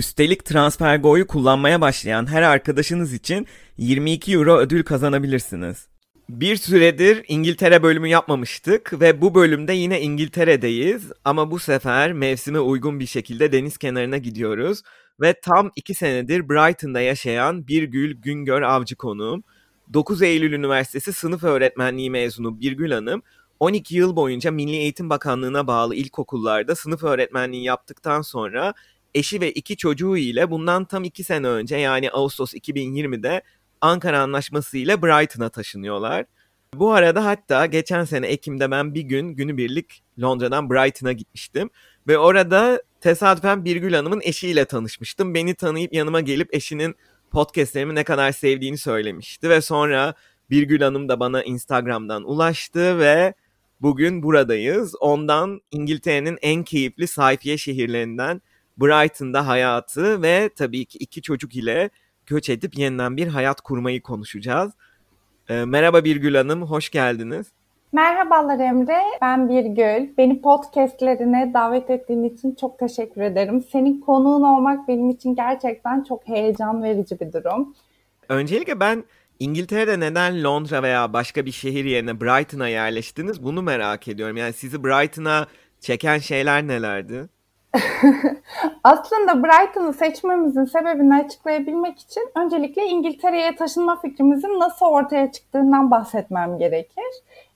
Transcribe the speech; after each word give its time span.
Üstelik 0.00 0.44
TransferGo'yu 0.44 1.26
kullanmaya 1.26 1.80
başlayan 1.80 2.26
her 2.26 2.42
arkadaşınız 2.42 3.12
için 3.12 3.46
22 3.78 4.32
euro 4.32 4.56
ödül 4.56 4.82
kazanabilirsiniz. 4.82 5.86
Bir 6.28 6.56
süredir 6.56 7.24
İngiltere 7.28 7.82
bölümü 7.82 8.08
yapmamıştık 8.08 9.00
ve 9.00 9.20
bu 9.20 9.34
bölümde 9.34 9.72
yine 9.72 10.00
İngiltere'deyiz 10.00 11.12
ama 11.24 11.50
bu 11.50 11.58
sefer 11.58 12.12
mevsime 12.12 12.60
uygun 12.60 13.00
bir 13.00 13.06
şekilde 13.06 13.52
deniz 13.52 13.78
kenarına 13.78 14.18
gidiyoruz 14.18 14.82
ve 15.20 15.34
tam 15.40 15.70
2 15.76 15.94
senedir 15.94 16.48
Brighton'da 16.48 17.00
yaşayan 17.00 17.68
Birgül 17.68 18.14
Güngör 18.22 18.62
Avcı 18.62 18.96
konuğum. 18.96 19.44
9 19.92 20.22
Eylül 20.22 20.52
Üniversitesi 20.52 21.12
sınıf 21.12 21.44
öğretmenliği 21.44 22.10
mezunu 22.10 22.60
Birgül 22.60 22.92
Hanım 22.92 23.22
12 23.60 23.96
yıl 23.96 24.16
boyunca 24.16 24.50
Milli 24.50 24.76
Eğitim 24.76 25.10
Bakanlığı'na 25.10 25.66
bağlı 25.66 25.94
ilkokullarda 25.94 26.74
sınıf 26.74 27.04
öğretmenliği 27.04 27.64
yaptıktan 27.64 28.22
sonra 28.22 28.74
eşi 29.14 29.40
ve 29.40 29.52
iki 29.52 29.76
çocuğu 29.76 30.16
ile 30.16 30.50
bundan 30.50 30.84
tam 30.84 31.04
iki 31.04 31.24
sene 31.24 31.46
önce 31.46 31.76
yani 31.76 32.10
Ağustos 32.10 32.54
2020'de 32.54 33.42
Ankara 33.80 34.20
Anlaşması 34.20 34.78
ile 34.78 35.02
Brighton'a 35.02 35.48
taşınıyorlar. 35.48 36.26
Bu 36.74 36.92
arada 36.92 37.24
hatta 37.24 37.66
geçen 37.66 38.04
sene 38.04 38.26
Ekim'de 38.26 38.70
ben 38.70 38.94
bir 38.94 39.00
gün 39.00 39.28
günübirlik 39.28 40.02
Londra'dan 40.20 40.70
Brighton'a 40.70 41.12
gitmiştim. 41.12 41.70
Ve 42.08 42.18
orada 42.18 42.82
tesadüfen 43.00 43.64
Birgül 43.64 43.94
Hanım'ın 43.94 44.20
eşiyle 44.24 44.64
tanışmıştım. 44.64 45.34
Beni 45.34 45.54
tanıyıp 45.54 45.92
yanıma 45.92 46.20
gelip 46.20 46.54
eşinin 46.54 46.94
podcastlerimi 47.30 47.94
ne 47.94 48.04
kadar 48.04 48.32
sevdiğini 48.32 48.78
söylemişti. 48.78 49.48
Ve 49.50 49.60
sonra 49.60 50.14
Birgül 50.50 50.80
Hanım 50.80 51.08
da 51.08 51.20
bana 51.20 51.42
Instagram'dan 51.42 52.24
ulaştı 52.24 52.98
ve 52.98 53.34
bugün 53.80 54.22
buradayız. 54.22 54.94
Ondan 55.00 55.60
İngiltere'nin 55.70 56.38
en 56.42 56.64
keyifli 56.64 57.06
sayfiye 57.06 57.58
şehirlerinden 57.58 58.42
Brighton'da 58.80 59.46
hayatı 59.46 60.22
ve 60.22 60.50
tabii 60.56 60.84
ki 60.84 60.98
iki 60.98 61.22
çocuk 61.22 61.56
ile 61.56 61.90
göç 62.26 62.50
edip 62.50 62.78
yeniden 62.78 63.16
bir 63.16 63.26
hayat 63.26 63.60
kurmayı 63.60 64.02
konuşacağız. 64.02 64.72
E, 65.48 65.64
merhaba 65.64 66.04
Birgül 66.04 66.34
Hanım, 66.34 66.62
hoş 66.62 66.90
geldiniz. 66.90 67.46
Merhabalar 67.92 68.58
Emre, 68.58 69.02
ben 69.22 69.48
Birgül. 69.48 70.16
Beni 70.18 70.40
podcastlerine 70.42 71.50
davet 71.54 71.90
ettiğin 71.90 72.24
için 72.24 72.54
çok 72.54 72.78
teşekkür 72.78 73.20
ederim. 73.20 73.64
Senin 73.72 74.00
konuğun 74.00 74.42
olmak 74.42 74.88
benim 74.88 75.10
için 75.10 75.34
gerçekten 75.34 76.04
çok 76.04 76.28
heyecan 76.28 76.82
verici 76.82 77.20
bir 77.20 77.32
durum. 77.32 77.74
Öncelikle 78.28 78.80
ben 78.80 79.04
İngiltere'de 79.40 80.00
neden 80.00 80.44
Londra 80.44 80.82
veya 80.82 81.12
başka 81.12 81.46
bir 81.46 81.52
şehir 81.52 81.84
yerine 81.84 82.20
Brighton'a 82.20 82.68
yerleştiniz 82.68 83.44
bunu 83.44 83.62
merak 83.62 84.08
ediyorum. 84.08 84.36
Yani 84.36 84.52
sizi 84.52 84.84
Brighton'a 84.84 85.46
çeken 85.80 86.18
şeyler 86.18 86.66
nelerdi? 86.66 87.28
Aslında 88.84 89.42
Brighton'ı 89.42 89.92
seçmemizin 89.92 90.64
sebebini 90.64 91.14
açıklayabilmek 91.14 91.98
için 91.98 92.22
öncelikle 92.36 92.86
İngiltere'ye 92.86 93.56
taşınma 93.56 94.00
fikrimizin 94.00 94.60
nasıl 94.60 94.86
ortaya 94.86 95.32
çıktığından 95.32 95.90
bahsetmem 95.90 96.58
gerekir. 96.58 97.04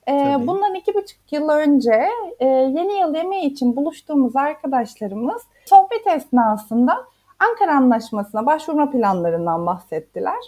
Ee, 0.07 0.35
bundan 0.39 0.75
iki 0.75 0.93
buçuk 0.93 1.31
yıl 1.31 1.49
önce 1.49 2.09
e, 2.39 2.45
yeni 2.45 2.99
yıl 2.99 3.15
yemeği 3.15 3.45
için 3.45 3.75
buluştuğumuz 3.75 4.35
arkadaşlarımız 4.35 5.41
sohbet 5.65 6.07
esnasında 6.07 7.05
Ankara 7.39 7.75
Anlaşması'na 7.75 8.45
başvurma 8.45 8.91
planlarından 8.91 9.65
bahsettiler. 9.65 10.39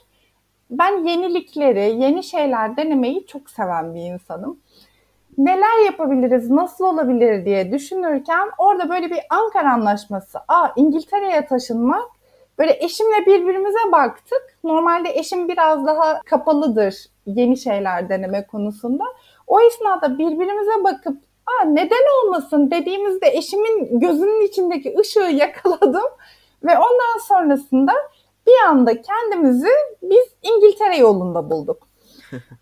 Ben 0.70 1.06
yenilikleri, 1.06 2.02
yeni 2.02 2.24
şeyler 2.24 2.78
denemeyi 2.78 3.28
çok 3.28 3.50
seven 3.50 3.96
bir 3.96 4.02
insanım 4.02 4.60
neler 5.38 5.86
yapabiliriz, 5.86 6.50
nasıl 6.50 6.86
olabilir 6.86 7.46
diye 7.46 7.72
düşünürken 7.72 8.50
orada 8.58 8.90
böyle 8.90 9.10
bir 9.10 9.20
Ankara 9.30 9.74
Anlaşması, 9.74 10.40
aa 10.48 10.68
İngiltere'ye 10.76 11.46
taşınmak, 11.46 12.06
böyle 12.60 12.78
eşimle 12.80 13.26
birbirimize 13.26 13.92
baktık. 13.92 14.58
Normalde 14.64 15.10
eşim 15.10 15.48
biraz 15.48 15.86
daha 15.86 16.22
kapalıdır 16.22 16.96
yeni 17.26 17.58
şeyler 17.58 18.10
deneme 18.10 18.48
konusunda. 18.48 19.04
O 19.48 19.62
esnada 19.62 20.18
birbirimize 20.18 20.84
bakıp 20.84 21.18
aa 21.48 21.66
neden 21.66 22.26
olmasın 22.26 22.72
dediğimizde 22.72 23.28
eşimin 23.28 24.00
gözünün 24.00 24.48
içindeki 24.48 24.96
ışığı 25.00 25.20
yakaladım 25.20 26.10
ve 26.64 26.78
ondan 26.78 27.20
sonrasında 27.28 27.94
bir 28.48 28.68
anda 28.68 29.02
kendimizi 29.02 29.70
biz 30.02 30.26
İngiltere 30.44 30.98
yolunda 30.98 31.50
bulduk. 31.50 31.87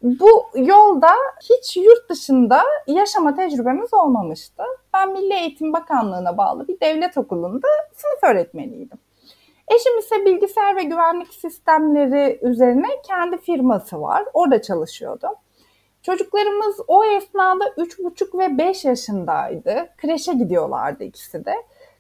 Bu 0.02 0.44
yolda 0.56 1.12
hiç 1.50 1.78
yurt 1.78 2.10
dışında 2.10 2.64
yaşama 2.88 3.36
tecrübemiz 3.36 3.94
olmamıştı. 3.94 4.64
Ben 4.94 5.12
Milli 5.12 5.34
Eğitim 5.34 5.74
Bakanlığı'na 5.74 6.38
bağlı 6.38 6.68
bir 6.68 6.80
devlet 6.80 7.18
okulunda 7.18 7.68
sınıf 7.96 8.24
öğretmeniydim. 8.24 8.98
Eşim 9.68 9.98
ise 10.00 10.26
bilgisayar 10.26 10.76
ve 10.76 10.84
güvenlik 10.84 11.34
sistemleri 11.34 12.40
üzerine 12.42 12.88
kendi 13.08 13.38
firması 13.38 14.02
var. 14.02 14.26
Orada 14.34 14.62
çalışıyordu. 14.62 15.28
Çocuklarımız 16.02 16.82
o 16.88 17.04
esnada 17.06 17.66
3,5 17.66 18.40
ve 18.40 18.58
5 18.58 18.86
yaşındaydı. 18.86 19.90
Kreşe 19.98 20.34
gidiyorlardı 20.34 21.04
ikisi 21.04 21.46
de. 21.46 21.54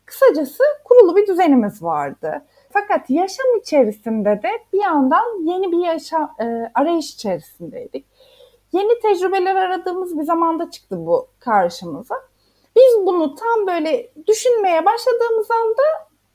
Kısacası 0.06 0.64
kurulu 0.84 1.16
bir 1.16 1.28
düzenimiz 1.28 1.84
vardı. 1.84 2.46
Fakat 2.80 3.09
yaşam 3.09 3.46
içerisinde 3.62 4.30
de 4.44 4.50
bir 4.74 4.81
yandan 4.81 5.47
yeni 5.47 5.72
bir 5.72 5.86
yaşam 5.86 6.36
e, 6.40 6.72
arayış 6.75 7.13
içerisindeydik. 7.13 8.06
Yeni 8.72 9.00
tecrübeler 9.00 9.56
aradığımız 9.56 10.19
bir 10.19 10.24
zamanda 10.24 10.72
çıktı 10.72 11.06
bu 11.06 11.28
karşımıza. 11.40 12.16
Biz 12.75 13.06
bunu 13.06 13.35
tam 13.35 13.68
böyle 13.68 14.12
düşünmeye 14.28 14.85
başladığımız 14.85 15.52
anda 15.52 15.84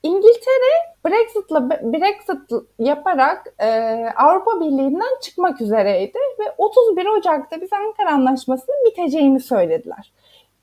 İngiltere 0.03 0.73
Brexit'la 1.07 1.71
Brexit 1.71 2.69
yaparak 2.79 3.55
e, 3.59 3.69
Avrupa 4.17 4.61
Birliği'nden 4.61 5.21
çıkmak 5.23 5.61
üzereydi 5.61 6.19
ve 6.39 6.55
31 6.59 7.07
Ocak'ta 7.07 7.61
biz 7.61 7.73
Ankara 7.73 8.13
Anlaşması'nın 8.13 8.85
biteceğini 8.87 9.41
söylediler. 9.41 10.13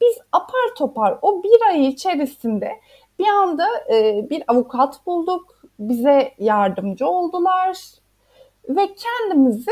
Biz 0.01 0.17
apar 0.31 0.75
topar 0.77 1.17
o 1.21 1.43
bir 1.43 1.61
ay 1.69 1.87
içerisinde 1.87 2.71
bir 3.19 3.27
anda 3.27 3.67
e, 3.93 4.29
bir 4.29 4.43
avukat 4.47 5.05
bulduk, 5.05 5.56
bize 5.79 6.33
yardımcı 6.38 7.07
oldular 7.07 7.77
ve 8.69 8.95
kendimizi 8.95 9.71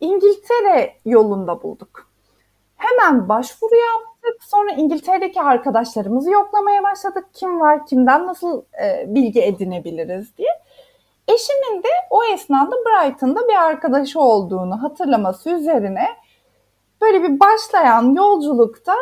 İngiltere 0.00 0.94
yolunda 1.04 1.62
bulduk. 1.62 2.10
Hemen 2.76 3.28
başvuru 3.28 3.74
yaptık. 3.74 4.44
Sonra 4.44 4.72
İngiltere'deki 4.72 5.42
arkadaşlarımızı 5.42 6.30
yoklamaya 6.30 6.82
başladık. 6.82 7.24
Kim 7.32 7.60
var, 7.60 7.86
kimden 7.86 8.26
nasıl 8.26 8.62
e, 8.82 9.04
bilgi 9.14 9.42
edinebiliriz 9.42 10.36
diye. 10.36 10.48
Eşimin 11.28 11.82
de 11.82 11.88
o 12.10 12.24
esnada 12.24 12.76
Brighton'da 12.76 13.48
bir 13.48 13.62
arkadaşı 13.62 14.20
olduğunu 14.20 14.82
hatırlaması 14.82 15.50
üzerine 15.50 16.06
böyle 17.00 17.22
bir 17.22 17.40
başlayan 17.40 18.14
yolculukta 18.14 18.94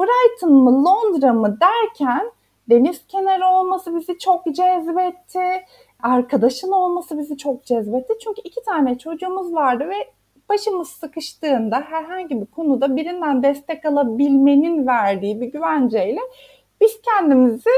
Brighton 0.00 0.52
mı 0.52 0.84
Londra 0.84 1.32
mı 1.32 1.58
derken 1.60 2.32
deniz 2.70 3.06
kenarı 3.06 3.46
olması 3.46 3.96
bizi 3.96 4.18
çok 4.18 4.44
cezbetti. 4.44 5.64
Arkadaşın 6.02 6.72
olması 6.72 7.18
bizi 7.18 7.36
çok 7.36 7.64
cezbetti. 7.64 8.14
Çünkü 8.24 8.40
iki 8.44 8.62
tane 8.62 8.98
çocuğumuz 8.98 9.54
vardı 9.54 9.88
ve 9.88 10.12
başımız 10.48 10.88
sıkıştığında 10.88 11.80
herhangi 11.80 12.40
bir 12.40 12.46
konuda 12.46 12.96
birinden 12.96 13.42
destek 13.42 13.84
alabilmenin 13.84 14.86
verdiği 14.86 15.40
bir 15.40 15.46
güvenceyle 15.46 16.20
biz 16.80 17.00
kendimizi 17.02 17.70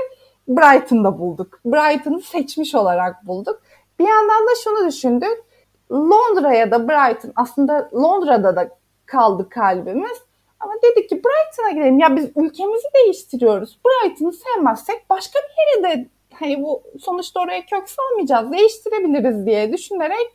Brighton'da 0.48 1.18
bulduk. 1.18 1.60
Brighton'ı 1.64 2.20
seçmiş 2.20 2.74
olarak 2.74 3.26
bulduk. 3.26 3.62
Bir 3.98 4.08
yandan 4.08 4.46
da 4.46 4.50
şunu 4.64 4.88
düşündük. 4.88 5.44
Londra'ya 5.92 6.70
da 6.70 6.88
Brighton 6.88 7.32
aslında 7.36 7.90
Londra'da 7.94 8.56
da 8.56 8.68
kaldı 9.06 9.48
kalbimiz. 9.48 10.25
Ama 10.66 10.74
dedik 10.82 11.08
ki 11.08 11.16
Brighton'a 11.16 11.70
gidelim. 11.70 11.98
Ya 11.98 12.16
biz 12.16 12.24
ülkemizi 12.24 12.86
değiştiriyoruz. 12.94 13.78
Brighton'ı 13.86 14.32
sevmezsek 14.32 15.10
başka 15.10 15.38
bir 15.38 15.82
yere 15.82 15.96
de 15.96 16.08
hani 16.34 16.62
bu 16.62 16.82
sonuçta 17.00 17.40
oraya 17.40 17.66
kök 17.66 17.88
salmayacağız. 17.88 18.52
Değiştirebiliriz 18.52 19.46
diye 19.46 19.72
düşünerek 19.72 20.26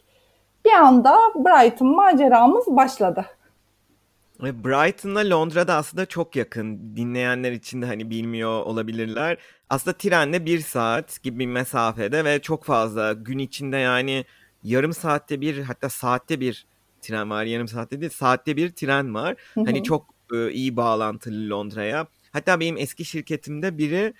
bir 0.66 0.72
anda 0.72 1.18
Brighton 1.36 1.88
maceramız 1.88 2.68
başladı. 2.68 3.26
Brighton'la 4.42 5.30
Londra'da 5.30 5.76
aslında 5.76 6.06
çok 6.06 6.36
yakın. 6.36 6.96
Dinleyenler 6.96 7.52
için 7.52 7.82
de 7.82 7.86
hani 7.86 8.10
bilmiyor 8.10 8.66
olabilirler. 8.66 9.38
Aslında 9.70 9.98
trenle 9.98 10.46
bir 10.46 10.60
saat 10.60 11.24
gibi 11.24 11.40
bir 11.40 11.46
mesafede 11.46 12.26
ve 12.26 12.42
çok 12.42 12.64
fazla 12.64 13.14
gün 13.14 13.40
içinde 13.40 13.78
yani 13.78 14.26
yarım 14.64 14.94
saatte 14.94 15.42
bir 15.42 15.62
hatta 15.62 15.90
saatte 15.90 16.40
bir 16.40 16.66
tren 17.02 17.30
var. 17.30 17.44
Yarım 17.44 17.68
saatte 17.68 18.02
değil 18.02 18.12
saatte 18.12 18.58
bir 18.58 18.72
tren 18.72 19.16
var. 19.16 19.36
Hı 19.54 19.62
hı. 19.62 19.66
Hani 19.66 19.84
çok 19.84 20.06
e, 20.34 20.52
iyi 20.52 20.76
bağlantılı 20.76 21.50
Londra'ya. 21.50 22.08
Hatta 22.32 22.60
benim 22.60 22.78
eski 22.78 23.06
şirketimde 23.06 23.78
biri 23.78 24.14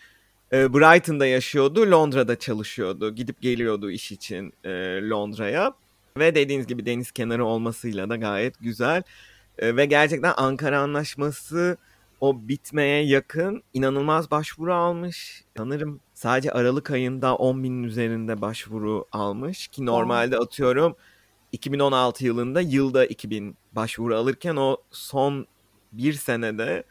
e, 0.54 0.74
Brighton'da 0.74 1.26
yaşıyordu. 1.26 1.92
Londra'da 1.92 2.40
çalışıyordu. 2.40 3.16
Gidip 3.16 3.42
geliyordu 3.42 3.92
iş 3.92 4.12
için 4.12 4.54
e, 4.64 4.70
Londra'ya. 5.10 5.74
Ve 6.18 6.36
dediğiniz 6.36 6.68
gibi 6.68 6.86
deniz 6.86 7.12
kenarı 7.12 7.46
olmasıyla 7.46 8.10
da 8.10 8.16
gayet 8.16 8.60
güzel. 8.60 9.04
E, 9.60 9.76
ve 9.76 9.86
gerçekten 9.86 10.34
Ankara 10.38 10.80
Anlaşması 10.80 11.78
o 12.22 12.48
bitmeye 12.48 13.06
yakın 13.06 13.64
inanılmaz 13.74 14.32
başvuru 14.32 14.74
almış. 14.74 15.44
Sanırım 15.58 16.00
sadece 16.14 16.52
Aralık 16.52 16.92
ayında 16.92 17.36
10 17.36 17.64
binin 17.64 17.84
üzerinde 17.84 18.42
başvuru 18.42 19.06
almış 19.12 19.68
ki 19.68 19.86
normalde 19.86 20.38
atıyorum 20.38 20.96
2016 21.52 22.26
yılında 22.26 22.62
yılda 22.62 23.06
2000 23.06 23.58
başvuru 23.72 24.16
alırken 24.16 24.56
o 24.56 24.78
son 24.92 25.48
bir 25.92 26.14
senede 26.14 26.84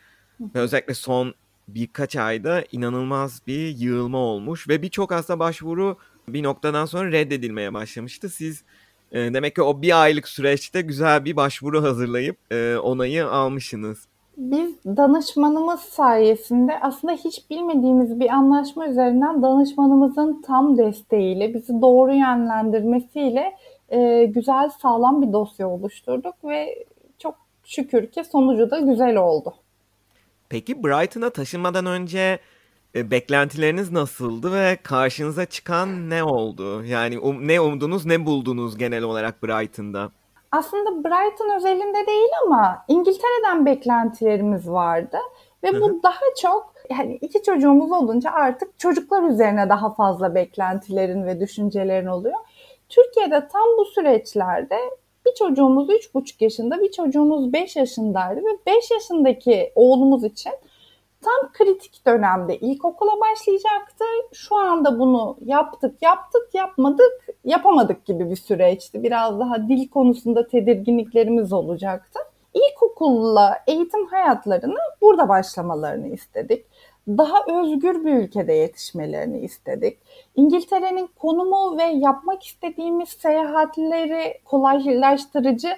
ve 0.54 0.58
özellikle 0.60 0.94
son 0.94 1.34
birkaç 1.68 2.16
ayda 2.16 2.64
inanılmaz 2.72 3.42
bir 3.46 3.68
yığılma 3.78 4.18
olmuş 4.18 4.68
ve 4.68 4.82
birçok 4.82 5.10
hasta 5.10 5.38
başvuru 5.38 5.96
bir 6.28 6.42
noktadan 6.42 6.84
sonra 6.84 7.12
reddedilmeye 7.12 7.74
başlamıştı. 7.74 8.28
Siz 8.28 8.64
e, 9.12 9.34
demek 9.34 9.54
ki 9.54 9.62
o 9.62 9.82
bir 9.82 10.02
aylık 10.02 10.28
süreçte 10.28 10.80
güzel 10.80 11.24
bir 11.24 11.36
başvuru 11.36 11.82
hazırlayıp 11.82 12.36
e, 12.50 12.76
onayı 12.76 13.28
almışsınız. 13.28 14.08
Biz 14.36 14.84
danışmanımız 14.84 15.80
sayesinde 15.80 16.80
aslında 16.80 17.12
hiç 17.12 17.50
bilmediğimiz 17.50 18.20
bir 18.20 18.28
anlaşma 18.28 18.88
üzerinden 18.88 19.42
danışmanımızın 19.42 20.42
tam 20.42 20.78
desteğiyle, 20.78 21.54
bizi 21.54 21.80
doğru 21.80 22.12
yönlendirmesiyle 22.12 23.56
e, 23.88 24.24
güzel 24.24 24.70
sağlam 24.82 25.22
bir 25.22 25.32
dosya 25.32 25.68
oluşturduk 25.68 26.34
ve 26.44 26.84
şükür 27.70 28.06
ki 28.06 28.24
sonucu 28.24 28.70
da 28.70 28.78
güzel 28.78 29.16
oldu. 29.16 29.54
Peki 30.48 30.84
Brighton'a 30.84 31.30
taşınmadan 31.30 31.86
önce 31.86 32.38
e, 32.94 33.10
beklentileriniz 33.10 33.92
nasıldı 33.92 34.52
ve 34.52 34.78
karşınıza 34.82 35.46
çıkan 35.46 36.10
ne 36.10 36.24
oldu? 36.24 36.84
Yani 36.84 37.18
um, 37.18 37.48
ne 37.48 37.60
umdunuz 37.60 38.06
ne 38.06 38.26
buldunuz 38.26 38.78
genel 38.78 39.02
olarak 39.02 39.42
Brighton'da? 39.42 40.10
Aslında 40.52 41.04
Brighton 41.04 41.56
özelinde 41.56 42.06
değil 42.06 42.28
ama 42.46 42.84
İngiltere'den 42.88 43.66
beklentilerimiz 43.66 44.70
vardı. 44.70 45.18
Ve 45.62 45.80
bu 45.80 45.88
Hı-hı. 45.88 46.02
daha 46.02 46.20
çok 46.42 46.74
yani 46.90 47.14
iki 47.14 47.42
çocuğumuz 47.42 47.92
olunca 47.92 48.30
artık 48.30 48.78
çocuklar 48.78 49.22
üzerine 49.22 49.68
daha 49.68 49.94
fazla 49.94 50.34
beklentilerin 50.34 51.26
ve 51.26 51.40
düşüncelerin 51.40 52.06
oluyor. 52.06 52.38
Türkiye'de 52.88 53.48
tam 53.52 53.66
bu 53.78 53.84
süreçlerde 53.84 54.78
bir 55.26 55.34
çocuğumuz 55.34 55.88
3,5 55.88 56.44
yaşında, 56.44 56.80
bir 56.80 56.90
çocuğumuz 56.92 57.52
5 57.52 57.76
yaşındaydı 57.76 58.40
ve 58.40 58.58
5 58.66 58.90
yaşındaki 58.90 59.72
oğlumuz 59.74 60.24
için 60.24 60.52
tam 61.22 61.52
kritik 61.52 62.06
dönemde 62.06 62.58
ilkokula 62.58 63.10
başlayacaktı. 63.20 64.04
Şu 64.32 64.56
anda 64.56 64.98
bunu 64.98 65.36
yaptık, 65.44 66.02
yaptık, 66.02 66.54
yapmadık, 66.54 67.26
yapamadık 67.44 68.04
gibi 68.04 68.30
bir 68.30 68.36
süreçti. 68.36 69.02
Biraz 69.02 69.40
daha 69.40 69.68
dil 69.68 69.88
konusunda 69.88 70.48
tedirginliklerimiz 70.48 71.52
olacaktı. 71.52 72.18
İlkokulla 72.54 73.58
eğitim 73.66 74.06
hayatlarını 74.06 74.78
burada 75.00 75.28
başlamalarını 75.28 76.08
istedik. 76.08 76.66
Daha 77.08 77.36
özgür 77.48 78.04
bir 78.04 78.12
ülkede 78.12 78.52
yetişmelerini 78.52 79.40
istedik. 79.40 79.98
İngiltere'nin 80.36 81.10
konumu 81.18 81.78
ve 81.78 81.82
yapmak 81.82 82.46
istediğimiz 82.46 83.08
seyahatleri 83.08 84.40
kolaylaştırıcı 84.44 85.68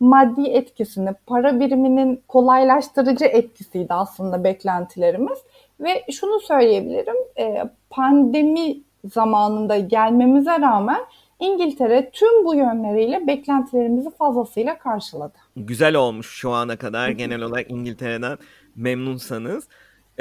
maddi 0.00 0.48
etkisini, 0.48 1.14
para 1.26 1.60
biriminin 1.60 2.22
kolaylaştırıcı 2.28 3.24
etkisiydi 3.24 3.94
aslında 3.94 4.44
beklentilerimiz. 4.44 5.38
Ve 5.80 6.04
şunu 6.12 6.40
söyleyebilirim, 6.40 7.16
e, 7.38 7.64
pandemi 7.90 8.76
zamanında 9.04 9.76
gelmemize 9.78 10.60
rağmen 10.60 11.00
İngiltere 11.40 12.10
tüm 12.10 12.44
bu 12.44 12.54
yönleriyle 12.54 13.26
beklentilerimizi 13.26 14.10
fazlasıyla 14.10 14.78
karşıladı. 14.78 15.38
Güzel 15.56 15.94
olmuş 15.94 16.26
şu 16.26 16.50
ana 16.50 16.76
kadar 16.76 17.08
genel 17.22 17.42
olarak 17.42 17.70
İngiltere'den 17.70 18.38
memnunsanız. 18.76 19.68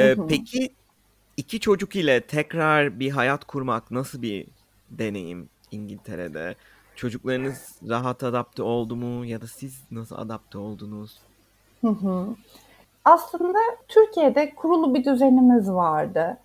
Ee, 0.01 0.15
peki 0.29 0.69
iki 1.37 1.59
çocuk 1.59 1.95
ile 1.95 2.21
tekrar 2.21 2.99
bir 2.99 3.11
hayat 3.11 3.45
kurmak 3.45 3.91
nasıl 3.91 4.21
bir 4.21 4.47
deneyim 4.89 5.49
İngiltere'de? 5.71 6.55
Çocuklarınız 6.95 7.75
rahat 7.89 8.23
adapte 8.23 8.63
oldu 8.63 8.95
mu 8.95 9.25
ya 9.25 9.41
da 9.41 9.47
siz 9.47 9.83
nasıl 9.91 10.15
adapte 10.15 10.57
oldunuz? 10.57 11.19
Hı 11.81 11.87
hı. 11.87 12.27
Aslında 13.05 13.59
Türkiye'de 13.87 14.55
kurulu 14.55 14.95
bir 14.95 15.05
düzenimiz 15.05 15.71
vardı. 15.71 16.37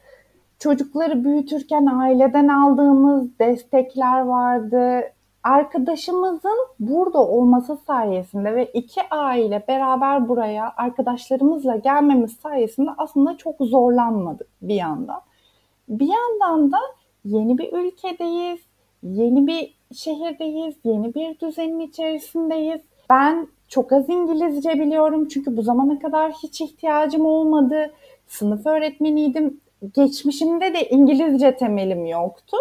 Çocukları 0.58 1.24
büyütürken 1.24 1.86
aileden 1.86 2.48
aldığımız 2.48 3.38
destekler 3.38 4.20
vardı. 4.20 5.02
Arkadaşımızın 5.46 6.66
burada 6.80 7.18
olması 7.18 7.78
sayesinde 7.86 8.54
ve 8.56 8.64
iki 8.64 9.00
aile 9.10 9.64
beraber 9.68 10.28
buraya 10.28 10.72
arkadaşlarımızla 10.76 11.76
gelmemiz 11.76 12.32
sayesinde 12.32 12.90
aslında 12.98 13.36
çok 13.36 13.56
zorlanmadık 13.60 14.46
bir 14.62 14.74
yandan. 14.74 15.20
Bir 15.88 16.08
yandan 16.08 16.72
da 16.72 16.78
yeni 17.24 17.58
bir 17.58 17.72
ülkedeyiz, 17.72 18.60
yeni 19.02 19.46
bir 19.46 19.74
şehirdeyiz, 19.94 20.74
yeni 20.84 21.14
bir 21.14 21.40
düzenin 21.40 21.80
içerisindeyiz. 21.80 22.80
Ben 23.10 23.48
çok 23.68 23.92
az 23.92 24.08
İngilizce 24.08 24.74
biliyorum 24.74 25.28
çünkü 25.28 25.56
bu 25.56 25.62
zamana 25.62 25.98
kadar 25.98 26.32
hiç 26.32 26.60
ihtiyacım 26.60 27.26
olmadı. 27.26 27.92
Sınıf 28.26 28.66
öğretmeniydim. 28.66 29.60
Geçmişimde 29.94 30.74
de 30.74 30.88
İngilizce 30.88 31.56
temelim 31.56 32.06
yoktu. 32.06 32.56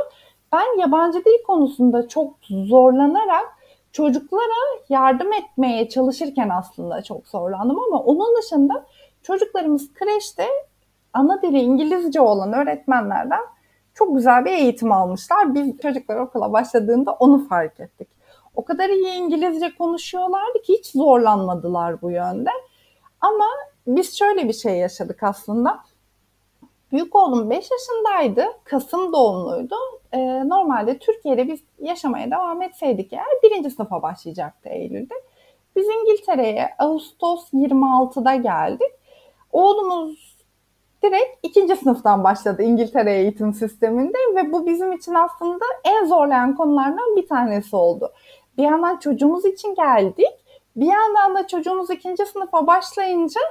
Ben 0.56 0.80
yabancı 0.80 1.26
dil 1.26 1.44
konusunda 1.48 2.08
çok 2.08 2.34
zorlanarak 2.50 3.46
çocuklara 3.92 4.80
yardım 4.90 5.34
etmeye 5.34 5.90
çalışırken 5.90 6.50
aslında 6.50 7.02
çok 7.02 7.28
zorlandım 7.28 7.80
ama 7.80 8.04
onun 8.04 8.38
dışında 8.38 8.86
çocuklarımız 9.24 9.94
kreşte 9.94 10.48
ana 11.14 11.42
dili 11.42 11.60
İngilizce 11.60 12.22
olan 12.22 12.54
öğretmenlerden 12.54 13.40
çok 13.94 14.16
güzel 14.16 14.46
bir 14.46 14.52
eğitim 14.52 14.92
almışlar. 14.92 15.56
Biz 15.56 15.78
çocuklar 15.78 16.18
okula 16.18 16.54
başladığında 16.54 17.12
onu 17.12 17.48
fark 17.48 17.80
ettik. 17.80 18.08
O 18.56 18.66
kadar 18.66 18.90
iyi 18.90 19.14
İngilizce 19.14 19.76
konuşuyorlardı 19.78 20.62
ki 20.64 20.74
hiç 20.74 20.88
zorlanmadılar 20.88 22.02
bu 22.02 22.12
yönde. 22.12 22.50
Ama 23.22 23.46
biz 23.88 24.18
şöyle 24.18 24.48
bir 24.48 24.54
şey 24.54 24.78
yaşadık 24.78 25.24
aslında. 25.24 25.80
Büyük 26.96 27.16
oğlum 27.16 27.50
5 27.50 27.70
yaşındaydı. 27.72 28.46
Kasım 28.64 29.14
doğumluydu. 29.14 29.76
Ee, 30.12 30.50
normalde 30.50 30.98
Türkiye'de 30.98 31.48
biz 31.48 31.60
yaşamaya 31.80 32.32
devam 32.32 32.62
etseydik 32.62 33.14
eğer 33.14 33.26
birinci 33.44 33.72
sınıfa 33.72 34.02
başlayacaktı 34.02 34.70
Eylül'de. 34.70 35.14
Biz 35.76 35.88
İngiltere'ye 35.88 36.70
Ağustos 36.80 37.54
26'da 37.54 38.36
geldik. 38.36 38.92
Oğlumuz 39.52 40.38
direkt 41.04 41.40
ikinci 41.44 41.76
sınıftan 41.76 42.24
başladı 42.24 42.64
İngiltere 42.64 43.14
eğitim 43.14 43.54
sisteminde 43.54 44.18
ve 44.36 44.52
bu 44.52 44.66
bizim 44.66 44.92
için 44.92 45.14
aslında 45.14 45.66
en 45.84 46.06
zorlayan 46.06 46.56
konulardan 46.56 47.16
bir 47.16 47.28
tanesi 47.28 47.76
oldu. 47.76 48.12
Bir 48.58 48.64
yandan 48.64 48.98
çocuğumuz 48.98 49.46
için 49.46 49.76
geldik, 49.76 50.32
bir 50.76 50.88
yandan 50.88 51.36
da 51.36 51.48
çocuğumuz 51.48 51.90
ikinci 51.90 52.26
sınıfa 52.26 52.68
başlayınca 52.68 53.42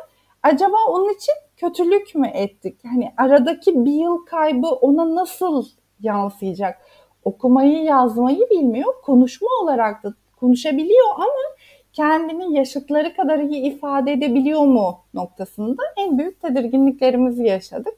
acaba 0.42 0.76
onun 0.88 1.14
için 1.14 1.34
kötülük 1.56 2.14
mü 2.14 2.26
ettik? 2.26 2.80
Hani 2.84 3.12
aradaki 3.16 3.84
bir 3.84 3.92
yıl 3.92 4.18
kaybı 4.26 4.66
ona 4.66 5.14
nasıl 5.14 5.66
yansıyacak? 6.00 6.80
Okumayı, 7.24 7.82
yazmayı 7.82 8.50
bilmiyor, 8.50 8.94
konuşma 9.02 9.48
olarak 9.62 10.02
da 10.02 10.14
konuşabiliyor 10.40 11.06
ama 11.14 11.54
kendini 11.92 12.56
yaşıtları 12.56 13.16
kadar 13.16 13.38
iyi 13.38 13.62
ifade 13.62 14.12
edebiliyor 14.12 14.60
mu 14.60 14.98
noktasında 15.14 15.82
en 15.96 16.18
büyük 16.18 16.42
tedirginliklerimizi 16.42 17.44
yaşadık. 17.44 17.94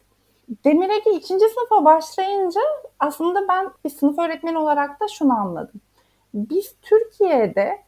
Demiregi 0.65 1.11
ikinci 1.11 1.45
sınıfa 1.49 1.85
başlayınca 1.85 2.61
aslında 2.99 3.49
ben 3.49 3.71
bir 3.85 3.91
sınıf 3.91 4.19
öğretmeni 4.19 4.59
olarak 4.59 5.01
da 5.01 5.09
şunu 5.09 5.33
anladım. 5.33 5.81
Biz 6.35 6.75
Türkiye'de 6.83 7.83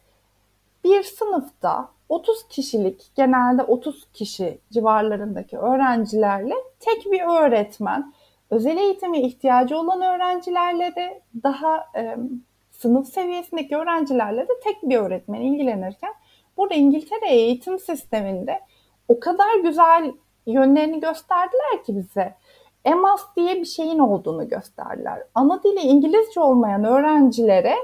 bir 0.83 1.03
sınıfta 1.03 1.89
30 2.09 2.47
kişilik 2.47 3.11
genelde 3.15 3.63
30 3.63 4.07
kişi 4.13 4.59
civarlarındaki 4.71 5.57
öğrencilerle 5.57 6.53
tek 6.79 7.11
bir 7.11 7.21
öğretmen 7.21 8.13
özel 8.49 8.77
eğitime 8.77 9.21
ihtiyacı 9.21 9.77
olan 9.77 10.01
öğrencilerle 10.01 10.95
de 10.95 11.21
daha 11.43 11.85
e, 11.95 12.17
sınıf 12.71 13.07
seviyesindeki 13.07 13.77
öğrencilerle 13.77 14.41
de 14.41 14.53
tek 14.63 14.83
bir 14.83 14.97
öğretmen 14.97 15.41
ilgilenirken 15.41 16.13
burada 16.57 16.75
İngiltere 16.75 17.29
eğitim 17.29 17.79
sisteminde 17.79 18.59
o 19.07 19.19
kadar 19.19 19.59
güzel 19.63 20.11
yönlerini 20.45 20.99
gösterdiler 20.99 21.83
ki 21.85 21.95
bize. 21.95 22.35
EMAS 22.85 23.21
diye 23.35 23.55
bir 23.55 23.65
şeyin 23.65 23.99
olduğunu 23.99 24.49
gösterdiler. 24.49 25.23
Ana 25.35 25.63
dili 25.63 25.79
İngilizce 25.79 26.39
olmayan 26.39 26.83
öğrencilere 26.83 27.75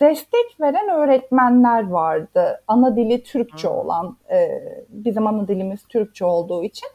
destek 0.00 0.60
veren 0.60 0.88
öğretmenler 0.88 1.90
vardı. 1.90 2.62
Ana 2.68 2.96
dili 2.96 3.22
Türkçe 3.22 3.68
olan, 3.68 4.16
e, 4.30 4.48
bizim 4.88 5.26
ana 5.26 5.48
dilimiz 5.48 5.82
Türkçe 5.88 6.24
olduğu 6.24 6.64
için. 6.64 6.88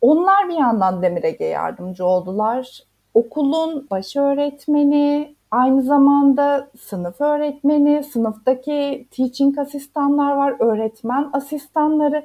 Onlar 0.00 0.48
bir 0.48 0.54
yandan 0.54 1.02
Demir 1.02 1.24
Ege 1.24 1.44
yardımcı 1.44 2.06
oldular. 2.06 2.82
Okulun 3.14 3.86
baş 3.90 4.16
öğretmeni, 4.16 5.34
aynı 5.50 5.82
zamanda 5.82 6.68
sınıf 6.80 7.20
öğretmeni, 7.20 8.04
sınıftaki 8.04 9.08
teaching 9.10 9.58
asistanlar 9.58 10.32
var, 10.32 10.54
öğretmen 10.58 11.30
asistanları. 11.32 12.24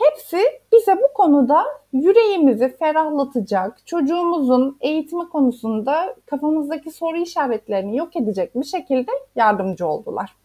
Hepsi 0.00 0.60
bize 0.72 0.96
bu 0.96 1.12
konuda 1.14 1.64
yüreğimizi 1.92 2.76
ferahlatacak, 2.76 3.86
çocuğumuzun 3.86 4.76
eğitimi 4.80 5.28
konusunda 5.28 6.16
kafamızdaki 6.26 6.90
soru 6.90 7.16
işaretlerini 7.16 7.96
yok 7.96 8.16
edecek 8.16 8.54
bir 8.54 8.64
şekilde 8.64 9.10
yardımcı 9.36 9.86
oldular. 9.86 10.36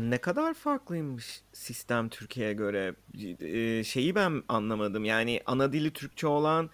Ne 0.00 0.18
kadar 0.18 0.54
farklıymış 0.54 1.42
sistem 1.52 2.08
Türkiye'ye 2.08 2.52
göre. 2.52 2.94
Ee, 3.40 3.84
şeyi 3.84 4.14
ben 4.14 4.42
anlamadım. 4.48 5.04
Yani 5.04 5.40
ana 5.46 5.72
dili 5.72 5.92
Türkçe 5.92 6.26
olan 6.26 6.70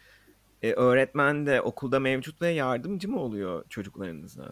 e, 0.62 0.73
öğretmen 0.73 1.46
de 1.46 1.61
okulda 1.61 2.00
mevcut 2.00 2.42
ve 2.42 2.49
yardımcı 2.49 3.11
mı 3.11 3.20
oluyor 3.20 3.64
çocuklarınıza? 3.68 4.44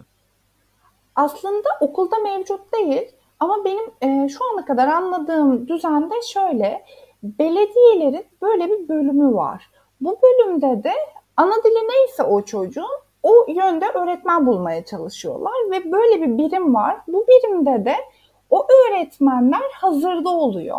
Aslında 1.17 1.69
okulda 1.81 2.19
mevcut 2.19 2.73
değil 2.73 3.13
ama 3.41 3.65
benim 3.65 3.85
e, 4.01 4.29
şu 4.29 4.39
ana 4.53 4.65
kadar 4.65 4.89
anladığım 4.89 5.69
düzende 5.69 6.15
şöyle 6.33 6.85
belediyelerin 7.23 8.27
böyle 8.43 8.71
bir 8.71 8.89
bölümü 8.89 9.35
var. 9.35 9.71
Bu 10.01 10.19
bölümde 10.23 10.85
de 10.85 10.93
ana 11.37 11.55
dili 11.65 11.89
neyse 11.89 12.23
o 12.23 12.43
çocuğun 12.43 13.03
o 13.23 13.47
yönde 13.49 13.87
öğretmen 13.87 14.47
bulmaya 14.47 14.85
çalışıyorlar 14.85 15.53
ve 15.71 15.93
böyle 15.93 16.23
bir 16.23 16.39
birim 16.39 16.75
var. 16.75 16.97
Bu 17.09 17.27
birimde 17.29 17.85
de 17.85 17.95
o 18.51 18.67
öğretmenler 18.67 19.71
hazırda 19.73 20.29
oluyor. 20.29 20.79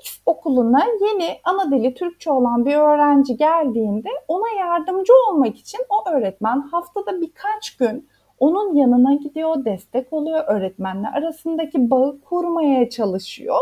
X 0.00 0.18
okuluna 0.26 0.86
yeni 1.00 1.40
ana 1.44 1.70
dili 1.70 1.94
Türkçe 1.94 2.30
olan 2.30 2.66
bir 2.66 2.74
öğrenci 2.74 3.36
geldiğinde 3.36 4.08
ona 4.28 4.48
yardımcı 4.58 5.12
olmak 5.28 5.56
için 5.56 5.80
o 5.88 6.10
öğretmen 6.10 6.60
haftada 6.60 7.20
birkaç 7.20 7.76
gün 7.76 8.08
onun 8.38 8.74
yanına 8.74 9.14
gidiyor, 9.14 9.64
destek 9.64 10.12
oluyor, 10.12 10.44
öğretmenle 10.46 11.08
arasındaki 11.08 11.90
bağı 11.90 12.20
kurmaya 12.20 12.90
çalışıyor. 12.90 13.58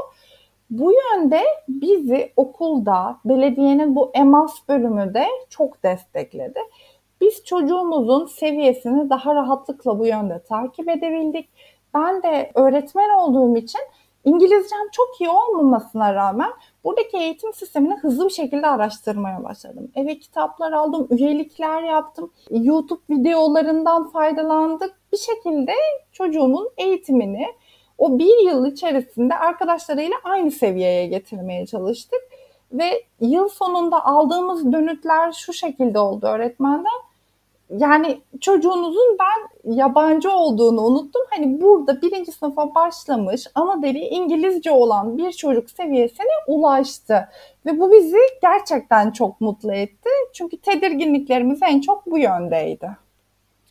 Bu 0.73 0.93
yönde 0.93 1.41
bizi 1.69 2.33
okulda, 2.37 3.19
belediyenin 3.25 3.97
bu 3.97 4.11
EMAS 4.15 4.69
bölümü 4.69 5.15
de 5.15 5.27
çok 5.51 5.83
destekledi. 5.83 6.61
Biz 7.21 7.45
çocuğumuzun 7.45 8.27
seviyesini 8.27 9.11
daha 9.11 9.35
rahatlıkla 9.35 9.99
bu 9.99 10.07
yönde 10.07 10.43
takip 10.43 10.89
edebildik. 10.89 11.49
Ben 11.95 12.23
de 12.23 12.51
öğretmen 12.55 13.11
olduğum 13.11 13.57
için 13.57 13.81
İngilizcem 14.25 14.91
çok 14.93 15.21
iyi 15.21 15.31
olmamasına 15.31 16.15
rağmen 16.15 16.51
buradaki 16.85 17.17
eğitim 17.17 17.53
sistemini 17.53 17.95
hızlı 17.95 18.25
bir 18.25 18.33
şekilde 18.33 18.67
araştırmaya 18.67 19.45
başladım. 19.45 19.91
Eve 19.95 20.19
kitaplar 20.19 20.73
aldım, 20.73 21.09
üyelikler 21.11 21.83
yaptım, 21.83 22.31
YouTube 22.51 23.01
videolarından 23.11 24.11
faydalandık. 24.11 24.95
Bir 25.13 25.19
şekilde 25.19 25.73
çocuğumun 26.13 26.71
eğitimini 26.77 27.47
o 28.03 28.19
bir 28.19 28.45
yıl 28.47 28.67
içerisinde 28.67 29.35
arkadaşlarıyla 29.35 30.17
aynı 30.25 30.51
seviyeye 30.51 31.07
getirmeye 31.07 31.67
çalıştık. 31.67 32.21
Ve 32.73 33.05
yıl 33.21 33.49
sonunda 33.49 34.07
aldığımız 34.07 34.73
dönütler 34.73 35.33
şu 35.33 35.53
şekilde 35.53 35.99
oldu 35.99 36.27
öğretmenden 36.27 37.03
yani 37.79 38.21
çocuğunuzun 38.41 39.19
ben 39.21 39.73
yabancı 39.75 40.31
olduğunu 40.31 40.81
unuttum. 40.81 41.23
Hani 41.31 41.61
burada 41.61 42.03
birinci 42.03 42.33
sınıfa 42.33 42.75
başlamış 42.75 43.47
ama 43.55 43.83
deli 43.83 43.99
İngilizce 43.99 44.71
olan 44.71 45.19
bir 45.19 45.33
çocuk 45.33 45.71
seviyesine 45.71 46.33
ulaştı. 46.47 47.29
Ve 47.67 47.81
bu 47.81 47.93
bizi 47.93 48.19
gerçekten 48.43 49.11
çok 49.11 49.41
mutlu 49.41 49.73
etti. 49.75 50.11
Çünkü 50.33 50.57
tedirginliklerimiz 50.57 51.61
en 51.63 51.81
çok 51.81 52.07
bu 52.07 52.19
yöndeydi. 52.19 53.02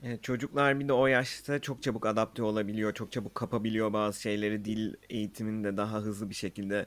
Evet, 0.04 0.24
çocuklar 0.24 0.80
bir 0.80 0.88
de 0.88 0.94
o 0.94 1.08
yaşta 1.08 1.60
çok 1.60 1.84
çabuk 1.84 2.06
adapte 2.06 2.44
olabiliyor, 2.44 2.94
çok 2.94 3.12
çabuk 3.12 3.36
kapabiliyor 3.36 3.94
bazı 3.94 4.22
şeyleri. 4.22 4.66
Dil 4.66 4.94
eğitimini 5.10 5.64
de 5.64 5.78
daha 5.78 6.00
hızlı 6.02 6.30
bir 6.30 6.36
şekilde 6.36 6.86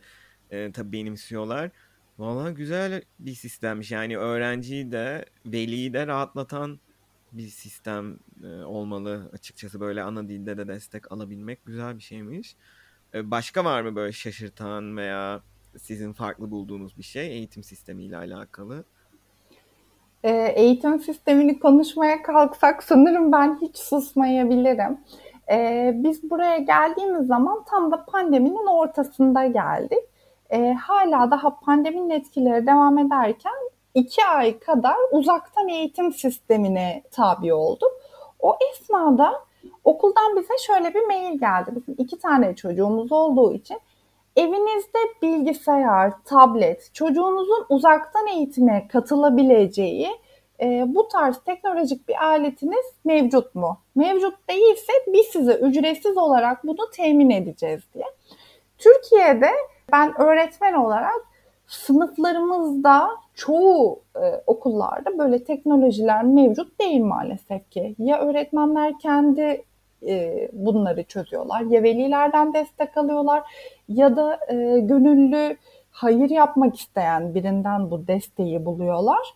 e, 0.50 0.72
tabii 0.72 0.92
benimsiyorlar. 0.92 1.70
Valla 2.18 2.50
güzel 2.50 3.02
bir 3.18 3.34
sistemmiş. 3.34 3.90
Yani 3.90 4.18
öğrenciyi 4.18 4.92
de, 4.92 5.24
veliyi 5.46 5.92
de 5.92 6.06
rahatlatan 6.06 6.80
bir 7.32 7.48
sistem 7.48 8.18
e, 8.44 8.46
olmalı 8.46 9.30
açıkçası 9.32 9.80
böyle 9.80 10.02
ana 10.02 10.28
dilde 10.28 10.56
de 10.58 10.68
destek 10.68 11.12
alabilmek 11.12 11.66
güzel 11.66 11.96
bir 11.98 12.02
şeymiş. 12.02 12.56
E, 13.14 13.30
başka 13.30 13.64
var 13.64 13.82
mı 13.82 13.96
böyle 13.96 14.12
şaşırtan 14.12 14.96
veya 14.96 15.42
sizin 15.78 16.12
farklı 16.12 16.50
bulduğunuz 16.50 16.98
bir 16.98 17.02
şey 17.02 17.28
eğitim 17.28 17.62
sistemiyle 17.64 18.16
alakalı? 18.16 18.84
E, 20.24 20.30
eğitim 20.56 21.00
sistemini 21.00 21.58
konuşmaya 21.58 22.22
kalksak 22.22 22.82
sanırım 22.82 23.32
ben 23.32 23.58
hiç 23.60 23.78
susmayabilirim. 23.78 25.00
E, 25.50 25.90
biz 25.94 26.30
buraya 26.30 26.58
geldiğimiz 26.58 27.26
zaman 27.26 27.64
tam 27.70 27.92
da 27.92 28.04
pandeminin 28.04 28.66
ortasında 28.66 29.46
geldik. 29.46 29.98
E, 30.50 30.72
hala 30.72 31.30
daha 31.30 31.60
pandeminin 31.60 32.10
etkileri 32.10 32.66
devam 32.66 32.98
ederken 32.98 33.52
iki 33.94 34.24
ay 34.24 34.58
kadar 34.58 34.96
uzaktan 35.10 35.68
eğitim 35.68 36.12
sistemine 36.12 37.02
tabi 37.10 37.54
olduk. 37.54 37.92
O 38.40 38.56
esnada 38.72 39.32
okuldan 39.84 40.36
bize 40.36 40.54
şöyle 40.66 40.94
bir 40.94 41.06
mail 41.06 41.38
geldi. 41.38 41.70
Bizim 41.76 41.94
iki 41.98 42.18
tane 42.18 42.56
çocuğumuz 42.56 43.12
olduğu 43.12 43.54
için 43.54 43.78
evinizde 44.36 44.98
bilgisayar, 45.22 46.12
tablet, 46.24 46.94
çocuğunuzun 46.94 47.66
uzaktan 47.68 48.26
eğitime 48.26 48.88
katılabileceği 48.88 50.08
e, 50.60 50.84
bu 50.94 51.08
tarz 51.08 51.38
teknolojik 51.38 52.08
bir 52.08 52.24
aletiniz 52.24 52.86
mevcut 53.04 53.54
mu? 53.54 53.78
Mevcut 53.94 54.48
değilse 54.50 54.92
biz 55.06 55.26
size 55.26 55.54
ücretsiz 55.54 56.16
olarak 56.16 56.64
bunu 56.64 56.90
temin 56.92 57.30
edeceğiz 57.30 57.82
diye. 57.94 58.06
Türkiye'de 58.78 59.50
ben 59.92 60.20
öğretmen 60.20 60.74
olarak 60.74 61.26
sınıflarımızda 61.66 63.10
çoğu 63.34 64.00
e, 64.16 64.42
okullarda 64.46 65.18
böyle 65.18 65.44
teknolojiler 65.44 66.24
mevcut 66.24 66.80
değil 66.80 67.00
maalesef 67.00 67.70
ki. 67.70 67.94
Ya 67.98 68.20
öğretmenler 68.20 68.98
kendi 68.98 69.64
e, 70.08 70.48
bunları 70.52 71.04
çözüyorlar 71.04 71.60
ya 71.60 71.82
velilerden 71.82 72.54
destek 72.54 72.96
alıyorlar 72.96 73.42
ya 73.88 74.16
da 74.16 74.38
e, 74.48 74.80
gönüllü 74.80 75.56
hayır 75.90 76.30
yapmak 76.30 76.76
isteyen 76.76 77.34
birinden 77.34 77.90
bu 77.90 78.06
desteği 78.06 78.64
buluyorlar. 78.64 79.34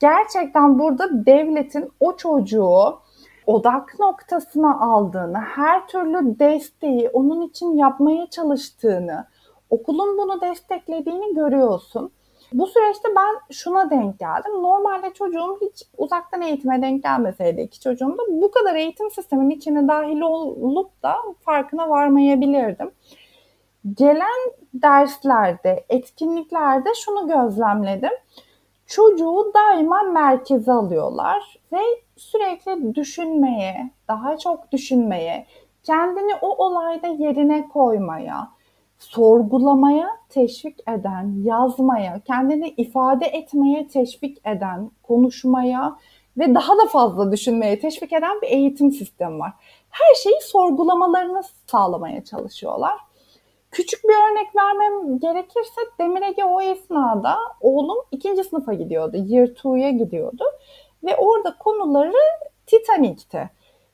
Gerçekten 0.00 0.78
burada 0.78 1.26
devletin 1.26 1.92
o 2.00 2.16
çocuğu 2.16 2.98
odak 3.46 3.98
noktasına 3.98 4.80
aldığını, 4.80 5.38
her 5.38 5.88
türlü 5.88 6.38
desteği 6.38 7.08
onun 7.08 7.42
için 7.42 7.76
yapmaya 7.76 8.26
çalıştığını, 8.26 9.26
okulun 9.70 10.18
bunu 10.18 10.40
desteklediğini 10.40 11.34
görüyorsun. 11.34 12.10
Bu 12.52 12.66
süreçte 12.66 13.08
ben 13.16 13.52
şuna 13.52 13.90
denk 13.90 14.18
geldim. 14.18 14.52
Normalde 14.62 15.12
çocuğum 15.12 15.58
hiç 15.60 15.82
uzaktan 15.98 16.42
eğitime 16.42 16.82
denk 16.82 17.02
gelmeseydi 17.02 17.60
iki 17.60 17.80
çocuğum 17.80 18.18
da 18.18 18.22
bu 18.28 18.50
kadar 18.50 18.74
eğitim 18.74 19.10
sisteminin 19.10 19.50
içine 19.50 19.88
dahil 19.88 20.20
olup 20.20 21.02
da 21.02 21.16
farkına 21.40 21.88
varmayabilirdim. 21.88 22.90
Gelen 23.94 24.52
derslerde, 24.74 25.84
etkinliklerde 25.88 26.88
şunu 26.94 27.28
gözlemledim. 27.28 28.12
Çocuğu 28.86 29.52
daima 29.54 30.02
merkeze 30.02 30.72
alıyorlar 30.72 31.58
ve 31.72 31.80
sürekli 32.16 32.94
düşünmeye, 32.94 33.90
daha 34.08 34.36
çok 34.38 34.72
düşünmeye, 34.72 35.46
kendini 35.82 36.34
o 36.42 36.64
olayda 36.64 37.06
yerine 37.06 37.68
koymaya, 37.68 38.48
sorgulamaya 38.98 40.08
teşvik 40.28 40.80
eden, 40.88 41.42
yazmaya, 41.44 42.20
kendini 42.20 42.68
ifade 42.68 43.26
etmeye 43.26 43.88
teşvik 43.88 44.38
eden, 44.46 44.90
konuşmaya 45.02 45.96
ve 46.38 46.54
daha 46.54 46.78
da 46.78 46.86
fazla 46.86 47.32
düşünmeye 47.32 47.78
teşvik 47.78 48.12
eden 48.12 48.42
bir 48.42 48.46
eğitim 48.46 48.92
sistemi 48.92 49.38
var. 49.38 49.52
Her 49.90 50.14
şeyi 50.14 50.40
sorgulamalarını 50.40 51.42
sağlamaya 51.66 52.24
çalışıyorlar. 52.24 52.94
Küçük 53.70 54.04
bir 54.04 54.14
örnek 54.30 54.56
vermem 54.56 55.18
gerekirse 55.18 55.80
Demir 56.00 56.22
Ege 56.22 56.44
o 56.44 56.60
esnada 56.60 57.36
oğlum 57.60 57.98
ikinci 58.12 58.44
sınıfa 58.44 58.74
gidiyordu. 58.74 59.16
Year 59.16 59.46
2'ya 59.46 59.90
gidiyordu. 59.90 60.44
Ve 61.04 61.16
orada 61.16 61.58
konuları 61.58 62.12
Titanic'ti. 62.66 63.50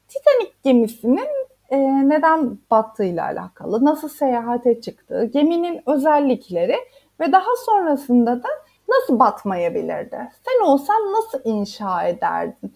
Titanic 0.08 0.52
gemisinin 0.64 1.28
e, 1.75 2.09
neden 2.09 2.59
battığıyla 2.71 3.25
alakalı, 3.25 3.85
nasıl 3.85 4.09
seyahate 4.09 4.81
çıktığı, 4.81 5.25
geminin 5.25 5.83
özellikleri 5.87 6.76
ve 7.21 7.33
daha 7.33 7.57
sonrasında 7.66 8.43
da 8.43 8.49
nasıl 8.88 9.19
batmayabilirdi? 9.19 10.31
Sen 10.45 10.66
olsan 10.66 11.12
nasıl 11.12 11.40
inşa 11.45 12.04
ederdin? 12.04 12.75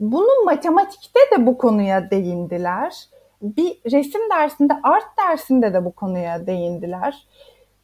Bunu 0.00 0.44
matematikte 0.44 1.20
de 1.32 1.46
bu 1.46 1.58
konuya 1.58 2.10
değindiler. 2.10 3.08
Bir 3.42 3.80
resim 3.92 4.20
dersinde, 4.30 4.72
art 4.82 5.18
dersinde 5.18 5.74
de 5.74 5.84
bu 5.84 5.92
konuya 5.92 6.46
değindiler. 6.46 7.26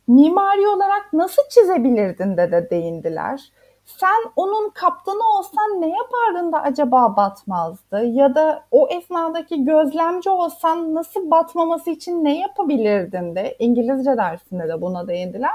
Mimari 0.09 0.69
olarak 0.69 1.13
nasıl 1.13 1.43
çizebilirdin 1.51 2.37
de 2.37 2.53
de 2.53 2.71
değindiler 2.71 3.53
sen 3.85 4.33
onun 4.37 4.71
kaptanı 4.71 5.39
olsan 5.39 5.81
ne 5.81 5.89
yapardın 5.89 6.53
da 6.53 6.63
acaba 6.63 7.17
batmazdı? 7.17 8.05
Ya 8.05 8.35
da 8.35 8.65
o 8.71 8.89
esnadaki 8.89 9.65
gözlemci 9.65 10.31
olsan 10.31 10.95
nasıl 10.95 11.31
batmaması 11.31 11.91
için 11.91 12.25
ne 12.25 12.41
yapabilirdin 12.41 13.37
de 13.37 13.57
İngilizce 13.59 14.17
dersinde 14.17 14.69
de 14.69 14.81
buna 14.83 15.09
değindiler. 15.09 15.55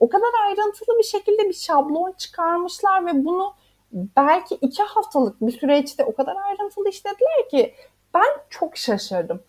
O 0.00 0.08
kadar 0.08 0.28
ayrıntılı 0.46 0.98
bir 0.98 1.04
şekilde 1.04 1.48
bir 1.48 1.52
şablon 1.52 2.12
çıkarmışlar 2.12 3.06
ve 3.06 3.24
bunu 3.24 3.54
belki 3.92 4.54
iki 4.54 4.82
haftalık 4.82 5.40
bir 5.40 5.52
süreçte 5.52 6.04
o 6.04 6.14
kadar 6.14 6.36
ayrıntılı 6.36 6.88
işlediler 6.88 7.48
ki 7.50 7.74
ben 8.14 8.28
çok 8.50 8.76
şaşırdım. 8.76 9.40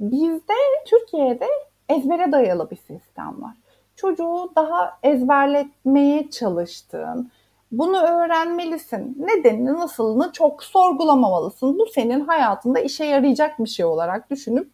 Bizde 0.00 0.54
Türkiye'de 0.86 1.48
ezbere 1.88 2.32
dayalı 2.32 2.70
bir 2.70 2.76
sistem 2.76 3.42
var. 3.42 3.54
Çocuğu 3.96 4.52
daha 4.56 4.98
ezberletmeye 5.02 6.30
çalıştığın, 6.30 7.30
bunu 7.72 7.98
öğrenmelisin. 7.98 9.16
Nedenini, 9.18 9.74
nasılını 9.74 10.32
çok 10.32 10.62
sorgulamamalısın. 10.62 11.78
Bu 11.78 11.86
senin 11.86 12.20
hayatında 12.20 12.80
işe 12.80 13.04
yarayacak 13.04 13.58
bir 13.58 13.68
şey 13.68 13.84
olarak 13.84 14.30
düşünüp 14.30 14.70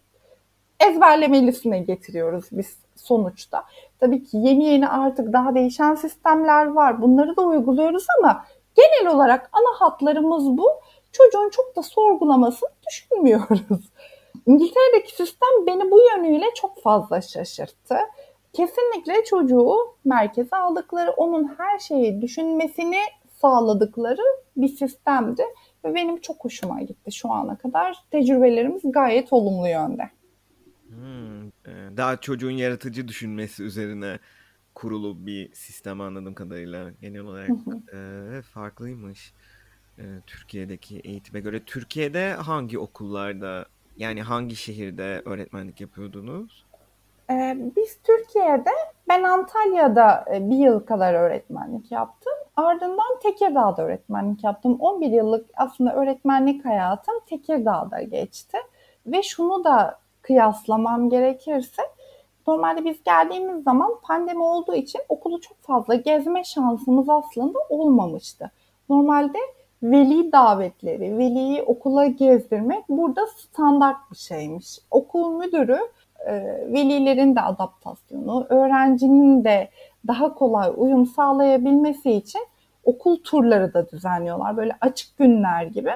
ezberlemelisine 0.88 1.78
getiriyoruz 1.78 2.44
biz 2.52 2.76
sonuçta. 2.96 3.64
Tabii 4.00 4.24
ki 4.24 4.36
yeni 4.36 4.64
yeni 4.64 4.88
artık 4.88 5.32
daha 5.32 5.54
değişen 5.54 5.94
sistemler 5.94 6.66
var. 6.66 7.02
Bunları 7.02 7.36
da 7.36 7.42
uyguluyoruz 7.42 8.06
ama 8.18 8.44
genel 8.74 9.14
olarak 9.14 9.50
ana 9.52 9.80
hatlarımız 9.80 10.44
bu. 10.58 10.66
Çocuğun 11.12 11.50
çok 11.50 11.76
da 11.76 11.82
sorgulamasını 11.82 12.68
düşünmüyoruz. 12.88 13.60
İngiltere'deki 14.46 15.14
sistem 15.14 15.66
beni 15.66 15.90
bu 15.90 16.00
yönüyle 16.00 16.46
çok 16.54 16.82
fazla 16.82 17.20
şaşırttı 17.20 17.96
kesinlikle 18.52 19.24
çocuğu 19.24 19.76
merkeze 20.04 20.56
aldıkları, 20.56 21.10
onun 21.10 21.54
her 21.58 21.78
şeyi 21.78 22.22
düşünmesini 22.22 23.00
sağladıkları 23.40 24.22
bir 24.56 24.68
sistemdi. 24.68 25.42
Ve 25.84 25.94
benim 25.94 26.20
çok 26.20 26.44
hoşuma 26.44 26.82
gitti 26.82 27.12
şu 27.12 27.30
ana 27.30 27.58
kadar. 27.58 27.96
Tecrübelerimiz 28.10 28.82
gayet 28.84 29.32
olumlu 29.32 29.68
yönde. 29.68 30.10
Hmm, 30.88 31.46
e, 31.46 31.96
daha 31.96 32.20
çocuğun 32.20 32.50
yaratıcı 32.50 33.08
düşünmesi 33.08 33.62
üzerine 33.62 34.18
kurulu 34.74 35.26
bir 35.26 35.54
sistem 35.54 36.00
anladığım 36.00 36.34
kadarıyla 36.34 36.90
genel 37.00 37.20
olarak 37.20 37.50
e, 37.94 38.42
farklıymış 38.42 39.32
e, 39.98 40.02
Türkiye'deki 40.26 40.98
eğitime 40.98 41.40
göre. 41.40 41.64
Türkiye'de 41.64 42.32
hangi 42.32 42.78
okullarda 42.78 43.66
yani 43.96 44.22
hangi 44.22 44.56
şehirde 44.56 45.22
öğretmenlik 45.24 45.80
yapıyordunuz? 45.80 46.64
Ee, 47.32 47.56
biz 47.76 47.98
Türkiye'de, 48.02 48.70
ben 49.08 49.22
Antalya'da 49.22 50.24
e, 50.34 50.50
bir 50.50 50.56
yıl 50.56 50.80
kadar 50.80 51.14
öğretmenlik 51.14 51.92
yaptım. 51.92 52.32
Ardından 52.56 53.18
Tekirdağ'da 53.22 53.82
öğretmenlik 53.82 54.44
yaptım. 54.44 54.76
11 54.80 55.10
yıllık 55.10 55.50
aslında 55.56 55.94
öğretmenlik 55.94 56.64
hayatım 56.64 57.14
Tekirdağ'da 57.26 58.02
geçti. 58.02 58.58
Ve 59.06 59.22
şunu 59.22 59.64
da 59.64 59.98
kıyaslamam 60.22 61.10
gerekirse, 61.10 61.82
normalde 62.46 62.84
biz 62.84 63.02
geldiğimiz 63.02 63.64
zaman 63.64 63.94
pandemi 64.02 64.42
olduğu 64.42 64.74
için 64.74 65.00
okulu 65.08 65.40
çok 65.40 65.62
fazla 65.62 65.94
gezme 65.94 66.44
şansımız 66.44 67.08
aslında 67.08 67.58
olmamıştı. 67.68 68.50
Normalde 68.88 69.38
veli 69.82 70.32
davetleri, 70.32 71.18
veliyi 71.18 71.62
okula 71.62 72.06
gezdirmek 72.06 72.88
burada 72.88 73.26
standart 73.26 74.10
bir 74.10 74.16
şeymiş. 74.16 74.78
Okul 74.90 75.38
müdürü 75.38 75.78
e, 76.26 76.32
velilerin 76.72 77.36
de 77.36 77.40
adaptasyonu, 77.40 78.46
öğrencinin 78.48 79.44
de 79.44 79.68
daha 80.06 80.34
kolay 80.34 80.72
uyum 80.76 81.06
sağlayabilmesi 81.06 82.10
için 82.10 82.40
okul 82.84 83.16
turları 83.16 83.74
da 83.74 83.90
düzenliyorlar. 83.90 84.56
Böyle 84.56 84.72
açık 84.80 85.18
günler 85.18 85.64
gibi. 85.64 85.92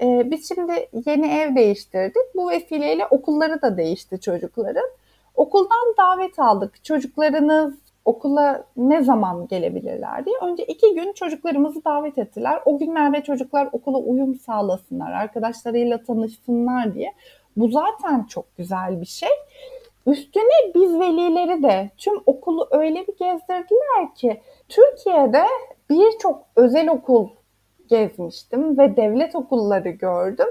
E, 0.00 0.30
biz 0.30 0.48
şimdi 0.48 0.88
yeni 1.06 1.26
ev 1.26 1.56
değiştirdik. 1.56 2.34
Bu 2.34 2.50
vesileyle 2.50 3.06
okulları 3.06 3.62
da 3.62 3.76
değişti 3.76 4.20
çocukların. 4.20 4.86
Okuldan 5.34 5.94
davet 5.98 6.38
aldık. 6.38 6.84
Çocuklarınız 6.84 7.74
okula 8.04 8.64
ne 8.76 9.02
zaman 9.02 9.48
gelebilirler 9.48 10.26
diye. 10.26 10.36
Önce 10.42 10.64
iki 10.64 10.94
gün 10.94 11.12
çocuklarımızı 11.12 11.84
davet 11.84 12.18
ettiler. 12.18 12.60
O 12.64 12.78
günlerde 12.78 13.22
çocuklar 13.22 13.68
okula 13.72 13.98
uyum 13.98 14.34
sağlasınlar, 14.34 15.12
arkadaşlarıyla 15.12 16.02
tanışsınlar 16.02 16.94
diye. 16.94 17.12
Bu 17.56 17.68
zaten 17.68 18.24
çok 18.24 18.56
güzel 18.56 19.00
bir 19.00 19.06
şey. 19.06 19.28
Üstüne 20.06 20.74
biz 20.74 21.00
velileri 21.00 21.62
de 21.62 21.90
tüm 21.98 22.14
okulu 22.26 22.68
öyle 22.70 23.06
bir 23.06 23.16
gezdirdiler 23.18 24.14
ki 24.14 24.40
Türkiye'de 24.68 25.44
birçok 25.90 26.42
özel 26.56 26.88
okul 26.88 27.28
gezmiştim 27.88 28.78
ve 28.78 28.96
devlet 28.96 29.34
okulları 29.34 29.88
gördüm. 29.88 30.48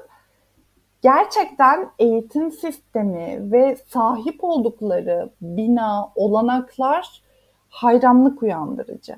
Gerçekten 1.02 1.90
eğitim 2.00 2.52
sistemi 2.52 3.52
ve 3.52 3.76
sahip 3.76 4.44
oldukları 4.44 5.30
bina, 5.42 6.12
olanaklar 6.16 7.22
hayranlık 7.70 8.44
uyandırıcı. 8.44 9.16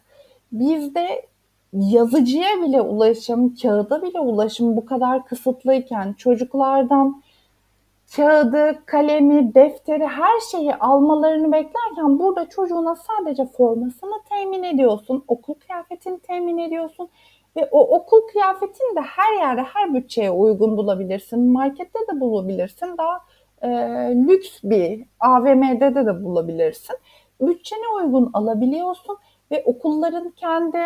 Bizde 0.52 1.26
yazıcıya 1.74 2.62
bile 2.62 2.82
ulaşım, 2.82 3.56
kağıda 3.56 4.02
bile 4.02 4.20
ulaşım 4.20 4.78
bu 4.78 4.86
kadar 4.86 5.26
kısıtlıyken 5.26 6.14
çocuklardan 6.14 7.22
kağıdı, 8.16 8.86
kalemi, 8.86 9.56
defteri 9.56 10.08
her 10.08 10.40
şeyi 10.52 10.76
almalarını 10.76 11.52
beklerken 11.52 12.20
burada 12.20 12.50
çocuğuna 12.50 12.96
sadece 12.96 13.46
formasını 13.46 14.14
temin 14.30 14.64
ediyorsun, 14.64 15.24
okul 15.28 15.54
kıyafetini 15.54 16.20
temin 16.20 16.58
ediyorsun 16.58 17.10
ve 17.58 17.70
o 17.72 17.96
okul 17.98 18.22
kıyafetini 18.32 18.96
de 18.96 19.02
her 19.02 19.42
yerde 19.42 19.62
her 19.62 19.94
bütçeye 19.94 20.32
uygun 20.32 20.78
bulabilirsin. 20.78 21.52
Markette 21.52 22.00
de 22.12 22.20
bulabilirsin. 22.20 22.98
Daha 22.98 23.22
e, 23.62 23.70
lüks 24.16 24.60
bir 24.64 25.06
AVM'de 25.20 25.96
de 25.96 26.06
de 26.06 26.24
bulabilirsin. 26.24 26.96
Bütçene 27.42 27.88
uygun 27.98 28.30
alabiliyorsun 28.34 29.18
ve 29.52 29.64
okulların 29.66 30.30
kendi 30.30 30.80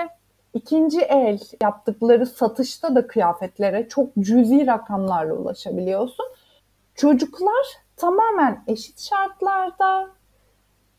ikinci 0.54 1.02
el 1.02 1.40
yaptıkları 1.62 2.26
satışta 2.26 2.96
da 2.96 3.08
kıyafetlere 3.08 3.88
çok 3.88 4.10
cüzi 4.20 4.68
rakamlarla 4.68 5.34
ulaşabiliyorsun. 5.34 6.26
Çocuklar 7.02 7.66
tamamen 7.98 8.64
eşit 8.68 9.00
şartlarda, 9.00 10.10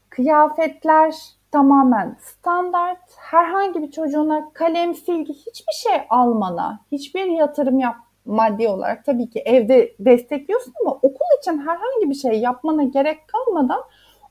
kıyafetler 0.08 1.14
tamamen 1.52 2.16
standart. 2.20 2.98
Herhangi 3.16 3.82
bir 3.82 3.90
çocuğuna 3.90 4.52
kalem, 4.52 4.94
silgi 4.94 5.32
hiçbir 5.32 5.72
şey 5.72 5.92
almana, 6.10 6.80
hiçbir 6.92 7.26
yatırım 7.26 7.78
yap 7.78 7.96
maddi 8.24 8.68
olarak 8.68 9.04
tabii 9.04 9.30
ki 9.30 9.40
evde 9.40 9.96
destekliyorsun 10.00 10.72
ama 10.80 10.94
okul 10.94 11.38
için 11.40 11.58
herhangi 11.58 12.10
bir 12.10 12.14
şey 12.14 12.40
yapmana 12.40 12.82
gerek 12.82 13.18
kalmadan 13.28 13.82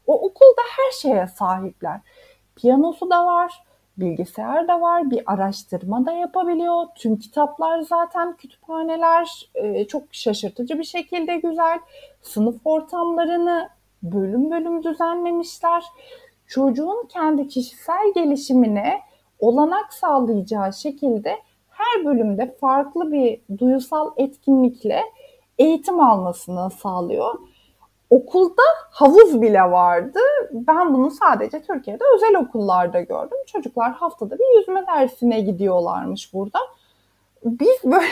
o 0.08 0.14
okulda 0.14 0.62
her 0.78 0.92
şeye 0.92 1.28
sahipler. 1.28 2.00
Piyanosu 2.56 3.10
da 3.10 3.26
var, 3.26 3.64
bilgisayar 4.02 4.68
da 4.68 4.82
var, 4.82 5.12
bir 5.12 5.24
araştırma 5.26 6.06
da 6.06 6.12
yapabiliyor. 6.12 6.86
Tüm 6.96 7.20
kitaplar 7.20 7.80
zaten 7.82 8.36
kütüphaneler 8.36 9.50
e, 9.56 9.88
çok 9.88 10.04
şaşırtıcı 10.12 10.80
bir 10.80 10.84
şekilde 10.84 11.38
güzel. 11.38 11.80
Sınıf 12.22 12.56
ortamlarını 12.66 13.70
bölüm 14.04 14.52
bölüm 14.52 14.84
düzenlemişler. 14.84 15.84
Çocuğun 16.48 17.08
kendi 17.10 17.48
kişisel 17.48 18.14
gelişimine 18.16 19.00
olanak 19.40 19.94
sağlayacağı 19.94 20.74
şekilde 20.74 21.40
her 21.70 22.06
bölümde 22.06 22.58
farklı 22.62 23.12
bir 23.12 23.42
duyusal 23.58 24.12
etkinlikle 24.18 25.02
eğitim 25.58 26.00
almasını 26.00 26.72
sağlıyor. 26.72 27.40
Okulda 28.12 28.62
havuz 28.92 29.42
bile 29.42 29.62
vardı. 29.62 30.20
Ben 30.52 30.94
bunu 30.94 31.12
sadece 31.12 31.62
Türkiye'de 31.62 32.04
özel 32.16 32.36
okullarda 32.36 33.02
gördüm. 33.02 33.38
Çocuklar 33.48 33.92
haftada 33.92 34.40
bir 34.40 34.60
yüzme 34.60 34.88
dersine 34.88 35.42
gidiyorlarmış 35.42 36.34
burada. 36.34 36.60
Biz 37.46 37.80
böyle 37.84 38.06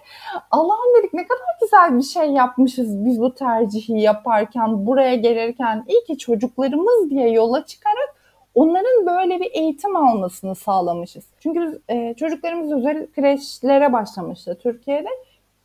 Allah'ım 0.50 0.94
dedik 0.98 1.14
ne 1.14 1.26
kadar 1.26 1.46
güzel 1.60 1.98
bir 1.98 2.02
şey 2.02 2.30
yapmışız 2.30 3.04
biz 3.04 3.20
bu 3.20 3.34
tercihi 3.34 4.00
yaparken, 4.00 4.86
buraya 4.86 5.14
gelirken. 5.14 5.84
iyi 5.88 6.04
ki 6.04 6.18
çocuklarımız 6.18 7.10
diye 7.10 7.30
yola 7.30 7.66
çıkarak 7.66 8.14
onların 8.54 9.06
böyle 9.06 9.40
bir 9.40 9.50
eğitim 9.54 9.96
almasını 9.96 10.54
sağlamışız. 10.54 11.24
Çünkü 11.40 11.82
e, 11.88 12.14
çocuklarımız 12.14 12.72
özel 12.72 13.06
kreşlere 13.06 13.92
başlamıştı 13.92 14.58
Türkiye'de. 14.62 15.08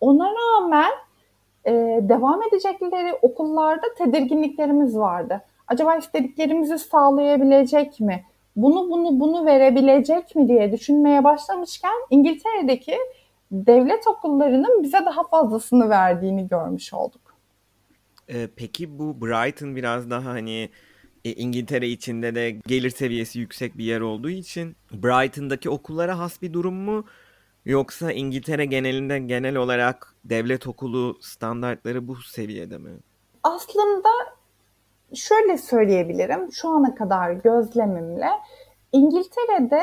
Ona 0.02 0.30
rağmen 0.34 0.92
e, 1.66 1.72
devam 2.02 2.42
edecekleri 2.44 3.14
okullarda 3.22 3.94
tedirginliklerimiz 3.98 4.98
vardı. 4.98 5.42
Acaba 5.68 5.96
istediklerimizi 5.96 6.78
sağlayabilecek 6.78 8.00
mi? 8.00 8.26
Bunu 8.56 8.90
bunu 8.90 9.20
bunu 9.20 9.46
verebilecek 9.46 10.36
mi 10.36 10.48
diye 10.48 10.72
düşünmeye 10.72 11.24
başlamışken 11.24 11.96
İngiltere'deki 12.10 12.98
devlet 13.52 14.08
okullarının 14.08 14.84
bize 14.84 15.06
daha 15.06 15.24
fazlasını 15.24 15.90
verdiğini 15.90 16.48
görmüş 16.48 16.94
olduk. 16.94 17.22
Peki 18.56 19.00
bu 19.00 19.22
Brighton 19.22 19.76
biraz 19.76 20.10
daha 20.10 20.30
hani 20.30 20.70
e, 21.26 21.34
İngiltere 21.34 21.88
içinde 21.88 22.36
de 22.36 22.52
gelir 22.68 22.90
seviyesi 22.90 23.40
yüksek 23.40 23.78
bir 23.78 23.84
yer 23.84 24.02
olduğu 24.02 24.30
için 24.30 24.76
Brighton'daki 24.94 25.70
okullara 25.70 26.20
has 26.20 26.42
bir 26.42 26.54
durum 26.54 26.76
mu? 26.76 27.06
Yoksa 27.66 28.12
İngiltere 28.12 28.66
genelinde 28.66 29.20
genel 29.20 29.56
olarak 29.56 30.16
devlet 30.26 30.68
okulu 30.68 31.18
standartları 31.22 32.08
bu 32.08 32.16
seviyede 32.16 32.78
mi? 32.78 32.90
Aslında 33.44 34.10
şöyle 35.14 35.58
söyleyebilirim 35.58 36.52
şu 36.52 36.70
ana 36.70 36.96
kadar 36.96 37.32
gözlemimle 37.32 38.30
İngiltere'de 38.92 39.82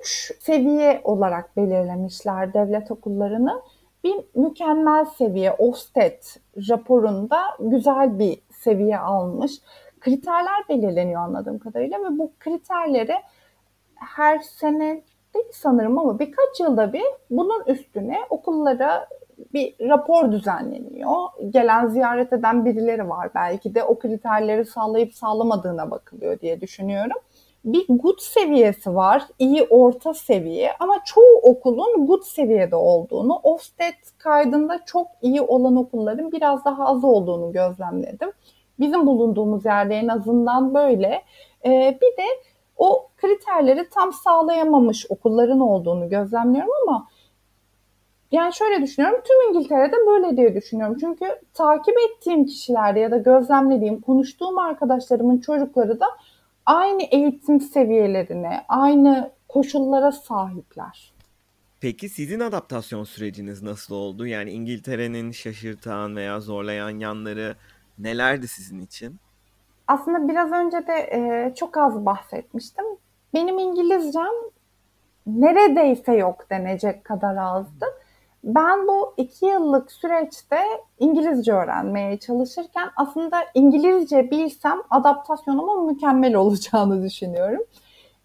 3 0.00 0.32
seviye 0.40 1.00
olarak 1.04 1.56
belirlemişler 1.56 2.54
devlet 2.54 2.90
okullarını. 2.90 3.62
Bir 4.04 4.16
mükemmel 4.34 5.04
seviye 5.04 5.52
Ofsted 5.52 6.22
raporunda 6.68 7.42
güzel 7.60 8.18
bir 8.18 8.40
seviye 8.50 8.98
almış. 8.98 9.52
Kriterler 10.00 10.68
belirleniyor 10.68 11.22
anladığım 11.22 11.58
kadarıyla 11.58 11.98
ve 11.98 12.18
bu 12.18 12.32
kriterleri 12.38 13.14
her 13.94 14.38
sene 14.38 15.02
değil 15.34 15.52
sanırım 15.52 15.98
ama 15.98 16.18
birkaç 16.18 16.60
yılda 16.60 16.92
bir 16.92 17.04
bunun 17.30 17.64
üstüne 17.66 18.18
okullara 18.30 19.08
bir 19.54 19.74
rapor 19.88 20.32
düzenleniyor. 20.32 21.16
Gelen 21.50 21.86
ziyaret 21.86 22.32
eden 22.32 22.64
birileri 22.64 23.08
var 23.08 23.30
belki 23.34 23.74
de 23.74 23.84
o 23.84 23.98
kriterleri 23.98 24.64
sağlayıp 24.64 25.14
sağlamadığına 25.14 25.90
bakılıyor 25.90 26.40
diye 26.40 26.60
düşünüyorum. 26.60 27.16
Bir 27.64 27.86
good 27.88 28.18
seviyesi 28.18 28.94
var, 28.94 29.22
iyi 29.38 29.62
orta 29.70 30.14
seviye 30.14 30.70
ama 30.80 30.94
çoğu 31.04 31.40
okulun 31.42 32.06
good 32.06 32.22
seviyede 32.22 32.76
olduğunu, 32.76 33.34
Ofsted 33.42 33.94
kaydında 34.18 34.84
çok 34.86 35.06
iyi 35.22 35.40
olan 35.42 35.76
okulların 35.76 36.32
biraz 36.32 36.64
daha 36.64 36.86
az 36.86 37.04
olduğunu 37.04 37.52
gözlemledim. 37.52 38.32
Bizim 38.80 39.06
bulunduğumuz 39.06 39.64
yerde 39.64 39.94
en 39.94 40.08
azından 40.08 40.74
böyle. 40.74 41.22
Ee, 41.64 41.98
bir 42.02 42.22
de 42.22 42.26
o 42.78 43.08
kriterleri 43.16 43.88
tam 43.88 44.12
sağlayamamış 44.12 45.06
okulların 45.08 45.60
olduğunu 45.60 46.08
gözlemliyorum 46.08 46.72
ama 46.86 47.08
yani 48.32 48.54
şöyle 48.54 48.82
düşünüyorum. 48.82 49.20
Tüm 49.24 49.50
İngiltere'de 49.50 49.96
böyle 50.06 50.36
diye 50.36 50.54
düşünüyorum. 50.54 50.96
Çünkü 51.00 51.24
takip 51.54 51.94
ettiğim 51.98 52.46
kişilerde 52.46 53.00
ya 53.00 53.10
da 53.10 53.16
gözlemlediğim, 53.16 54.00
konuştuğum 54.00 54.58
arkadaşlarımın 54.58 55.38
çocukları 55.38 56.00
da 56.00 56.06
aynı 56.66 57.02
eğitim 57.02 57.60
seviyelerine, 57.60 58.64
aynı 58.68 59.30
koşullara 59.48 60.12
sahipler. 60.12 61.12
Peki 61.80 62.08
sizin 62.08 62.40
adaptasyon 62.40 63.04
süreciniz 63.04 63.62
nasıl 63.62 63.94
oldu? 63.94 64.26
Yani 64.26 64.50
İngiltere'nin 64.50 65.30
şaşırtan 65.30 66.16
veya 66.16 66.40
zorlayan 66.40 66.98
yanları 66.98 67.56
nelerdi 67.98 68.48
sizin 68.48 68.80
için? 68.80 69.16
Aslında 69.88 70.28
biraz 70.28 70.52
önce 70.52 70.86
de 70.86 71.08
e, 71.12 71.52
çok 71.54 71.76
az 71.76 72.06
bahsetmiştim. 72.06 72.84
Benim 73.34 73.58
İngilizcem 73.58 74.32
neredeyse 75.26 76.12
yok 76.12 76.50
denecek 76.50 77.04
kadar 77.04 77.36
azdı. 77.36 77.86
Ben 78.44 78.88
bu 78.88 79.14
iki 79.16 79.46
yıllık 79.46 79.92
süreçte 79.92 80.58
İngilizce 80.98 81.52
öğrenmeye 81.52 82.18
çalışırken 82.18 82.90
aslında 82.96 83.36
İngilizce 83.54 84.30
bilsem 84.30 84.78
adaptasyonumun 84.90 85.86
mükemmel 85.86 86.34
olacağını 86.34 87.02
düşünüyorum. 87.02 87.62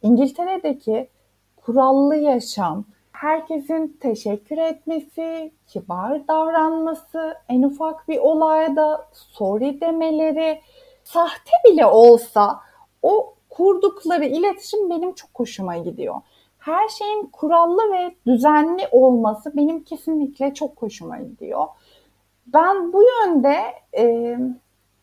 İngiltere'deki 0.01 1.09
kurallı 1.55 2.15
yaşam, 2.15 2.85
herkesin 3.11 3.97
teşekkür 4.01 4.57
etmesi, 4.57 5.51
kibar 5.67 6.27
davranması, 6.27 7.33
en 7.49 7.63
ufak 7.63 8.07
bir 8.07 8.17
olayda 8.17 9.05
sorry 9.13 9.81
demeleri, 9.81 10.61
sahte 11.03 11.51
bile 11.65 11.85
olsa 11.85 12.59
o 13.01 13.33
kurdukları 13.49 14.25
iletişim 14.25 14.89
benim 14.89 15.13
çok 15.13 15.29
hoşuma 15.33 15.77
gidiyor 15.77 16.15
her 16.65 16.87
şeyin 16.87 17.25
kurallı 17.25 17.93
ve 17.93 18.15
düzenli 18.27 18.87
olması 18.91 19.57
benim 19.57 19.83
kesinlikle 19.83 20.53
çok 20.53 20.81
hoşuma 20.81 21.17
gidiyor. 21.17 21.67
Ben 22.47 22.93
bu 22.93 23.03
yönde 23.03 23.57
e, 23.97 24.37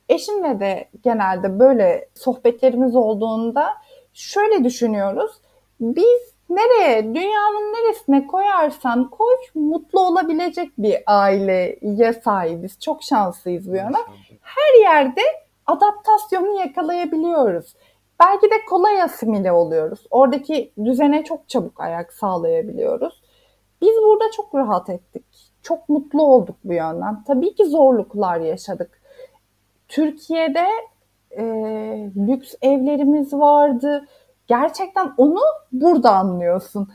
eşimle 0.09 0.61
de 0.61 0.89
genelde 1.03 1.59
böyle 1.59 2.09
sohbetlerimiz 2.15 2.97
olduğunda 2.97 3.69
şöyle 4.15 4.65
düşünüyoruz. 4.65 5.33
Biz 5.81 6.35
nereye, 6.51 7.15
dünyanın 7.15 7.75
neresine 7.75 8.27
koyarsan 8.27 9.11
koy 9.11 9.37
mutlu 9.55 10.01
olabilecek 10.01 10.71
bir 10.79 10.97
aileye 11.07 12.13
sahibiz. 12.25 12.81
Çok 12.81 13.03
şanslıyız 13.03 13.71
bu 13.71 13.77
yana. 13.77 13.99
Her 14.41 14.83
yerde 14.83 15.23
adaptasyonu 15.70 16.61
yakalayabiliyoruz. 16.61 17.74
Belki 18.20 18.46
de 18.46 18.64
kolay 18.68 19.02
asimile 19.02 19.52
oluyoruz. 19.52 20.06
Oradaki 20.11 20.72
düzene 20.85 21.24
çok 21.24 21.48
çabuk 21.48 21.80
ayak 21.80 22.12
sağlayabiliyoruz. 22.12 23.22
Biz 23.83 23.94
burada 24.06 24.30
çok 24.37 24.54
rahat 24.54 24.90
ettik. 24.90 25.24
Çok 25.62 25.88
mutlu 25.88 26.22
olduk 26.22 26.56
bu 26.64 26.72
yönden. 26.72 27.24
Tabii 27.24 27.54
ki 27.54 27.64
zorluklar 27.64 28.40
yaşadık. 28.40 29.00
Türkiye'de 29.88 30.66
e, 31.30 31.44
lüks 32.16 32.54
evlerimiz 32.62 33.33
vardı. 33.33 34.06
Gerçekten 34.46 35.12
onu 35.16 35.40
burada 35.72 36.11
anlıyorsun. 36.11 36.88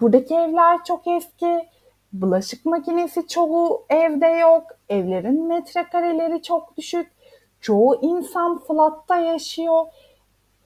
Buradaki 0.00 0.34
evler 0.34 0.84
çok 0.84 1.06
eski. 1.06 1.68
Bulaşık 2.12 2.66
makinesi 2.66 3.26
çoğu 3.26 3.84
evde 3.90 4.26
yok. 4.26 4.62
Evlerin 4.88 5.48
metrekareleri 5.48 6.42
çok 6.42 6.76
düşük. 6.76 7.17
Çoğu 7.60 7.98
insan 8.02 8.58
flatta 8.58 9.16
yaşıyor 9.16 9.86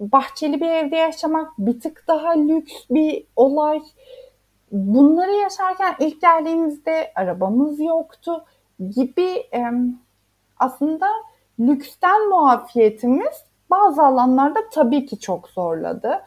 bahçeli 0.00 0.60
bir 0.60 0.68
evde 0.68 0.96
yaşamak 0.96 1.52
bir 1.58 1.80
tık 1.80 2.04
daha 2.08 2.30
lüks 2.30 2.72
bir 2.90 3.24
olay. 3.36 3.82
Bunları 4.72 5.32
yaşarken 5.32 5.94
ilk 6.00 6.20
geldiğimizde 6.20 7.12
arabamız 7.14 7.80
yoktu 7.80 8.44
gibi 8.96 9.50
aslında 10.58 11.06
lüksten 11.60 12.28
muafiyetimiz 12.28 13.44
bazı 13.70 14.02
alanlarda 14.02 14.58
tabii 14.72 15.06
ki 15.06 15.18
çok 15.18 15.48
zorladı. 15.48 16.24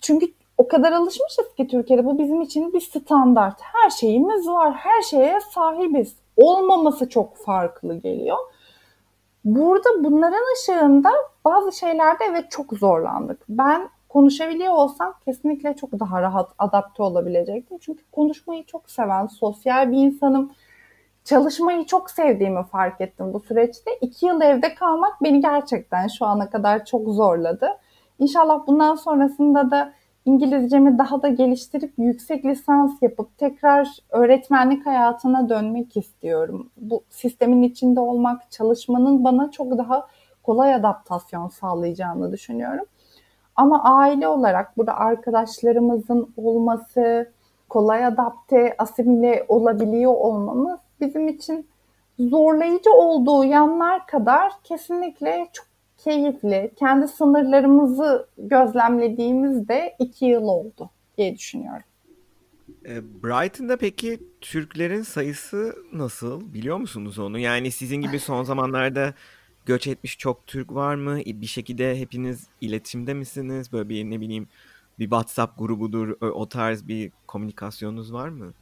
Çünkü 0.00 0.26
o 0.58 0.68
kadar 0.68 0.92
alışmışız 0.92 1.54
ki 1.56 1.68
Türkiye'de 1.68 2.04
bu 2.04 2.18
bizim 2.18 2.40
için 2.40 2.72
bir 2.72 2.80
standart. 2.80 3.60
Her 3.60 3.90
şeyimiz 3.90 4.48
var, 4.48 4.72
her 4.74 5.02
şeye 5.02 5.40
sahibiz. 5.40 6.16
Olmaması 6.36 7.08
çok 7.08 7.36
farklı 7.36 7.94
geliyor. 7.94 8.38
Burada 9.44 10.04
bunların 10.04 10.52
ışığında 10.52 11.10
bazı 11.44 11.72
şeylerde 11.72 12.24
evet 12.30 12.50
çok 12.50 12.72
zorlandık. 12.72 13.40
Ben 13.48 13.88
konuşabiliyor 14.08 14.72
olsam 14.72 15.14
kesinlikle 15.24 15.76
çok 15.76 15.92
daha 15.92 16.22
rahat 16.22 16.50
adapte 16.58 17.02
olabilecektim. 17.02 17.78
Çünkü 17.78 18.02
konuşmayı 18.12 18.64
çok 18.66 18.90
seven, 18.90 19.26
sosyal 19.26 19.92
bir 19.92 19.96
insanım. 19.96 20.52
Çalışmayı 21.24 21.86
çok 21.86 22.10
sevdiğimi 22.10 22.64
fark 22.64 23.00
ettim 23.00 23.32
bu 23.32 23.40
süreçte. 23.40 23.90
İki 24.00 24.26
yıl 24.26 24.40
evde 24.40 24.74
kalmak 24.74 25.22
beni 25.22 25.40
gerçekten 25.40 26.08
şu 26.08 26.26
ana 26.26 26.50
kadar 26.50 26.84
çok 26.84 27.08
zorladı. 27.08 27.68
İnşallah 28.18 28.66
bundan 28.66 28.94
sonrasında 28.94 29.70
da 29.70 29.92
İngilizcemi 30.24 30.98
daha 30.98 31.22
da 31.22 31.28
geliştirip 31.28 31.92
yüksek 31.98 32.44
lisans 32.44 33.02
yapıp 33.02 33.38
tekrar 33.38 33.88
öğretmenlik 34.10 34.86
hayatına 34.86 35.48
dönmek 35.48 35.96
istiyorum. 35.96 36.70
Bu 36.76 37.02
sistemin 37.10 37.62
içinde 37.62 38.00
olmak, 38.00 38.50
çalışmanın 38.50 39.24
bana 39.24 39.50
çok 39.50 39.78
daha 39.78 40.06
kolay 40.42 40.74
adaptasyon 40.74 41.48
sağlayacağını 41.48 42.32
düşünüyorum. 42.32 42.84
Ama 43.56 43.84
aile 43.84 44.28
olarak 44.28 44.76
burada 44.76 44.94
arkadaşlarımızın 44.94 46.34
olması, 46.36 47.32
kolay 47.68 48.06
adapte, 48.06 48.74
asimile 48.78 49.44
olabiliyor 49.48 50.14
olmamız 50.14 50.80
bizim 51.00 51.28
için 51.28 51.68
zorlayıcı 52.18 52.92
olduğu 52.92 53.44
yanlar 53.44 54.06
kadar 54.06 54.52
kesinlikle 54.64 55.48
çok 55.52 55.71
keyifli, 56.04 56.72
kendi 56.76 57.08
sınırlarımızı 57.08 58.26
gözlemlediğimizde 58.38 59.96
iki 59.98 60.24
yıl 60.24 60.42
oldu 60.42 60.90
diye 61.18 61.36
düşünüyorum. 61.36 61.82
E, 62.86 63.22
Brighton'da 63.22 63.76
peki 63.76 64.20
Türklerin 64.40 65.02
sayısı 65.02 65.76
nasıl? 65.92 66.54
Biliyor 66.54 66.76
musunuz 66.76 67.18
onu? 67.18 67.38
Yani 67.38 67.70
sizin 67.70 67.96
gibi 67.96 68.18
son 68.18 68.42
zamanlarda 68.44 69.14
göç 69.66 69.86
etmiş 69.86 70.18
çok 70.18 70.46
Türk 70.46 70.74
var 70.74 70.94
mı? 70.94 71.16
Bir 71.16 71.46
şekilde 71.46 71.98
hepiniz 71.98 72.46
iletişimde 72.60 73.14
misiniz? 73.14 73.72
Böyle 73.72 73.88
bir 73.88 74.04
ne 74.04 74.20
bileyim 74.20 74.48
bir 74.98 75.04
WhatsApp 75.04 75.58
grubudur 75.58 76.16
o 76.20 76.48
tarz 76.48 76.88
bir 76.88 77.12
komünikasyonunuz 77.26 78.12
var 78.12 78.28
mı? 78.28 78.52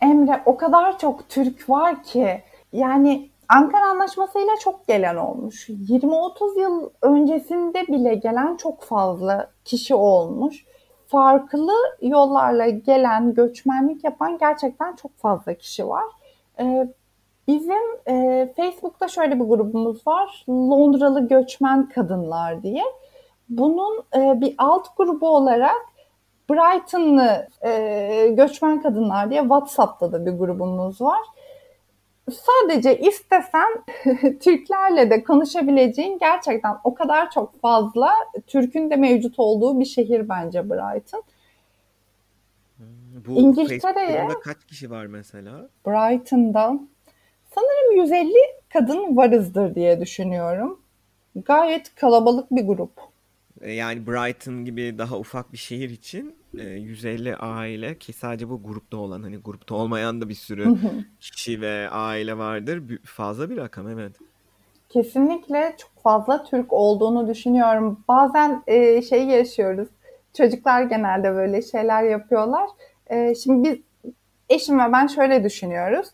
Emre 0.00 0.42
o 0.46 0.56
kadar 0.56 0.98
çok 0.98 1.28
Türk 1.28 1.70
var 1.70 2.02
ki 2.02 2.42
yani 2.72 3.30
Ankara 3.48 3.90
Anlaşması'yla 3.90 4.56
çok 4.60 4.86
gelen 4.86 5.16
olmuş. 5.16 5.68
20-30 5.68 6.60
yıl 6.60 6.90
öncesinde 7.02 7.86
bile 7.86 8.14
gelen 8.14 8.56
çok 8.56 8.82
fazla 8.82 9.50
kişi 9.64 9.94
olmuş. 9.94 10.64
Farklı 11.06 11.72
yollarla 12.02 12.68
gelen, 12.68 13.34
göçmenlik 13.34 14.04
yapan 14.04 14.38
gerçekten 14.38 14.96
çok 14.96 15.16
fazla 15.18 15.54
kişi 15.54 15.88
var. 15.88 16.04
Ee, 16.60 16.88
Bizim 17.48 17.82
e, 18.08 18.46
Facebook'ta 18.56 19.08
şöyle 19.08 19.34
bir 19.40 19.44
grubumuz 19.44 20.06
var. 20.06 20.44
Londralı 20.48 21.28
Göçmen 21.28 21.88
Kadınlar 21.88 22.62
diye. 22.62 22.84
Bunun 23.48 24.02
e, 24.16 24.40
bir 24.40 24.54
alt 24.58 24.96
grubu 24.96 25.28
olarak 25.28 25.76
Brighton'lı 26.50 27.48
e, 27.66 28.28
Göçmen 28.28 28.82
Kadınlar 28.82 29.30
diye 29.30 29.40
WhatsApp'ta 29.40 30.12
da 30.12 30.26
bir 30.26 30.32
grubumuz 30.32 31.00
var. 31.00 31.20
Sadece 32.30 32.98
istesen 32.98 33.84
Türklerle 34.40 35.10
de 35.10 35.24
konuşabileceğin 35.24 36.18
gerçekten 36.18 36.76
o 36.84 36.94
kadar 36.94 37.30
çok 37.30 37.60
fazla 37.60 38.12
Türk'ün 38.46 38.90
de 38.90 38.96
mevcut 38.96 39.38
olduğu 39.38 39.80
bir 39.80 39.84
şehir 39.84 40.28
bence 40.28 40.70
Brighton. 40.70 41.22
Bu 43.26 43.32
İngiltere'ye 43.32 44.28
kaç 44.44 44.64
kişi 44.66 44.90
var 44.90 45.06
mesela? 45.06 45.68
Brighton'da 45.86 46.80
sanırım 47.54 47.96
150 47.96 48.32
kadın 48.72 49.16
varızdır 49.16 49.74
diye 49.74 50.00
düşünüyorum. 50.00 50.80
Gayet 51.36 51.94
kalabalık 51.94 52.50
bir 52.50 52.66
grup. 52.66 52.92
E, 53.60 53.72
yani 53.72 54.06
Brighton 54.06 54.64
gibi 54.64 54.98
daha 54.98 55.18
ufak 55.18 55.52
bir 55.52 55.58
şehir 55.58 55.90
için 55.90 56.37
150 56.54 57.28
e, 57.28 57.34
aile 57.34 57.98
ki 57.98 58.12
sadece 58.12 58.48
bu 58.48 58.62
grupta 58.62 58.96
olan 58.96 59.22
hani 59.22 59.36
grupta 59.36 59.74
olmayan 59.74 60.20
da 60.20 60.28
bir 60.28 60.34
sürü 60.34 60.76
kişi 61.20 61.60
ve 61.60 61.88
aile 61.90 62.38
vardır. 62.38 62.82
Fazla 63.04 63.50
bir 63.50 63.56
rakam 63.56 63.88
evet. 63.88 64.12
Kesinlikle 64.88 65.74
çok 65.78 66.02
fazla 66.02 66.44
Türk 66.44 66.72
olduğunu 66.72 67.28
düşünüyorum. 67.28 68.04
Bazen 68.08 68.62
e, 68.66 69.02
şey 69.02 69.26
yaşıyoruz. 69.26 69.88
Çocuklar 70.36 70.82
genelde 70.82 71.34
böyle 71.34 71.62
şeyler 71.62 72.02
yapıyorlar. 72.02 72.68
E, 73.06 73.34
şimdi 73.34 73.68
biz 73.68 73.78
eşim 74.48 74.78
ve 74.78 74.92
ben 74.92 75.06
şöyle 75.06 75.44
düşünüyoruz. 75.44 76.08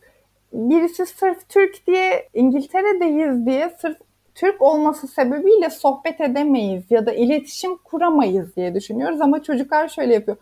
Birisi 0.52 1.06
sırf 1.06 1.48
Türk 1.48 1.86
diye 1.86 2.28
İngiltere'deyiz 2.34 3.46
diye 3.46 3.76
sırf 3.80 3.96
Türk 4.34 4.62
olması 4.62 5.08
sebebiyle 5.08 5.70
sohbet 5.70 6.20
edemeyiz 6.20 6.90
ya 6.90 7.06
da 7.06 7.12
iletişim 7.12 7.76
kuramayız 7.76 8.56
diye 8.56 8.74
düşünüyoruz 8.74 9.20
ama 9.20 9.42
çocuklar 9.42 9.88
şöyle 9.88 10.14
yapıyor. 10.14 10.36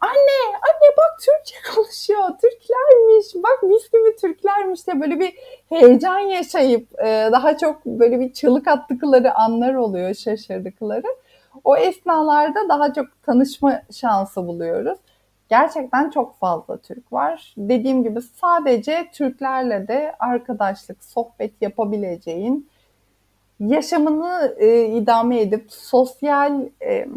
Anne, 0.00 0.56
anne 0.56 0.96
bak 0.96 1.20
Türkçe 1.20 1.54
konuşuyor, 1.74 2.28
Türklermiş, 2.28 3.26
bak 3.34 3.62
mis 3.62 3.90
gibi 3.90 4.16
Türklermiş 4.20 4.86
diye 4.86 5.00
böyle 5.00 5.20
bir 5.20 5.34
heyecan 5.68 6.18
yaşayıp 6.18 6.88
e, 7.00 7.28
daha 7.32 7.56
çok 7.56 7.86
böyle 7.86 8.20
bir 8.20 8.32
çığlık 8.32 8.68
attıkları 8.68 9.34
anlar 9.34 9.74
oluyor, 9.74 10.14
şaşırdıkları. 10.14 11.06
O 11.64 11.76
esnalarda 11.76 12.68
daha 12.68 12.92
çok 12.92 13.06
tanışma 13.22 13.82
şansı 13.92 14.46
buluyoruz. 14.46 14.98
Gerçekten 15.48 16.10
çok 16.10 16.38
fazla 16.38 16.76
Türk 16.76 17.12
var. 17.12 17.54
Dediğim 17.56 18.02
gibi 18.02 18.22
sadece 18.22 19.10
Türklerle 19.12 19.88
de 19.88 20.14
arkadaşlık, 20.18 21.04
sohbet 21.04 21.62
yapabileceğin, 21.62 22.68
yaşamını 23.68 24.54
e, 24.58 24.86
idame 24.86 25.40
edip 25.40 25.64
sosyal 25.68 26.68
e, 26.82 27.08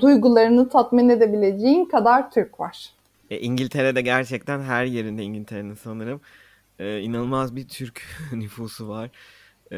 duygularını 0.00 0.68
tatmin 0.68 1.08
edebileceğin 1.08 1.84
kadar 1.84 2.30
Türk 2.30 2.60
var. 2.60 2.90
E, 3.30 3.38
İngiltere'de 3.38 4.02
gerçekten 4.02 4.60
her 4.60 4.84
yerinde 4.84 5.22
İngiltere'nin 5.22 5.74
sanırım 5.74 6.20
e, 6.78 7.00
inanılmaz 7.00 7.56
bir 7.56 7.68
Türk 7.68 8.02
nüfusu 8.32 8.88
var. 8.88 9.10
E, 9.72 9.76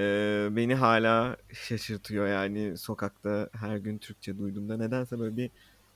beni 0.56 0.74
hala 0.74 1.36
şaşırtıyor 1.52 2.28
yani 2.28 2.76
sokakta 2.76 3.48
her 3.52 3.76
gün 3.76 3.98
Türkçe 3.98 4.38
duyduğumda 4.38 4.76
nedense 4.76 5.18
böyle 5.18 5.36
bir 5.36 5.50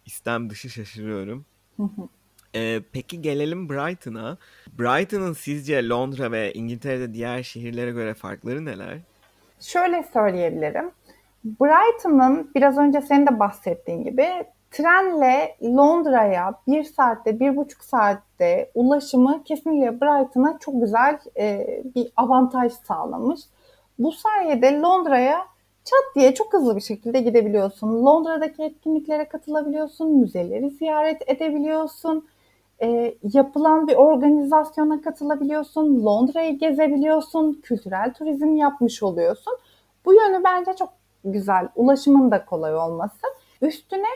istem 0.06 0.50
dışı 0.50 0.70
şaşırıyorum. 0.70 1.44
e, 2.54 2.82
peki 2.92 3.22
gelelim 3.22 3.68
Brighton'a. 3.68 4.38
Brighton'ın 4.78 5.32
sizce 5.32 5.88
Londra 5.88 6.32
ve 6.32 6.52
İngiltere'de 6.52 7.14
diğer 7.14 7.42
şehirlere 7.42 7.90
göre 7.90 8.14
farkları 8.14 8.64
neler? 8.64 8.98
Şöyle 9.60 10.02
söyleyebilirim. 10.12 10.90
Brighton'ın 11.44 12.50
biraz 12.54 12.78
önce 12.78 13.00
senin 13.00 13.26
de 13.26 13.38
bahsettiğin 13.38 14.04
gibi 14.04 14.26
trenle 14.70 15.56
Londra'ya 15.62 16.54
bir 16.66 16.84
saatte, 16.84 17.40
bir 17.40 17.56
buçuk 17.56 17.84
saatte 17.84 18.70
ulaşımı 18.74 19.44
kesinlikle 19.44 20.00
Brighton'a 20.00 20.58
çok 20.58 20.80
güzel 20.80 21.18
e, 21.36 21.66
bir 21.94 22.12
avantaj 22.16 22.72
sağlamış. 22.72 23.40
Bu 23.98 24.12
sayede 24.12 24.80
Londra'ya 24.80 25.38
çat 25.84 26.14
diye 26.14 26.34
çok 26.34 26.52
hızlı 26.52 26.76
bir 26.76 26.80
şekilde 26.80 27.20
gidebiliyorsun. 27.20 28.06
Londra'daki 28.06 28.62
etkinliklere 28.62 29.24
katılabiliyorsun, 29.24 30.16
müzeleri 30.18 30.70
ziyaret 30.70 31.22
edebiliyorsun 31.26 32.28
e, 32.82 33.14
yapılan 33.22 33.88
bir 33.88 33.94
organizasyona 33.94 35.00
katılabiliyorsun, 35.00 36.04
Londra'yı 36.04 36.58
gezebiliyorsun, 36.58 37.60
kültürel 37.62 38.14
turizm 38.14 38.56
yapmış 38.56 39.02
oluyorsun. 39.02 39.56
Bu 40.04 40.14
yönü 40.14 40.44
bence 40.44 40.72
çok 40.76 40.88
güzel. 41.24 41.68
Ulaşımın 41.74 42.30
da 42.30 42.44
kolay 42.44 42.76
olması. 42.76 43.26
Üstüne 43.62 44.08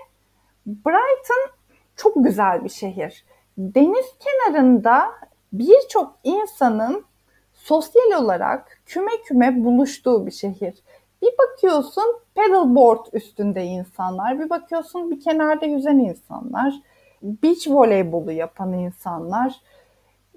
Brighton 0.67 1.51
çok 1.97 2.13
güzel 2.17 2.65
bir 2.65 2.69
şehir. 2.69 3.25
Deniz 3.59 4.07
kenarında 4.19 5.11
birçok 5.53 6.15
insanın 6.25 7.05
sosyal 7.53 8.23
olarak 8.23 8.81
küme 8.87 9.13
küme 9.25 9.65
buluştuğu 9.65 10.27
bir 10.27 10.31
şehir. 10.31 10.75
Bir 11.23 11.33
bakıyorsun 11.39 12.05
paddleboard 12.35 13.07
üstünde 13.13 13.65
insanlar, 13.65 14.41
bir 14.41 14.51
bakıyorsun 14.51 15.11
bir 15.11 15.21
kenarda 15.21 15.67
yüzen 15.67 15.99
insanlar, 15.99 16.75
beach 17.23 17.69
voleybolu 17.69 18.33
yapan 18.33 18.73
insanlar, 18.73 19.61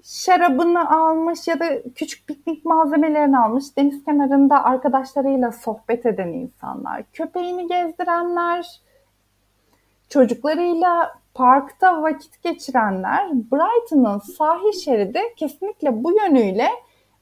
şarabını 0.02 0.90
almış 0.90 1.48
ya 1.48 1.60
da 1.60 1.82
küçük 1.94 2.26
piknik 2.26 2.64
malzemelerini 2.64 3.38
almış 3.38 3.76
deniz 3.76 4.04
kenarında 4.04 4.64
arkadaşlarıyla 4.64 5.52
sohbet 5.52 6.06
eden 6.06 6.28
insanlar, 6.28 7.02
köpeğini 7.12 7.68
gezdirenler, 7.68 8.80
çocuklarıyla 10.08 11.18
parkta 11.34 12.02
vakit 12.02 12.42
geçirenler 12.42 13.32
Brighton'ın 13.32 14.18
sahil 14.18 14.72
şeridi 14.72 15.20
kesinlikle 15.36 16.04
bu 16.04 16.12
yönüyle 16.12 16.68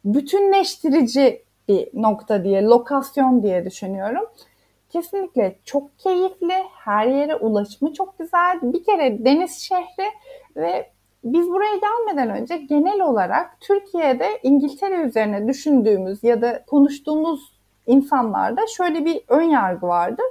bütünleştirici 0.05 1.43
bir 1.69 1.89
nokta 1.95 2.45
diye, 2.45 2.63
lokasyon 2.63 3.43
diye 3.43 3.65
düşünüyorum. 3.65 4.25
Kesinlikle 4.93 5.59
çok 5.65 5.99
keyifli. 5.99 6.65
Her 6.73 7.07
yere 7.07 7.37
ulaşımı 7.37 7.93
çok 7.93 8.19
güzel. 8.19 8.59
Bir 8.63 8.85
kere 8.85 9.25
deniz 9.25 9.59
şehri 9.59 10.11
ve 10.57 10.91
biz 11.25 11.49
buraya 11.49 11.77
gelmeden 11.77 12.31
önce 12.31 12.57
genel 12.57 13.01
olarak 13.01 13.61
Türkiye'de 13.61 14.41
İngiltere 14.43 14.95
üzerine 14.95 15.49
düşündüğümüz 15.49 16.25
ya 16.25 16.43
da 16.43 16.65
konuştuğumuz 16.67 17.53
insanlarda 17.87 18.67
şöyle 18.67 19.05
bir 19.05 19.21
ön 19.29 19.43
yargı 19.43 19.87
vardı. 19.87 20.23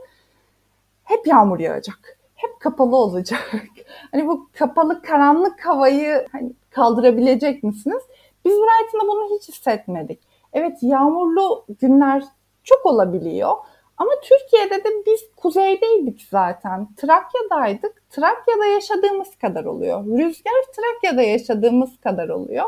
Hep 1.04 1.28
yağmur 1.28 1.60
yağacak. 1.60 2.18
Hep 2.36 2.60
kapalı 2.60 2.96
olacak. 2.96 3.52
hani 4.12 4.28
bu 4.28 4.50
kapalı 4.54 5.02
karanlık 5.02 5.66
havayı 5.66 6.28
hani 6.32 6.54
kaldırabilecek 6.70 7.64
misiniz? 7.64 8.04
Biz 8.46 8.54
Brighton'da 8.54 9.08
bunu 9.08 9.38
hiç 9.38 9.50
hissetmedik. 9.50 10.20
Evet 10.54 10.78
yağmurlu 10.82 11.66
günler 11.82 12.24
çok 12.64 12.86
olabiliyor 12.86 13.56
ama 14.02 14.12
Türkiye'de 14.24 14.84
de 14.84 14.90
biz 15.06 15.22
kuzeydeydik 15.36 16.28
zaten. 16.32 16.88
Trakya'daydık. 16.98 18.10
Trakya'da 18.10 18.66
yaşadığımız 18.66 19.36
kadar 19.36 19.66
oluyor. 19.66 20.06
Rüzgar 20.06 20.64
Trakya'da 20.76 21.22
yaşadığımız 21.22 22.00
kadar 22.00 22.30
oluyor. 22.30 22.66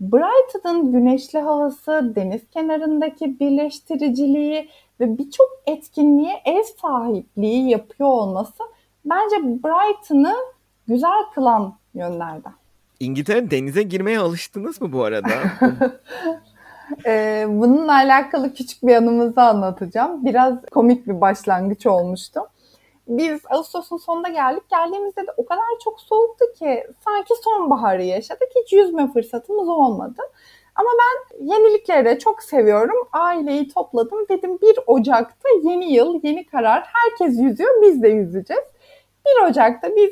Brighton'ın 0.00 0.92
güneşli 0.92 1.38
havası, 1.38 2.12
deniz 2.16 2.50
kenarındaki 2.50 3.40
birleştiriciliği 3.40 4.68
ve 5.00 5.18
birçok 5.18 5.50
etkinliğe 5.66 6.42
ev 6.44 6.62
sahipliği 6.62 7.70
yapıyor 7.70 8.08
olması 8.08 8.62
bence 9.04 9.36
Brighton'ı 9.36 10.34
güzel 10.88 11.24
kılan 11.34 11.74
yönlerden. 11.94 12.52
İngiltere 13.00 13.50
denize 13.50 13.82
girmeye 13.82 14.18
alıştınız 14.18 14.80
mı 14.80 14.92
bu 14.92 15.04
arada? 15.04 15.30
Ee, 17.06 17.46
bununla 17.48 17.92
alakalı 17.92 18.54
küçük 18.54 18.82
bir 18.82 18.96
anımızı 18.96 19.40
anlatacağım. 19.40 20.24
Biraz 20.24 20.54
komik 20.70 21.06
bir 21.06 21.20
başlangıç 21.20 21.86
olmuştu. 21.86 22.40
Biz 23.08 23.40
Ağustos'un 23.50 23.96
sonunda 23.96 24.28
geldik. 24.28 24.62
Geldiğimizde 24.70 25.26
de 25.26 25.30
o 25.36 25.46
kadar 25.46 25.64
çok 25.84 26.00
soğuktu 26.00 26.44
ki 26.58 26.86
sanki 27.04 27.34
sonbaharı 27.44 28.02
yaşadık. 28.02 28.48
Hiç 28.56 28.72
yüzme 28.72 29.12
fırsatımız 29.12 29.68
olmadı. 29.68 30.22
Ama 30.74 30.88
ben 31.00 31.44
yenilikleri 31.46 32.18
çok 32.18 32.42
seviyorum. 32.42 33.08
Aileyi 33.12 33.68
topladım. 33.68 34.18
Dedim 34.28 34.58
1 34.62 34.78
Ocak'ta 34.86 35.48
yeni 35.62 35.92
yıl, 35.92 36.20
yeni 36.22 36.46
karar. 36.46 36.84
Herkes 36.92 37.40
yüzüyor, 37.40 37.82
biz 37.82 38.02
de 38.02 38.08
yüzeceğiz. 38.08 38.64
1 39.26 39.50
Ocak'ta 39.50 39.96
biz 39.96 40.10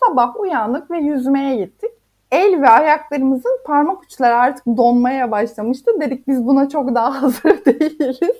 sabah 0.00 0.40
uyandık 0.40 0.90
ve 0.90 0.98
yüzmeye 0.98 1.56
gittik 1.56 1.97
el 2.30 2.62
ve 2.62 2.68
ayaklarımızın 2.68 3.60
parmak 3.66 4.02
uçları 4.02 4.34
artık 4.34 4.66
donmaya 4.66 5.30
başlamıştı. 5.30 5.90
Dedik 6.00 6.28
biz 6.28 6.46
buna 6.46 6.68
çok 6.68 6.94
daha 6.94 7.22
hazır 7.22 7.64
değiliz. 7.64 8.36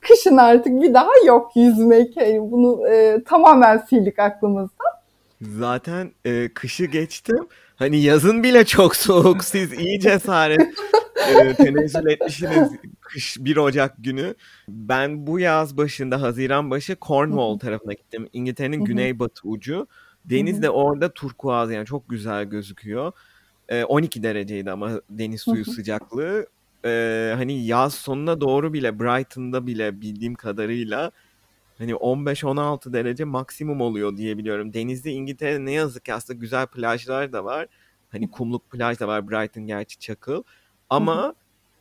Kışın 0.00 0.36
artık 0.36 0.82
bir 0.82 0.94
daha 0.94 1.10
yok 1.26 1.50
yüzmek. 1.56 2.16
Yani 2.16 2.40
bunu 2.52 2.88
e, 2.88 3.24
tamamen 3.24 3.78
sildik 3.78 4.18
aklımızdan. 4.18 4.92
Zaten 5.40 6.10
e, 6.24 6.48
kışı 6.54 6.84
geçtim. 6.84 7.48
Hani 7.76 8.00
yazın 8.00 8.42
bile 8.42 8.64
çok 8.64 8.96
soğuk. 8.96 9.44
Siz 9.44 9.72
iyi 9.72 10.00
cesaret 10.00 10.60
e, 11.28 11.54
tenezzül 11.54 12.06
etmişsiniz 12.06 12.70
kış 13.00 13.36
1 13.40 13.56
Ocak 13.56 13.94
günü. 13.98 14.34
Ben 14.68 15.26
bu 15.26 15.40
yaz 15.40 15.76
başında 15.76 16.22
Haziran 16.22 16.70
başı 16.70 16.96
Cornwall 17.02 17.58
tarafına 17.58 17.92
gittim. 17.92 18.28
İngiltere'nin 18.32 18.84
güneybatı 18.84 19.48
ucu. 19.48 19.86
Deniz 20.24 20.62
de 20.62 20.70
orada 20.70 21.12
turkuaz 21.12 21.70
yani 21.70 21.86
çok 21.86 22.08
güzel 22.08 22.44
gözüküyor. 22.44 23.12
E, 23.68 23.84
12 23.84 24.22
dereceydi 24.22 24.70
ama 24.70 24.90
deniz 25.10 25.40
suyu 25.42 25.64
sıcaklığı. 25.64 26.46
E, 26.84 27.32
hani 27.36 27.66
yaz 27.66 27.94
sonuna 27.94 28.40
doğru 28.40 28.72
bile 28.72 28.98
Brighton'da 28.98 29.66
bile 29.66 30.00
bildiğim 30.00 30.34
kadarıyla 30.34 31.10
hani 31.78 31.92
15-16 31.92 32.92
derece 32.92 33.24
maksimum 33.24 33.80
oluyor 33.80 34.16
diye 34.16 34.38
biliyorum. 34.38 34.72
Denizde 34.74 35.10
İngiltere'de 35.10 35.64
ne 35.64 35.72
yazık 35.72 36.04
ki 36.04 36.14
aslında 36.14 36.38
güzel 36.38 36.66
plajlar 36.66 37.32
da 37.32 37.44
var. 37.44 37.66
Hani 38.10 38.30
kumluk 38.30 38.70
plaj 38.70 39.00
da 39.00 39.08
var 39.08 39.30
Brighton 39.30 39.66
gerçi 39.66 39.98
çakıl. 39.98 40.42
Ama 40.90 41.34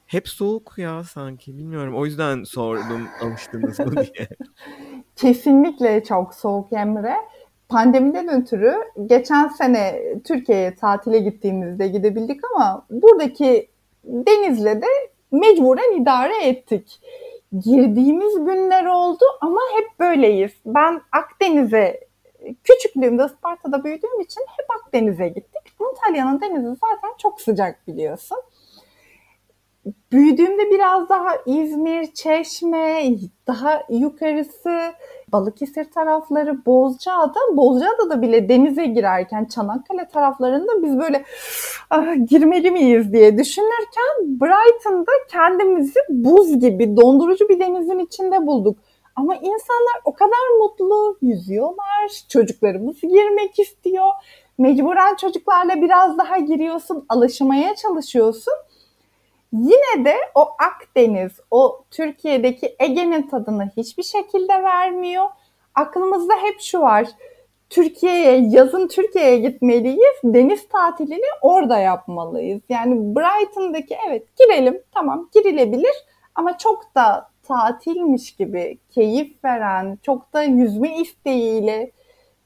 hep 0.08 0.30
soğuk 0.30 0.73
ya 0.77 1.04
sanki 1.04 1.58
bilmiyorum. 1.58 1.95
O 1.95 2.06
yüzden 2.06 2.43
sordum 2.43 3.08
alıştınız 3.21 3.80
mı 3.80 3.91
diye. 3.95 4.30
Kesinlikle 5.15 6.04
çok 6.04 6.34
soğuk 6.34 6.73
Emre. 6.73 7.15
Pandemiden 7.72 8.42
ötürü 8.42 8.76
geçen 9.06 9.48
sene 9.48 10.02
Türkiye'ye 10.24 10.76
tatile 10.76 11.20
gittiğimizde 11.20 11.88
gidebildik 11.88 12.40
ama 12.54 12.86
buradaki 12.90 13.68
denizle 14.04 14.82
de 14.82 14.88
mecburen 15.32 16.02
idare 16.02 16.48
ettik. 16.48 17.02
Girdiğimiz 17.66 18.36
günler 18.36 18.86
oldu 18.86 19.24
ama 19.42 19.60
hep 19.76 20.00
böyleyiz. 20.00 20.52
Ben 20.66 21.02
Akdeniz'e 21.12 22.00
küçüklüğümde 22.64 23.26
Isparta'da 23.26 23.84
büyüdüğüm 23.84 24.20
için 24.20 24.42
hep 24.58 24.66
Akdeniz'e 24.80 25.28
gittik. 25.28 25.62
Antalya'nın 25.80 26.42
denizi 26.42 26.68
zaten 26.68 27.12
çok 27.18 27.42
sıcak 27.42 27.88
biliyorsun 27.88 28.38
büyüdüğümde 30.12 30.72
biraz 30.72 31.10
daha 31.10 31.30
İzmir, 31.46 32.13
Çeşme, 32.13 33.06
daha 33.48 33.84
yukarısı 33.89 34.94
Balıkesir 35.28 35.91
tarafları, 35.91 36.65
Bozcaada, 36.65 37.39
Bozcaada'da 37.52 38.22
bile 38.22 38.50
denize 38.50 38.86
girerken 38.86 39.46
Çanakkale 39.46 40.08
taraflarında 40.08 40.84
biz 40.84 41.00
böyle 41.00 41.26
ah, 41.89 42.28
girmeli 42.30 42.72
miyiz 42.72 43.13
diye 43.13 43.38
düşünürken 43.38 44.17
Brighton'da 44.20 45.12
kendimizi 45.32 46.00
buz 46.10 46.60
gibi 46.60 46.98
dondurucu 46.98 47.50
bir 47.50 47.60
denizin 47.60 48.00
içinde 48.00 48.48
bulduk. 48.48 48.78
Ama 49.15 49.36
insanlar 49.36 50.02
o 50.06 50.13
kadar 50.13 50.58
mutlu, 50.60 51.17
yüzüyorlar, 51.22 52.24
çocuklarımız 52.30 53.02
girmek 53.02 53.60
istiyor. 53.60 54.08
Mecburen 54.58 55.15
çocuklarla 55.15 55.82
biraz 55.82 56.17
daha 56.17 56.38
giriyorsun, 56.38 57.06
alışmaya 57.10 57.76
çalışıyorsun. 57.76 58.54
Yine 59.54 60.06
de 60.06 60.16
o 60.36 60.48
Akdeniz, 60.60 61.32
o 61.52 61.84
Türkiye'deki 61.92 62.76
Ege'nin 62.80 63.28
tadını 63.28 63.72
hiçbir 63.78 64.04
şekilde 64.04 64.64
vermiyor. 64.64 65.26
Aklımızda 65.76 66.34
hep 66.34 66.62
şu 66.62 66.82
var. 66.82 67.08
Türkiye'ye, 67.70 68.50
yazın 68.50 68.88
Türkiye'ye 68.88 69.38
gitmeliyiz. 69.38 70.16
Deniz 70.24 70.68
tatilini 70.68 71.26
orada 71.42 71.78
yapmalıyız. 71.78 72.62
Yani 72.70 73.16
Brighton'daki 73.16 73.98
evet 74.08 74.38
girelim 74.38 74.82
tamam 74.92 75.30
girilebilir 75.34 75.94
ama 76.36 76.58
çok 76.58 76.96
da 76.96 77.30
tatilmiş 77.44 78.36
gibi 78.36 78.78
keyif 78.90 79.44
veren, 79.44 79.98
çok 80.04 80.34
da 80.34 80.44
yüzme 80.44 80.98
isteğiyle 80.98 81.92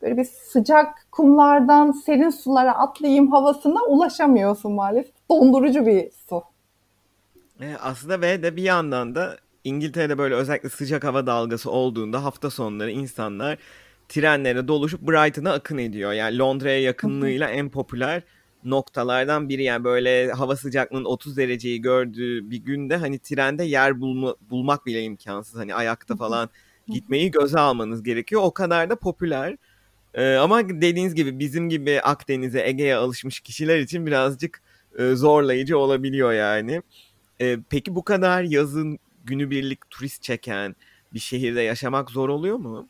böyle 0.02 0.18
bir 0.18 0.24
sıcak 0.24 1.08
kumlardan 1.12 1.92
serin 1.92 2.30
sulara 2.30 2.78
atlayayım 2.78 3.32
havasına 3.32 3.84
ulaşamıyorsun 3.84 4.72
maalesef. 4.72 5.30
Dondurucu 5.30 5.86
bir 5.86 6.12
su. 6.30 6.55
E, 7.62 7.76
aslında 7.82 8.22
ve 8.22 8.44
de 8.44 8.56
bir 8.56 8.64
yandan 8.64 9.16
da 9.16 9.38
İngiltere'de 9.64 10.18
böyle 10.18 10.36
özellikle 10.36 10.70
sıcak 10.70 11.04
hava 11.04 11.28
dalgası 11.28 11.72
olduğunda 11.72 12.24
hafta 12.24 12.50
sonları 12.50 12.92
insanlar 12.92 13.58
trenlere 14.10 14.68
doluşup 14.68 15.02
Brighton'a 15.02 15.54
akın 15.54 15.78
ediyor. 15.78 16.14
Yani 16.14 16.38
Londra'ya 16.38 16.82
yakınlığıyla 16.82 17.50
en 17.50 17.70
popüler 17.70 18.24
noktalardan 18.64 19.50
biri. 19.50 19.64
Yani 19.64 19.84
böyle 19.84 20.32
hava 20.32 20.56
sıcaklığının 20.56 21.06
30 21.06 21.38
dereceyi 21.38 21.82
gördüğü 21.82 22.52
bir 22.52 22.58
günde 22.58 22.98
hani 22.98 23.20
trende 23.20 23.64
yer 23.64 24.02
bulma, 24.02 24.36
bulmak 24.50 24.86
bile 24.86 25.04
imkansız. 25.04 25.60
Hani 25.60 25.76
ayakta 25.76 26.16
falan 26.16 26.50
gitmeyi 26.88 27.32
göze 27.32 27.60
almanız 27.60 28.04
gerekiyor. 28.04 28.42
O 28.46 28.54
kadar 28.54 28.90
da 28.90 28.96
popüler. 28.96 29.58
Ee, 30.14 30.36
ama 30.36 30.70
dediğiniz 30.70 31.16
gibi 31.16 31.40
bizim 31.40 31.70
gibi 31.70 32.02
Akdeniz'e, 32.02 32.68
Ege'ye 32.68 32.96
alışmış 32.96 33.40
kişiler 33.40 33.80
için 33.80 34.06
birazcık 34.06 34.62
e, 35.00 35.16
zorlayıcı 35.16 35.78
olabiliyor 35.78 36.34
yani. 36.34 36.82
E, 37.42 37.58
peki 37.70 37.96
bu 37.96 38.04
kadar 38.04 38.44
yazın 38.44 39.00
günübirlik 39.26 39.90
turist 39.90 40.24
çeken 40.24 40.76
bir 41.14 41.20
şehirde 41.20 41.62
yaşamak 41.62 42.12
zor 42.12 42.30
oluyor 42.30 42.58
mu? 42.58 42.88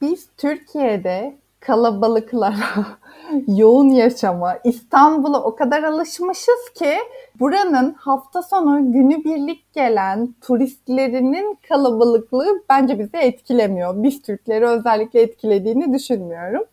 Biz 0.00 0.28
Türkiye'de 0.36 1.38
kalabalıklara, 1.60 2.86
yoğun 3.46 3.88
yaşama, 3.88 4.58
İstanbul'a 4.64 5.42
o 5.42 5.56
kadar 5.56 5.82
alışmışız 5.82 6.70
ki 6.74 6.94
buranın 7.40 7.92
hafta 7.92 8.42
sonu 8.42 8.92
günübirlik 8.92 9.72
gelen 9.72 10.34
turistlerinin 10.40 11.58
kalabalıklığı 11.68 12.62
bence 12.68 12.98
bizi 12.98 13.16
etkilemiyor. 13.16 14.02
Biz 14.02 14.22
Türkleri 14.22 14.66
özellikle 14.66 15.22
etkilediğini 15.22 15.94
düşünmüyorum. 15.94 16.64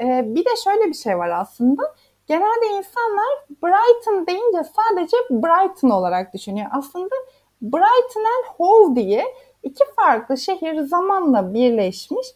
Ee, 0.00 0.24
bir 0.26 0.44
de 0.44 0.50
şöyle 0.64 0.88
bir 0.88 0.94
şey 0.94 1.18
var 1.18 1.28
aslında 1.28 1.82
genelde 2.26 2.66
insanlar 2.66 3.26
Brighton 3.62 4.26
deyince 4.26 4.70
sadece 4.76 5.16
Brighton 5.30 5.90
olarak 5.90 6.34
düşünüyor. 6.34 6.66
Aslında 6.72 7.14
Brighton 7.62 8.20
and 8.20 8.56
Hove 8.56 8.96
diye 8.96 9.24
iki 9.62 9.84
farklı 9.96 10.38
şehir 10.38 10.80
zamanla 10.80 11.54
birleşmiş. 11.54 12.26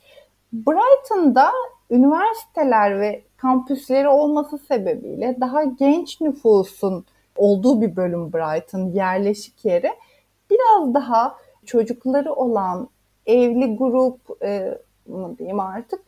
Brighton'da 0.53 1.53
üniversiteler 1.91 3.01
ve 3.01 3.25
kampüsleri 3.37 4.09
olması 4.09 4.59
sebebiyle 4.59 5.37
daha 5.41 5.65
genç 5.65 6.21
nüfusun 6.21 7.05
olduğu 7.37 7.81
bir 7.81 7.97
bölüm 7.97 8.33
Brighton 8.33 8.87
yerleşik 8.87 9.65
yeri. 9.65 9.91
Biraz 10.51 10.95
daha 10.95 11.37
çocukları 11.67 12.33
olan 12.33 12.89
evli 13.27 13.77
grup 13.77 14.43
e, 14.43 14.79
diyeyim 15.39 15.61
artık 15.61 16.01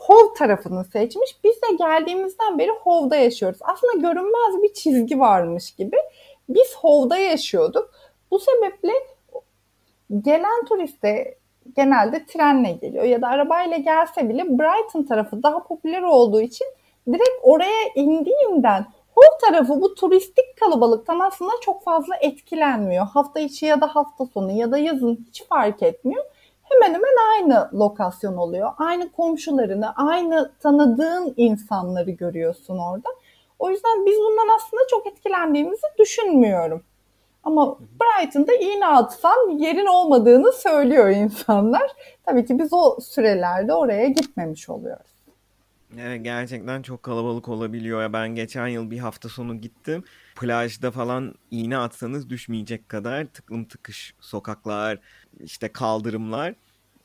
Hov 0.00 0.34
tarafını 0.34 0.84
seçmiş. 0.84 1.44
Biz 1.44 1.54
de 1.54 1.76
geldiğimizden 1.78 2.58
beri 2.58 2.70
Hov'da 2.70 3.16
yaşıyoruz. 3.16 3.58
Aslında 3.62 3.92
görünmez 4.08 4.62
bir 4.62 4.72
çizgi 4.72 5.20
varmış 5.20 5.70
gibi. 5.70 5.96
Biz 6.48 6.74
Hov'da 6.76 7.16
yaşıyorduk. 7.16 7.90
Bu 8.30 8.38
sebeple 8.38 8.92
gelen 10.22 10.64
turiste 10.68 11.38
genelde 11.76 12.26
trenle 12.26 12.72
geliyor 12.72 13.04
ya 13.04 13.22
da 13.22 13.28
arabayla 13.28 13.76
gelse 13.76 14.28
bile 14.28 14.44
Brighton 14.58 15.02
tarafı 15.02 15.42
daha 15.42 15.62
popüler 15.62 16.02
olduğu 16.02 16.40
için 16.40 16.66
direkt 17.08 17.38
oraya 17.42 17.88
indiğinden 17.94 18.86
Hov 19.14 19.38
tarafı 19.48 19.80
bu 19.80 19.94
turistik 19.94 20.60
kalabalıktan 20.60 21.18
aslında 21.18 21.50
çok 21.60 21.84
fazla 21.84 22.16
etkilenmiyor. 22.16 23.06
Hafta 23.06 23.40
içi 23.40 23.66
ya 23.66 23.80
da 23.80 23.86
hafta 23.86 24.26
sonu 24.26 24.52
ya 24.52 24.72
da 24.72 24.78
yazın 24.78 25.26
hiç 25.28 25.44
fark 25.44 25.82
etmiyor 25.82 26.24
hemen 26.70 26.94
hemen 26.94 27.16
aynı 27.34 27.70
lokasyon 27.74 28.36
oluyor. 28.36 28.70
Aynı 28.78 29.12
komşularını, 29.12 29.92
aynı 29.96 30.52
tanıdığın 30.60 31.34
insanları 31.36 32.10
görüyorsun 32.10 32.78
orada. 32.78 33.08
O 33.58 33.70
yüzden 33.70 34.06
biz 34.06 34.18
bundan 34.18 34.56
aslında 34.56 34.82
çok 34.90 35.06
etkilendiğimizi 35.06 35.86
düşünmüyorum. 35.98 36.82
Ama 37.44 37.78
Brighton'da 37.78 38.54
iğne 38.54 38.86
atsan 38.86 39.58
yerin 39.58 39.86
olmadığını 39.86 40.52
söylüyor 40.52 41.08
insanlar. 41.08 41.90
Tabii 42.26 42.46
ki 42.46 42.58
biz 42.58 42.72
o 42.72 43.00
sürelerde 43.00 43.74
oraya 43.74 44.08
gitmemiş 44.08 44.68
oluyoruz. 44.68 45.10
Evet 45.98 46.24
gerçekten 46.24 46.82
çok 46.82 47.02
kalabalık 47.02 47.48
olabiliyor. 47.48 48.02
ya 48.02 48.12
Ben 48.12 48.34
geçen 48.34 48.66
yıl 48.66 48.90
bir 48.90 48.98
hafta 48.98 49.28
sonu 49.28 49.60
gittim. 49.60 50.04
Plajda 50.40 50.90
falan 50.90 51.34
iğne 51.50 51.78
atsanız 51.78 52.30
düşmeyecek 52.30 52.88
kadar 52.88 53.26
tıklım 53.26 53.64
tıkış 53.64 54.14
sokaklar, 54.20 54.98
işte 55.40 55.68
kaldırımlar. 55.68 56.54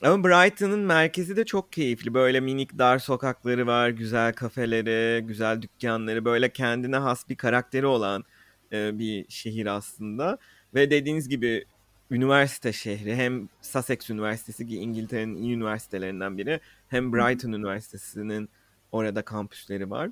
Ama 0.01 0.23
Brighton'ın 0.23 0.79
merkezi 0.79 1.37
de 1.37 1.45
çok 1.45 1.71
keyifli. 1.73 2.13
Böyle 2.13 2.39
minik 2.39 2.77
dar 2.77 2.99
sokakları 2.99 3.67
var, 3.67 3.89
güzel 3.89 4.33
kafeleri, 4.33 5.25
güzel 5.25 5.61
dükkanları. 5.61 6.25
Böyle 6.25 6.53
kendine 6.53 6.97
has 6.97 7.29
bir 7.29 7.35
karakteri 7.35 7.85
olan 7.85 8.23
e, 8.71 8.99
bir 8.99 9.25
şehir 9.29 9.65
aslında. 9.65 10.37
Ve 10.73 10.91
dediğiniz 10.91 11.29
gibi 11.29 11.65
üniversite 12.11 12.73
şehri 12.73 13.15
hem 13.15 13.49
Sussex 13.61 14.09
Üniversitesi 14.09 14.67
ki 14.67 14.75
İngiltere'nin 14.75 15.35
iyi 15.35 15.55
üniversitelerinden 15.55 16.37
biri 16.37 16.59
hem 16.87 17.13
Brighton 17.13 17.51
Üniversitesi'nin 17.51 18.49
orada 18.91 19.21
kampüsleri 19.21 19.89
var. 19.89 20.09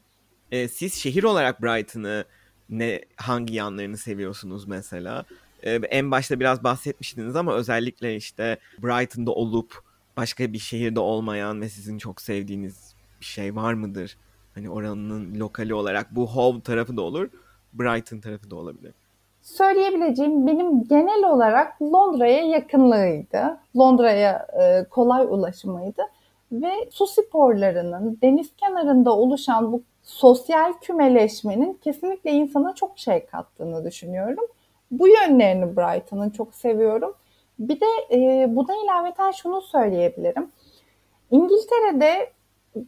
E, 0.52 0.68
siz 0.68 0.94
şehir 0.94 1.24
olarak 1.24 1.64
Brighton'ı 1.64 2.26
ne 2.70 3.02
hangi 3.16 3.54
yanlarını 3.54 3.98
seviyorsunuz 3.98 4.68
mesela? 4.68 5.26
Ee, 5.64 5.76
en 5.76 6.12
başta 6.12 6.40
biraz 6.40 6.64
bahsetmiştiniz 6.64 7.36
ama 7.36 7.54
özellikle 7.54 8.16
işte 8.16 8.58
Brighton'da 8.84 9.32
olup 9.32 9.84
başka 10.18 10.54
bir 10.54 10.60
şehirde 10.60 11.00
olmayan 11.00 11.62
ve 11.62 11.70
sizin 11.70 11.98
çok 11.98 12.22
sevdiğiniz 12.22 12.96
bir 13.20 13.26
şey 13.26 13.56
var 13.56 13.74
mıdır? 13.74 14.18
Hani 14.56 14.70
oranın 14.70 15.40
lokali 15.40 15.74
olarak 15.74 16.16
bu 16.16 16.28
Hove 16.28 16.62
tarafı 16.62 16.98
da 16.98 17.02
olur, 17.02 17.30
Brighton 17.74 18.20
tarafı 18.20 18.52
da 18.52 18.56
olabilir. 18.56 18.94
Söyleyebileceğim 19.42 20.48
benim 20.48 20.84
genel 20.84 21.30
olarak 21.30 21.82
Londra'ya 21.82 22.44
yakınlığıydı. 22.44 23.58
Londra'ya 23.78 24.48
e, 24.62 24.90
kolay 24.90 25.26
ulaşımıydı. 25.30 26.02
Ve 26.52 26.72
su 26.92 27.08
sporlarının 27.08 28.18
deniz 28.24 28.56
kenarında 28.58 29.18
oluşan 29.18 29.72
bu 29.72 29.84
sosyal 30.04 30.74
kümeleşmenin 30.82 31.80
kesinlikle 31.84 32.32
insana 32.32 32.76
çok 32.76 33.00
şey 33.00 33.26
kattığını 33.26 33.86
düşünüyorum. 33.86 34.46
Bu 34.94 35.08
yönlerini 35.08 35.78
Brighton'ın 35.78 36.30
çok 36.30 36.56
seviyorum. 36.56 37.14
Bir 37.60 37.80
de 37.80 37.86
e, 38.12 38.48
buna 38.56 38.74
ilaveten 38.86 39.32
şunu 39.32 39.62
söyleyebilirim. 39.62 40.52
İngiltere'de 41.32 42.32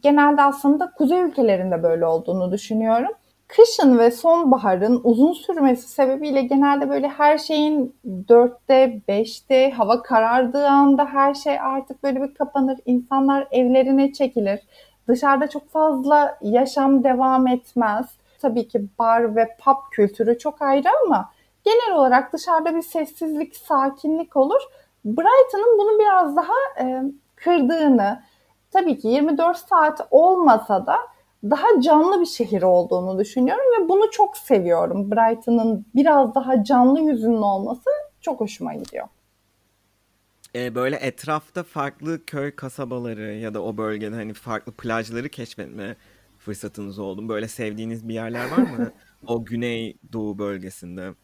genelde 0.02 0.42
aslında 0.42 0.90
kuzey 0.90 1.20
ülkelerinde 1.20 1.82
böyle 1.82 2.06
olduğunu 2.06 2.52
düşünüyorum. 2.52 3.10
Kışın 3.48 3.98
ve 3.98 4.10
sonbaharın 4.10 5.00
uzun 5.04 5.32
sürmesi 5.32 5.88
sebebiyle 5.88 6.42
genelde 6.42 6.90
böyle 6.90 7.08
her 7.08 7.38
şeyin 7.38 7.96
dörtte, 8.28 9.00
beşte, 9.08 9.70
hava 9.70 10.02
karardığı 10.02 10.66
anda 10.66 11.06
her 11.06 11.34
şey 11.34 11.60
artık 11.60 12.02
böyle 12.02 12.22
bir 12.22 12.34
kapanır. 12.34 12.78
İnsanlar 12.86 13.48
evlerine 13.50 14.12
çekilir. 14.12 14.60
Dışarıda 15.08 15.48
çok 15.48 15.68
fazla 15.68 16.38
yaşam 16.42 17.04
devam 17.04 17.46
etmez. 17.46 18.06
Tabii 18.42 18.68
ki 18.68 18.86
bar 18.98 19.36
ve 19.36 19.56
pub 19.64 19.76
kültürü 19.90 20.38
çok 20.38 20.62
ayrı 20.62 20.88
ama 21.06 21.35
genel 21.66 21.98
olarak 21.98 22.32
dışarıda 22.32 22.76
bir 22.76 22.82
sessizlik, 22.82 23.56
sakinlik 23.56 24.36
olur. 24.36 24.60
Brighton'ın 25.04 25.78
bunu 25.78 25.98
biraz 25.98 26.36
daha 26.36 26.86
e, 26.86 27.02
kırdığını, 27.36 28.22
tabii 28.70 28.98
ki 28.98 29.08
24 29.08 29.56
saat 29.56 30.08
olmasa 30.10 30.86
da 30.86 30.96
daha 31.44 31.80
canlı 31.80 32.20
bir 32.20 32.26
şehir 32.26 32.62
olduğunu 32.62 33.18
düşünüyorum 33.18 33.64
ve 33.78 33.88
bunu 33.88 34.10
çok 34.10 34.36
seviyorum. 34.36 35.10
Brighton'ın 35.10 35.86
biraz 35.94 36.34
daha 36.34 36.64
canlı 36.64 37.00
yüzünün 37.00 37.42
olması 37.42 37.90
çok 38.20 38.40
hoşuma 38.40 38.74
gidiyor. 38.74 39.08
Ee, 40.54 40.74
böyle 40.74 40.96
etrafta 40.96 41.62
farklı 41.62 42.26
köy 42.26 42.56
kasabaları 42.56 43.34
ya 43.34 43.54
da 43.54 43.62
o 43.62 43.76
bölgede 43.76 44.14
hani 44.14 44.34
farklı 44.34 44.72
plajları 44.72 45.28
keşfetme 45.28 45.96
fırsatınız 46.38 46.98
oldu 46.98 47.22
mu? 47.22 47.28
Böyle 47.28 47.48
sevdiğiniz 47.48 48.08
bir 48.08 48.14
yerler 48.14 48.50
var 48.50 48.58
mı? 48.58 48.92
o 49.26 49.44
Güney 49.44 49.96
Doğu 50.12 50.38
bölgesinde. 50.38 51.14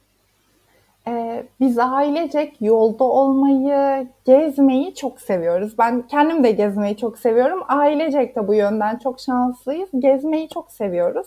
Ee, 1.09 1.46
biz 1.61 1.78
ailecek 1.78 2.57
yolda 2.61 3.05
olmayı, 3.05 4.07
gezmeyi 4.24 4.94
çok 4.94 5.20
seviyoruz. 5.20 5.78
Ben 5.78 6.03
kendim 6.03 6.44
de 6.44 6.50
gezmeyi 6.50 6.96
çok 6.96 7.18
seviyorum. 7.18 7.62
Ailecek 7.68 8.36
de 8.36 8.48
bu 8.48 8.55
yönden 8.55 8.96
çok 8.98 9.20
şanslıyız. 9.20 9.88
Gezmeyi 9.98 10.48
çok 10.48 10.70
seviyoruz. 10.70 11.26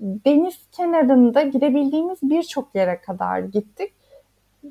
Deniz 0.00 0.58
kenarında 0.72 1.42
gidebildiğimiz 1.42 2.18
birçok 2.22 2.74
yere 2.74 3.00
kadar 3.00 3.38
gittik. 3.38 3.92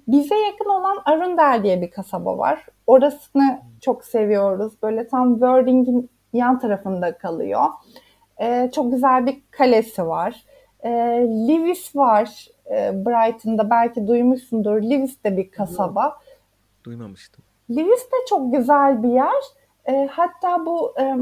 Bize 0.07 0.35
yakın 0.35 0.69
olan 0.69 0.97
Arundel 1.05 1.59
diye 1.63 1.81
bir 1.81 1.91
kasaba 1.91 2.37
var. 2.37 2.65
Orasını 2.87 3.59
çok 3.81 4.05
seviyoruz. 4.05 4.73
Böyle 4.83 5.07
tam 5.07 5.33
Worthing'in 5.33 6.09
yan 6.33 6.59
tarafında 6.59 7.17
kalıyor. 7.17 7.63
Ee, 8.41 8.69
çok 8.75 8.91
güzel 8.91 9.25
bir 9.25 9.41
kalesi 9.51 10.07
var. 10.07 10.43
Ee, 10.83 10.89
Lewis 11.47 11.95
var 11.95 12.47
e, 12.71 13.05
Brighton'da 13.05 13.69
belki 13.69 14.07
duymuşsundur. 14.07 14.81
Lewis 14.81 15.23
de 15.23 15.37
bir 15.37 15.51
kasaba. 15.51 16.19
Duymamıştım. 16.83 17.43
Lewis 17.69 18.03
de 18.03 18.15
çok 18.29 18.53
güzel 18.53 19.03
bir 19.03 19.09
yer. 19.09 19.43
E, 19.85 20.09
hatta 20.11 20.65
bu 20.65 20.93
e, 20.99 21.15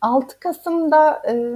6 0.00 0.40
Kasım'da 0.40 1.22
e, 1.28 1.54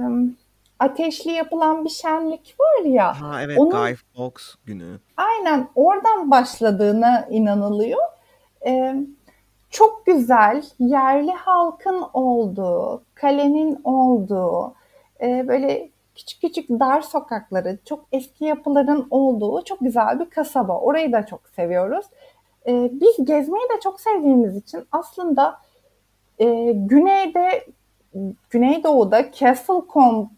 ateşli 0.79 1.31
yapılan 1.31 1.85
bir 1.85 1.89
şenlik 1.89 2.55
var 2.59 2.85
ya. 2.85 3.21
Ha 3.21 3.41
evet 3.41 3.57
onun, 3.59 3.71
Guy 3.71 3.95
Fawkes 4.17 4.55
günü. 4.65 4.99
Aynen 5.17 5.67
oradan 5.75 6.31
başladığına 6.31 7.27
inanılıyor. 7.29 8.01
E, 8.65 8.95
çok 9.69 10.05
güzel 10.05 10.63
yerli 10.79 11.31
halkın 11.31 12.03
olduğu, 12.13 13.03
kalenin 13.15 13.81
olduğu, 13.83 14.73
e, 15.21 15.47
böyle 15.47 15.90
küçük 16.15 16.41
küçük 16.41 16.69
dar 16.69 17.01
sokakları, 17.01 17.77
çok 17.85 18.05
eski 18.11 18.45
yapıların 18.45 19.07
olduğu 19.09 19.63
çok 19.63 19.79
güzel 19.79 20.19
bir 20.19 20.29
kasaba. 20.29 20.79
Orayı 20.79 21.11
da 21.11 21.25
çok 21.25 21.49
seviyoruz. 21.55 22.05
E, 22.67 22.89
biz 22.91 23.25
gezmeyi 23.25 23.63
de 23.63 23.79
çok 23.83 24.01
sevdiğimiz 24.01 24.57
için 24.57 24.87
aslında 24.91 25.57
e, 26.39 26.71
güneyde 26.71 27.65
Güneydoğu'da 28.49 29.31
Castlecombe 29.31 30.29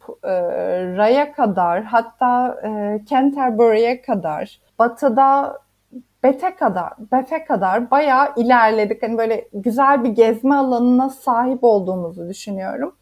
e, 1.23 1.31
kadar 1.31 1.83
hatta 1.83 2.61
e, 2.63 3.01
Canterbury'e 3.05 4.01
kadar 4.01 4.59
batıda 4.79 5.57
Bete 6.23 6.55
kadar, 6.55 6.93
Bete 7.11 7.45
kadar 7.45 7.91
bayağı 7.91 8.33
ilerledik. 8.35 9.03
Hani 9.03 9.17
böyle 9.17 9.47
güzel 9.53 10.03
bir 10.03 10.09
gezme 10.09 10.55
alanına 10.55 11.09
sahip 11.09 11.63
olduğumuzu 11.63 12.29
düşünüyorum. 12.29 12.95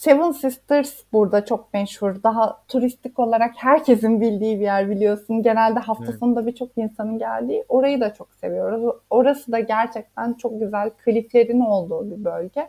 Seven 0.00 0.30
Sisters 0.30 0.94
burada 1.12 1.44
çok 1.44 1.74
meşhur. 1.74 2.22
Daha 2.22 2.62
turistik 2.68 3.18
olarak 3.18 3.54
herkesin 3.56 4.20
bildiği 4.20 4.56
bir 4.60 4.64
yer 4.64 4.90
biliyorsun. 4.90 5.42
Genelde 5.42 5.78
hafta 5.78 6.04
evet. 6.04 6.18
sonunda 6.20 6.46
birçok 6.46 6.68
insanın 6.76 7.18
geldiği. 7.18 7.64
Orayı 7.68 8.00
da 8.00 8.14
çok 8.14 8.28
seviyoruz. 8.34 8.94
Orası 9.10 9.52
da 9.52 9.60
gerçekten 9.60 10.32
çok 10.32 10.60
güzel 10.60 10.90
kliflerin 10.90 11.60
olduğu 11.60 12.10
bir 12.10 12.24
bölge. 12.24 12.68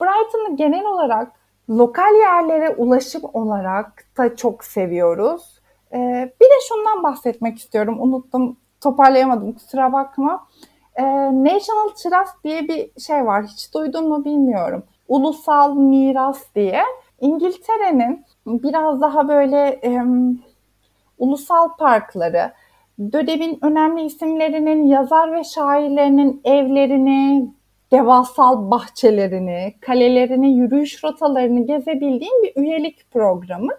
Brighton'ı 0.00 0.56
genel 0.56 0.84
olarak 0.86 1.32
lokal 1.70 2.14
yerlere 2.20 2.70
ulaşım 2.70 3.22
olarak 3.32 4.04
da 4.18 4.36
çok 4.36 4.64
seviyoruz. 4.64 5.60
Ee, 5.92 6.32
bir 6.40 6.46
de 6.46 6.60
şundan 6.68 7.02
bahsetmek 7.02 7.58
istiyorum. 7.58 7.96
Unuttum, 8.00 8.56
toparlayamadım 8.80 9.52
kusura 9.52 9.92
bakma. 9.92 10.46
Ee, 10.94 11.04
National 11.44 11.88
Trust 11.88 12.44
diye 12.44 12.68
bir 12.68 13.00
şey 13.00 13.26
var. 13.26 13.44
Hiç 13.44 13.74
duydun 13.74 14.08
mu 14.08 14.24
bilmiyorum 14.24 14.82
ulusal 15.10 15.74
miras 15.74 16.54
diye 16.54 16.82
İngiltere'nin 17.20 18.24
biraz 18.46 19.00
daha 19.00 19.28
böyle 19.28 19.80
e, 19.84 20.02
ulusal 21.18 21.68
parkları, 21.78 22.52
dönemin 23.12 23.58
önemli 23.62 24.02
isimlerinin, 24.02 24.86
yazar 24.86 25.32
ve 25.32 25.44
şairlerinin 25.44 26.40
evlerini, 26.44 27.50
devasal 27.92 28.70
bahçelerini, 28.70 29.74
kalelerini, 29.80 30.52
yürüyüş 30.52 31.04
rotalarını 31.04 31.66
gezebildiğin 31.66 32.42
bir 32.42 32.62
üyelik 32.62 33.10
programı. 33.12 33.72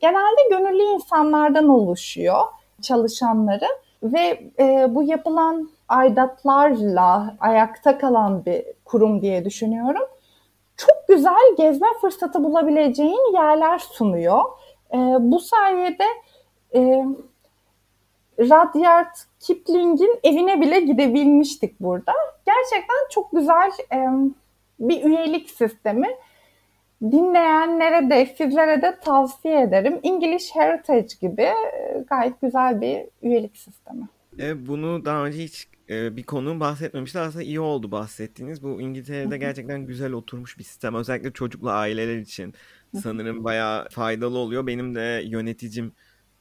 Genelde 0.00 0.48
gönüllü 0.50 0.82
insanlardan 0.82 1.68
oluşuyor 1.68 2.40
çalışanları 2.82 3.66
ve 4.02 4.50
e, 4.58 4.94
bu 4.94 5.02
yapılan 5.02 5.70
aidatlarla 5.88 7.36
ayakta 7.40 7.98
kalan 7.98 8.44
bir 8.44 8.64
kurum 8.84 9.22
diye 9.22 9.44
düşünüyorum 9.44 10.02
çok 10.78 11.08
güzel 11.08 11.56
gezme 11.56 11.86
fırsatı 12.00 12.44
bulabileceğin 12.44 13.34
yerler 13.34 13.78
sunuyor. 13.78 14.42
E, 14.92 14.96
bu 15.20 15.38
sayede 15.38 16.04
e, 16.74 17.04
Rudyard 18.38 19.14
Kipling'in 19.40 20.20
evine 20.22 20.60
bile 20.60 20.80
gidebilmiştik 20.80 21.80
burada. 21.80 22.12
Gerçekten 22.46 23.08
çok 23.10 23.32
güzel 23.32 23.70
e, 23.92 24.06
bir 24.80 25.04
üyelik 25.04 25.50
sistemi. 25.50 26.08
Dinleyenlere 27.02 28.10
de 28.10 28.34
sizlere 28.38 28.82
de 28.82 28.98
tavsiye 29.04 29.60
ederim. 29.60 30.00
English 30.02 30.54
Heritage 30.54 31.08
gibi 31.20 31.42
e, 31.42 32.04
gayet 32.10 32.40
güzel 32.40 32.80
bir 32.80 33.04
üyelik 33.22 33.56
sistemi. 33.56 34.08
E, 34.38 34.66
bunu 34.68 35.04
daha 35.04 35.24
önce 35.24 35.38
hiç 35.38 35.68
e, 35.90 36.16
bir 36.16 36.22
konu 36.22 36.60
bahsetmemişti. 36.60 37.18
Aslında 37.18 37.44
iyi 37.44 37.60
oldu 37.60 37.90
bahsettiğiniz. 37.92 38.62
Bu 38.62 38.80
İngiltere'de 38.80 39.38
gerçekten 39.38 39.86
güzel 39.86 40.12
oturmuş 40.12 40.58
bir 40.58 40.64
sistem. 40.64 40.94
Özellikle 40.94 41.32
çocuklu 41.32 41.70
aileler 41.70 42.16
için 42.18 42.54
sanırım 42.92 43.44
bayağı 43.44 43.88
faydalı 43.88 44.38
oluyor. 44.38 44.66
Benim 44.66 44.94
de 44.94 45.22
yöneticim 45.26 45.92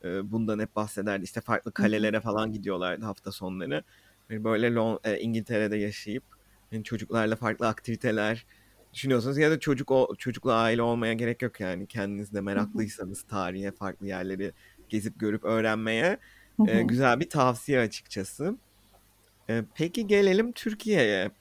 e, 0.04 0.32
bundan 0.32 0.60
hep 0.60 0.76
bahsederdi. 0.76 1.24
İşte 1.24 1.42
farklı 1.42 1.74
kalelere 1.74 2.22
falan 2.22 2.52
gidiyorlardı 2.52 3.06
hafta 3.06 3.32
sonları. 3.32 3.84
Böyle 4.30 4.68
Lon- 4.68 5.00
e, 5.04 5.20
İngiltere'de 5.20 5.78
yaşayıp 5.78 6.24
yani 6.72 6.84
çocuklarla 6.84 7.36
farklı 7.36 7.68
aktiviteler 7.68 8.46
düşünüyorsanız 8.94 9.38
ya 9.38 9.52
da 9.52 9.60
çocuk 9.60 9.92
o 9.92 10.16
çocukla 10.18 10.54
aile 10.54 10.82
olmaya 10.82 11.14
gerek 11.14 11.42
yok 11.42 11.60
yani 11.60 11.88
kendiniz 11.88 12.34
de 12.34 12.42
meraklıysanız 12.42 13.24
tarihe 13.24 13.72
farklı 13.72 14.08
yerleri 14.08 14.54
gezip 14.90 15.20
görüp 15.20 15.44
öğrenmeye 15.44 16.20
e, 16.66 16.84
güzel 16.84 17.20
bir 17.20 17.30
tavsiye 17.30 17.80
açıkçası. 17.80 18.58
E, 19.50 19.64
peki 19.76 20.08
gelelim 20.08 20.52
Türkiye'ye. 20.52 21.32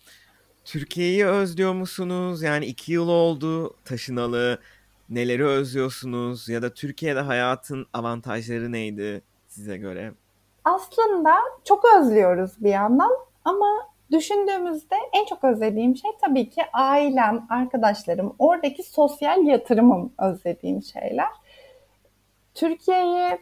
Türkiye'yi 0.64 1.26
özlüyor 1.26 1.74
musunuz? 1.74 2.42
Yani 2.42 2.66
iki 2.66 2.92
yıl 2.92 3.08
oldu 3.08 3.76
taşınalı. 3.84 4.60
Neleri 5.08 5.46
özlüyorsunuz? 5.46 6.48
Ya 6.48 6.62
da 6.62 6.74
Türkiye'de 6.74 7.20
hayatın 7.20 7.86
avantajları 7.92 8.72
neydi 8.72 9.22
size 9.48 9.76
göre? 9.76 10.12
Aslında 10.64 11.34
çok 11.64 11.84
özlüyoruz 11.98 12.50
bir 12.60 12.70
yandan 12.70 13.12
ama 13.44 13.66
Düşündüğümüzde 14.10 14.96
en 15.12 15.24
çok 15.24 15.44
özlediğim 15.44 15.96
şey 15.96 16.10
tabii 16.20 16.50
ki 16.50 16.62
ailem, 16.72 17.46
arkadaşlarım, 17.50 18.34
oradaki 18.38 18.82
sosyal 18.82 19.42
yatırımım 19.42 20.12
özlediğim 20.18 20.82
şeyler. 20.82 21.28
Türkiye'ye 22.54 23.38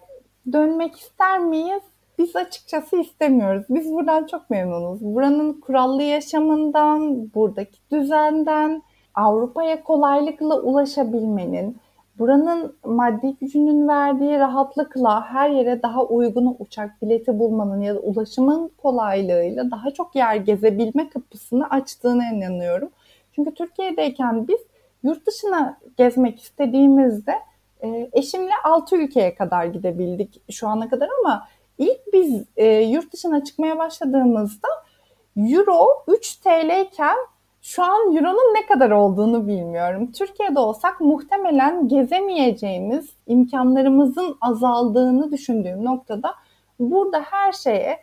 dönmek 0.53 1.01
ister 1.01 1.39
miyiz? 1.39 1.83
Biz 2.19 2.37
açıkçası 2.37 2.97
istemiyoruz. 2.97 3.65
Biz 3.71 3.93
buradan 3.93 4.27
çok 4.27 4.51
memnunuz. 4.51 5.01
Buranın 5.01 5.53
kurallı 5.61 6.03
yaşamından, 6.03 7.31
buradaki 7.35 7.79
düzenden, 7.93 8.83
Avrupa'ya 9.15 9.83
kolaylıkla 9.83 10.61
ulaşabilmenin, 10.61 11.77
buranın 12.19 12.77
maddi 12.85 13.37
gücünün 13.41 13.89
verdiği 13.89 14.39
rahatlıkla 14.39 15.27
her 15.27 15.51
yere 15.51 15.83
daha 15.83 16.05
uygun 16.05 16.57
uçak 16.59 17.03
bileti 17.03 17.39
bulmanın 17.39 17.81
ya 17.81 17.95
da 17.95 17.99
ulaşımın 18.01 18.71
kolaylığıyla 18.83 19.71
daha 19.71 19.91
çok 19.91 20.17
yer 20.17 20.37
gezebilme 20.37 21.09
kapısını 21.09 21.71
açtığına 21.71 22.25
inanıyorum. 22.33 22.91
Çünkü 23.33 23.55
Türkiye'deyken 23.55 24.49
biz 24.49 24.61
yurt 25.03 25.27
dışına 25.27 25.79
gezmek 25.97 26.43
istediğimizde 26.43 27.33
e, 27.83 28.11
eşimle 28.13 28.53
6 28.65 28.97
ülkeye 28.97 29.35
kadar 29.35 29.65
gidebildik 29.65 30.43
şu 30.51 30.69
ana 30.69 30.89
kadar 30.89 31.09
ama 31.21 31.47
ilk 31.79 32.13
biz 32.13 32.45
e, 32.57 32.67
yurt 32.67 33.13
dışına 33.13 33.45
çıkmaya 33.45 33.79
başladığımızda 33.79 34.69
Euro 35.37 35.89
3 36.09 36.37
TL 36.37 36.81
iken 36.81 37.17
şu 37.63 37.83
an 37.83 38.17
Euro'nun 38.17 38.55
ne 38.55 38.67
kadar 38.67 38.91
olduğunu 38.91 39.47
bilmiyorum. 39.47 40.13
Türkiye'de 40.13 40.59
olsak 40.59 41.01
muhtemelen 41.01 41.89
gezemeyeceğimiz 41.89 43.11
imkanlarımızın 43.27 44.37
azaldığını 44.41 45.33
düşündüğüm 45.33 45.85
noktada 45.85 46.35
burada 46.79 47.21
her 47.21 47.53
şeye 47.53 48.01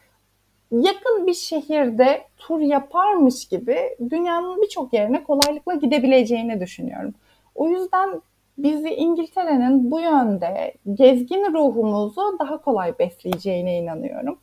yakın 0.72 1.28
bir 1.28 1.34
şehirde 1.34 2.28
tur 2.38 2.60
yaparmış 2.60 3.48
gibi 3.48 3.78
dünyanın 4.10 4.62
birçok 4.62 4.94
yerine 4.94 5.24
kolaylıkla 5.24 5.74
gidebileceğini 5.74 6.60
düşünüyorum. 6.60 7.14
O 7.56 7.68
yüzden 7.68 8.22
bizi 8.64 8.89
İngiltere'nin 8.89 9.91
bu 9.91 9.99
yönde 9.99 10.74
gezgin 10.93 11.53
ruhumuzu 11.53 12.39
daha 12.39 12.57
kolay 12.57 12.99
besleyeceğine 12.99 13.78
inanıyorum. 13.78 14.39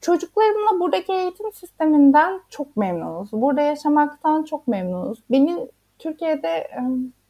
Çocuklarımla 0.00 0.80
buradaki 0.80 1.12
eğitim 1.12 1.52
sisteminden 1.52 2.40
çok 2.48 2.76
memnunuz. 2.76 3.32
Burada 3.32 3.60
yaşamaktan 3.60 4.42
çok 4.42 4.68
memnunuz. 4.68 5.18
Beni 5.30 5.68
Türkiye'de 5.98 6.70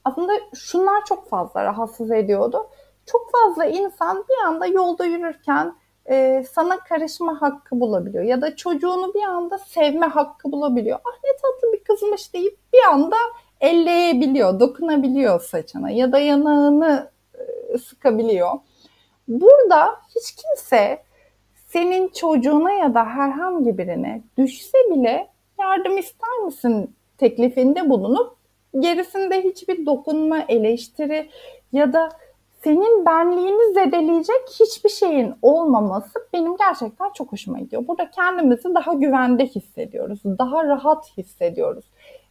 aslında 0.04 0.32
şunlar 0.54 1.04
çok 1.04 1.28
fazla 1.28 1.64
rahatsız 1.64 2.10
ediyordu. 2.10 2.66
Çok 3.06 3.30
fazla 3.32 3.64
insan 3.64 4.24
bir 4.28 4.46
anda 4.46 4.66
yolda 4.66 5.04
yürürken 5.04 5.74
e, 6.10 6.44
sana 6.52 6.78
karışma 6.78 7.42
hakkı 7.42 7.80
bulabiliyor. 7.80 8.24
Ya 8.24 8.40
da 8.40 8.56
çocuğunu 8.56 9.14
bir 9.14 9.22
anda 9.22 9.58
sevme 9.58 10.06
hakkı 10.06 10.52
bulabiliyor. 10.52 10.98
Ah 11.04 11.18
ne 11.24 11.30
tatlı 11.32 11.72
bir 11.72 11.84
kızmış 11.84 12.34
deyip 12.34 12.58
bir 12.72 12.92
anda 12.92 13.16
elleyebiliyor, 13.60 14.60
dokunabiliyor 14.60 15.40
saçına 15.40 15.90
ya 15.90 16.12
da 16.12 16.18
yanağını 16.18 17.10
e, 17.34 17.78
sıkabiliyor. 17.78 18.50
Burada 19.28 19.96
hiç 20.16 20.32
kimse 20.32 21.02
senin 21.66 22.08
çocuğuna 22.08 22.72
ya 22.72 22.94
da 22.94 23.04
herhangi 23.04 23.78
birine 23.78 24.22
düşse 24.38 24.78
bile 24.90 25.28
yardım 25.60 25.98
ister 25.98 26.38
misin 26.44 26.94
teklifinde 27.18 27.90
bulunup 27.90 28.36
gerisinde 28.78 29.42
hiçbir 29.44 29.86
dokunma, 29.86 30.38
eleştiri 30.48 31.28
ya 31.72 31.92
da 31.92 32.08
senin 32.64 33.06
benliğini 33.06 33.74
zedeleyecek 33.74 34.40
hiçbir 34.60 34.90
şeyin 34.90 35.34
olmaması 35.42 36.18
benim 36.32 36.56
gerçekten 36.56 37.10
çok 37.14 37.32
hoşuma 37.32 37.58
gidiyor. 37.58 37.88
Burada 37.88 38.10
kendimizi 38.10 38.74
daha 38.74 38.92
güvende 38.92 39.46
hissediyoruz, 39.46 40.20
daha 40.24 40.64
rahat 40.64 41.18
hissediyoruz. 41.18 41.84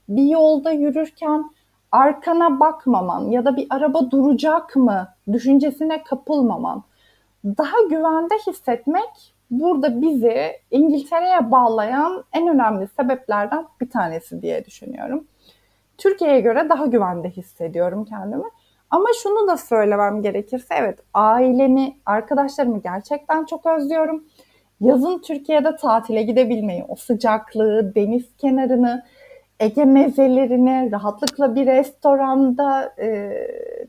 Bir 0.09 0.25
yolda 0.25 0.71
yürürken 0.71 1.51
arkana 1.91 2.59
bakmaman 2.59 3.31
ya 3.31 3.45
da 3.45 3.57
bir 3.57 3.67
araba 3.69 4.11
duracak 4.11 4.75
mı 4.75 5.07
düşüncesine 5.33 6.03
kapılmaman 6.03 6.83
daha 7.45 7.81
güvende 7.89 8.33
hissetmek 8.47 9.33
burada 9.51 10.01
bizi 10.01 10.51
İngiltere'ye 10.71 11.51
bağlayan 11.51 12.23
en 12.33 12.47
önemli 12.47 12.87
sebeplerden 12.87 13.65
bir 13.81 13.89
tanesi 13.89 14.41
diye 14.41 14.65
düşünüyorum. 14.65 15.27
Türkiye'ye 15.97 16.41
göre 16.41 16.69
daha 16.69 16.85
güvende 16.85 17.29
hissediyorum 17.29 18.05
kendimi. 18.05 18.43
Ama 18.89 19.07
şunu 19.23 19.47
da 19.47 19.57
söylemem 19.57 20.21
gerekirse 20.21 20.75
evet 20.77 20.99
ailemi, 21.13 21.97
arkadaşlarımı 22.05 22.81
gerçekten 22.81 23.45
çok 23.45 23.65
özlüyorum. 23.65 24.23
Yazın 24.81 25.21
Türkiye'de 25.21 25.75
tatile 25.75 26.23
gidebilmeyi, 26.23 26.85
o 26.87 26.95
sıcaklığı, 26.95 27.95
deniz 27.95 28.37
kenarını, 28.37 29.03
Ege 29.59 29.85
mezelerini, 29.85 30.91
rahatlıkla 30.91 31.55
bir 31.55 31.67
restoranda 31.67 32.93
e, 32.99 33.31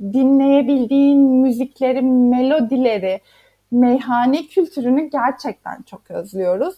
dinleyebildiğin 0.00 1.20
müzikleri, 1.20 2.02
melodileri, 2.02 3.20
meyhane 3.70 4.46
kültürünü 4.46 5.10
gerçekten 5.10 5.82
çok 5.82 6.10
özlüyoruz. 6.10 6.74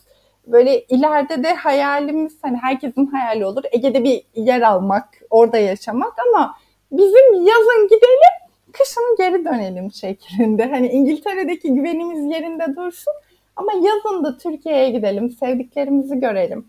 Böyle 0.47 0.81
ileride 0.85 1.45
de 1.45 1.55
hayalimiz 1.55 2.39
hani 2.43 2.57
herkesin 2.57 3.07
hayali 3.07 3.47
olur. 3.47 3.63
Ege'de 3.73 4.05
bir 4.05 4.23
yer 4.35 4.61
almak, 4.61 5.09
orada 5.31 5.59
yaşamak 5.59 6.13
ama 6.29 6.57
bizim 6.93 7.35
yazın 7.35 7.85
gidelim, 7.85 8.51
kışın 8.73 9.17
geri 9.19 9.45
dönelim 9.45 9.93
şeklinde. 9.93 10.65
Hani 10.65 10.89
İngiltere'deki 10.89 11.75
güvenimiz 11.75 12.33
yerinde 12.33 12.77
dursun 12.77 13.13
ama 13.57 13.73
yazın 13.73 14.25
da 14.25 14.39
Türkiye'ye 14.39 14.91
gidelim, 14.91 15.31
sevdiklerimizi 15.31 16.21
görelim. 16.21 16.67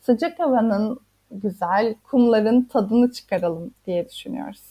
Sıcak 0.00 0.38
havanın 0.38 1.00
güzel, 1.32 1.94
kumların 2.02 2.62
tadını 2.64 3.12
çıkaralım 3.12 3.70
diye 3.86 4.08
düşünüyoruz. 4.08 4.62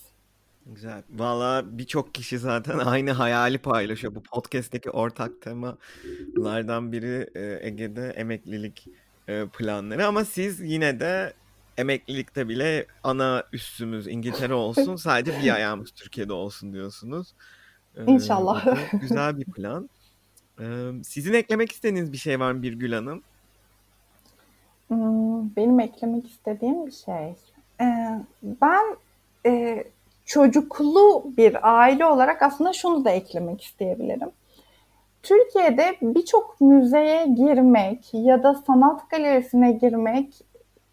Güzel. 0.66 1.04
Valla 1.10 1.64
birçok 1.78 2.14
kişi 2.16 2.40
zaten 2.40 2.78
aynı 2.86 3.12
hayali 3.12 3.58
paylaşıyor. 3.58 4.16
Bu 4.16 4.24
podcast'teki 4.24 4.90
ortak 4.90 5.32
temalardan 5.42 6.92
biri 6.92 7.30
e, 7.36 7.68
Ege'de 7.68 8.10
emeklilik 8.10 8.88
e, 9.28 9.46
planları. 9.58 10.08
Ama 10.08 10.26
siz 10.26 10.60
yine 10.62 11.00
de 11.00 11.34
emeklilikte 11.78 12.50
bile 12.50 12.86
ana 13.04 13.44
üssümüz 13.54 14.08
İngiltere 14.08 14.54
olsun. 14.54 14.96
Sadece 15.06 15.40
bir 15.44 15.56
ayağımız 15.56 15.92
Türkiye'de 15.92 16.34
olsun 16.34 16.74
diyorsunuz. 16.74 17.34
E, 17.96 18.06
İnşallah. 18.12 18.78
güzel 19.02 19.38
bir 19.38 19.46
plan. 19.46 19.90
Sizin 21.04 21.34
eklemek 21.34 21.72
istediğiniz 21.72 22.12
bir 22.12 22.18
şey 22.18 22.40
var 22.40 22.52
mı 22.52 22.62
Birgül 22.62 22.94
Hanım? 22.94 23.24
Hmm, 24.92 25.56
benim 25.56 25.80
eklemek 25.80 26.28
istediğim 26.28 26.88
bir 26.88 26.92
şey. 26.92 27.34
Ben 28.44 28.96
çocuklu 30.26 31.24
bir 31.38 31.80
aile 31.80 32.06
olarak 32.06 32.42
aslında 32.42 32.74
şunu 32.74 33.06
da 33.06 33.10
eklemek 33.10 33.62
isteyebilirim. 33.64 34.30
Türkiye'de 35.24 35.96
birçok 36.02 36.62
müzeye 36.62 37.26
girmek 37.26 38.14
ya 38.14 38.44
da 38.44 38.54
sanat 38.54 39.10
galerisine 39.10 39.72
girmek, 39.72 40.34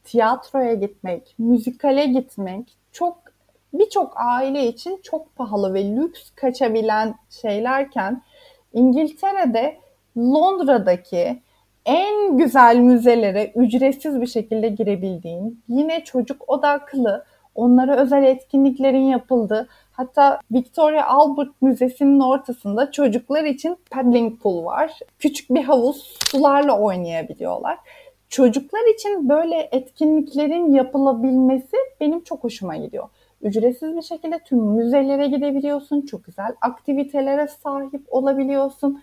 tiyatroya 0.04 0.74
gitmek, 0.74 1.34
müzikale 1.38 2.06
gitmek 2.06 2.76
çok 2.92 3.18
birçok 3.72 4.12
aile 4.16 4.66
için 4.66 5.00
çok 5.02 5.36
pahalı 5.36 5.74
ve 5.74 5.84
lüks 5.84 6.30
kaçabilen 6.34 7.14
şeylerken 7.30 8.22
İngiltere'de 8.72 9.76
Londra'daki 10.16 11.40
en 11.88 12.36
güzel 12.36 12.76
müzelere 12.76 13.52
ücretsiz 13.56 14.20
bir 14.20 14.26
şekilde 14.26 14.68
girebildiğin, 14.68 15.62
yine 15.68 16.04
çocuk 16.04 16.44
odaklı 16.48 17.24
Onlara 17.58 17.96
özel 17.96 18.22
etkinliklerin 18.22 19.04
yapıldığı, 19.04 19.68
hatta 19.92 20.40
Victoria 20.52 21.06
Albert 21.06 21.62
Müzesi'nin 21.62 22.20
ortasında 22.20 22.90
çocuklar 22.90 23.44
için 23.44 23.76
paddling 23.90 24.42
pool 24.42 24.64
var. 24.64 24.98
Küçük 25.18 25.50
bir 25.50 25.64
havuz, 25.64 26.18
sularla 26.26 26.78
oynayabiliyorlar. 26.78 27.78
Çocuklar 28.28 28.94
için 28.94 29.28
böyle 29.28 29.68
etkinliklerin 29.72 30.72
yapılabilmesi 30.72 31.76
benim 32.00 32.20
çok 32.20 32.44
hoşuma 32.44 32.76
gidiyor. 32.76 33.08
Ücretsiz 33.42 33.96
bir 33.96 34.02
şekilde 34.02 34.38
tüm 34.38 34.58
müzelere 34.58 35.26
gidebiliyorsun. 35.26 36.00
Çok 36.00 36.24
güzel 36.24 36.54
aktivitelere 36.60 37.48
sahip 37.48 38.02
olabiliyorsun. 38.08 39.02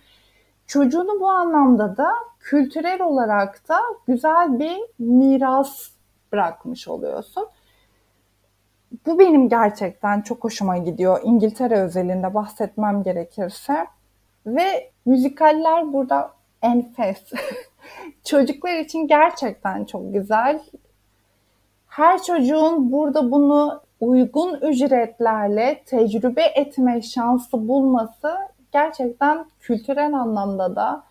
Çocuğunu 0.66 1.20
bu 1.20 1.28
anlamda 1.28 1.96
da 1.96 2.08
kültürel 2.46 3.02
olarak 3.02 3.68
da 3.68 3.78
güzel 4.06 4.58
bir 4.58 4.78
miras 4.98 5.90
bırakmış 6.32 6.88
oluyorsun 6.88 7.48
bu 9.06 9.18
benim 9.18 9.48
gerçekten 9.48 10.20
çok 10.20 10.44
hoşuma 10.44 10.78
gidiyor. 10.78 11.20
İngiltere 11.24 11.80
özelinde 11.80 12.34
bahsetmem 12.34 13.02
gerekirse. 13.02 13.86
Ve 14.46 14.90
müzikaller 15.06 15.92
burada 15.92 16.30
enfes. 16.62 17.32
Çocuklar 18.24 18.78
için 18.78 19.06
gerçekten 19.06 19.84
çok 19.84 20.12
güzel. 20.12 20.62
Her 21.88 22.22
çocuğun 22.22 22.92
burada 22.92 23.30
bunu 23.30 23.80
uygun 24.00 24.60
ücretlerle 24.60 25.82
tecrübe 25.86 26.42
etme 26.42 27.02
şansı 27.02 27.68
bulması 27.68 28.36
gerçekten 28.72 29.46
kültürel 29.60 30.14
anlamda 30.14 30.76
da 30.76 31.02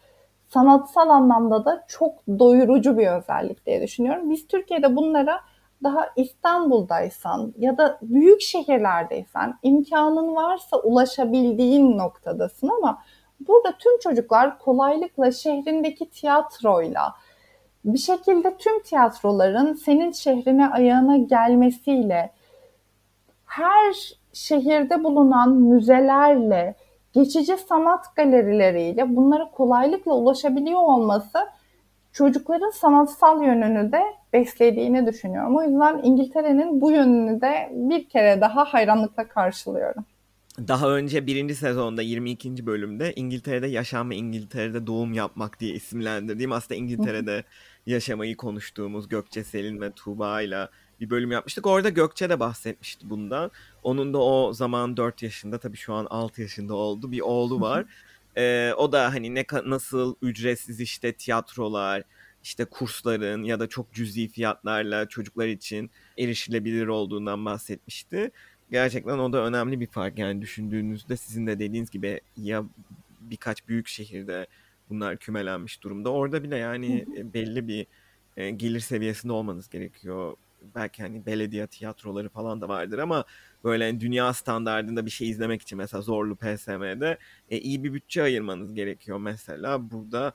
sanatsal 0.48 1.10
anlamda 1.10 1.66
da 1.66 1.86
çok 1.88 2.28
doyurucu 2.28 2.98
bir 2.98 3.08
özellik 3.08 3.66
diye 3.66 3.82
düşünüyorum. 3.82 4.30
Biz 4.30 4.48
Türkiye'de 4.48 4.96
bunlara 4.96 5.42
daha 5.84 6.10
İstanbul'daysan 6.16 7.54
ya 7.58 7.78
da 7.78 7.98
büyük 8.02 8.42
şehirlerdeysen 8.42 9.60
imkanın 9.64 10.36
varsa 10.36 10.78
ulaşabildiğin 10.78 11.98
noktadasın 11.98 12.70
ama 12.78 13.02
burada 13.48 13.78
tüm 13.78 14.00
çocuklar 14.00 14.60
kolaylıkla 14.60 15.32
şehrindeki 15.32 16.10
tiyatroyla 16.10 17.14
bir 17.86 18.00
şekilde 18.00 18.58
tüm 18.58 18.84
tiyatroların 18.84 19.74
senin 19.74 20.12
şehrine 20.12 20.70
ayağına 20.70 21.18
gelmesiyle 21.18 22.32
her 23.46 23.96
şehirde 24.34 25.04
bulunan 25.04 25.52
müzelerle 25.54 26.76
geçici 27.16 27.58
sanat 27.58 28.16
galerileriyle 28.16 29.16
bunlara 29.16 29.52
kolaylıkla 29.52 30.14
ulaşabiliyor 30.14 30.80
olması 30.80 31.38
çocukların 32.14 32.70
sanatsal 32.70 33.44
yönünü 33.44 33.92
de 33.92 34.02
beslediğini 34.34 35.08
düşünüyorum. 35.08 35.58
O 35.58 35.64
yüzden 35.64 36.02
İngiltere'nin 36.04 36.82
bu 36.82 36.92
yönünü 36.92 37.42
de 37.42 37.70
bir 37.72 38.10
kere 38.10 38.42
daha 38.42 38.66
hayranlıkla 38.66 39.28
karşılıyorum. 39.28 40.06
Daha 40.68 40.90
önce 40.90 41.28
birinci 41.28 41.56
sezonda 41.56 42.02
22. 42.02 42.66
bölümde 42.66 43.14
İngiltere'de 43.16 43.68
yaşam 43.68 44.10
ve 44.10 44.16
İngiltere'de 44.16 44.88
doğum 44.88 45.14
yapmak 45.14 45.60
diye 45.60 45.74
isimlendirdiğim 45.74 46.52
aslında 46.52 46.76
İngiltere'de 46.76 47.44
yaşamayı 47.86 48.38
konuştuğumuz 48.38 49.10
Gökçe 49.10 49.44
Selin 49.44 49.82
ve 49.82 49.92
Tuğba 49.92 50.42
ile 50.42 50.68
bir 51.00 51.10
bölüm 51.10 51.32
yapmıştık. 51.32 51.66
Orada 51.66 51.90
Gökçe 51.90 52.30
de 52.30 52.40
bahsetmişti 52.40 53.10
bundan. 53.10 53.52
Onun 53.86 54.14
da 54.14 54.18
o 54.18 54.54
zaman 54.54 54.98
4 54.98 55.24
yaşında 55.24 55.58
tabii 55.58 55.78
şu 55.78 55.94
an 55.94 56.08
6 56.10 56.42
yaşında 56.42 56.74
oldu 56.74 57.12
bir 57.12 57.22
oğlu 57.22 57.62
var. 57.62 57.86
Ee, 58.38 58.74
o 58.78 58.92
da 58.92 59.14
hani 59.14 59.36
ne 59.36 59.46
nasıl 59.66 60.16
ücretsiz 60.22 60.80
işte 60.80 61.14
tiyatrolar, 61.14 62.04
işte 62.44 62.66
kursların 62.66 63.44
ya 63.44 63.60
da 63.60 63.68
çok 63.68 63.94
cüzi 63.94 64.28
fiyatlarla 64.28 65.08
çocuklar 65.08 65.48
için 65.48 65.92
erişilebilir 66.18 66.88
olduğundan 66.88 67.46
bahsetmişti. 67.46 68.32
Gerçekten 68.72 69.18
o 69.20 69.34
da 69.34 69.46
önemli 69.46 69.80
bir 69.80 69.88
fark 69.88 70.20
yani 70.20 70.42
düşündüğünüzde 70.42 71.18
sizin 71.18 71.48
de 71.48 71.60
dediğiniz 71.60 71.92
gibi 71.92 72.22
ya 72.38 72.64
birkaç 73.22 73.68
büyük 73.68 73.88
şehirde 73.88 74.48
bunlar 74.90 75.18
kümelenmiş 75.18 75.84
durumda. 75.84 76.10
Orada 76.10 76.44
bile 76.44 76.58
yani 76.58 77.06
belli 77.34 77.68
bir 77.68 77.88
e, 78.38 78.50
gelir 78.50 78.80
seviyesinde 78.80 79.34
olmanız 79.34 79.70
gerekiyor. 79.70 80.36
Belki 80.76 81.04
hani 81.04 81.26
belediye 81.26 81.68
tiyatroları 81.68 82.30
falan 82.30 82.62
da 82.62 82.70
vardır 82.70 83.00
ama 83.00 83.26
böyle 83.66 83.86
hani 83.86 84.00
dünya 84.00 84.34
standartında 84.34 85.06
bir 85.06 85.12
şey 85.12 85.30
izlemek 85.30 85.62
için 85.62 85.78
mesela 85.78 86.02
zorlu 86.02 86.36
PSM'de 86.36 87.18
e, 87.50 87.58
iyi 87.58 87.84
bir 87.84 87.94
bütçe 87.94 88.24
ayırmanız 88.24 88.74
gerekiyor 88.74 89.18
mesela. 89.18 89.92
Burada 89.92 90.34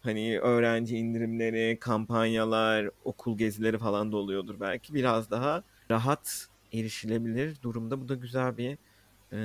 hani 0.00 0.40
öğrenci 0.40 0.96
indirimleri, 0.96 1.78
kampanyalar, 1.80 2.90
okul 3.04 3.38
gezileri 3.38 3.78
falan 3.78 4.12
da 4.12 4.16
oluyordur 4.16 4.60
belki. 4.60 4.94
Biraz 4.94 5.30
daha 5.30 5.62
rahat 5.90 6.48
erişilebilir 6.72 7.62
durumda. 7.62 8.00
Bu 8.00 8.08
da 8.08 8.14
güzel 8.14 8.56
bir 8.56 8.78
e, 9.32 9.38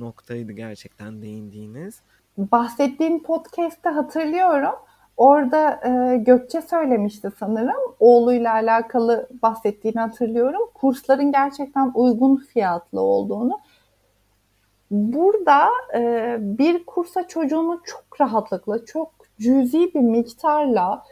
noktaydı 0.00 0.52
gerçekten 0.52 1.22
değindiğiniz. 1.22 2.00
Bahsettiğim 2.38 3.22
podcast'te 3.22 3.88
hatırlıyorum. 3.88 4.74
Orada 5.16 5.80
e, 5.84 6.16
Gökçe 6.16 6.62
söylemişti 6.62 7.30
sanırım. 7.38 7.94
Oğluyla 8.00 8.52
alakalı 8.52 9.28
bahsettiğini 9.42 10.00
hatırlıyorum. 10.00 10.62
Kursların 10.74 11.32
gerçekten 11.32 11.92
uygun 11.94 12.36
fiyatlı 12.36 13.00
olduğunu. 13.00 13.60
Burada 14.90 15.68
e, 15.94 16.36
bir 16.40 16.86
kursa 16.86 17.28
çocuğunu 17.28 17.80
çok 17.84 18.20
rahatlıkla, 18.20 18.84
çok 18.84 19.10
cüzi 19.40 19.94
bir 19.94 20.00
miktarla 20.00 21.04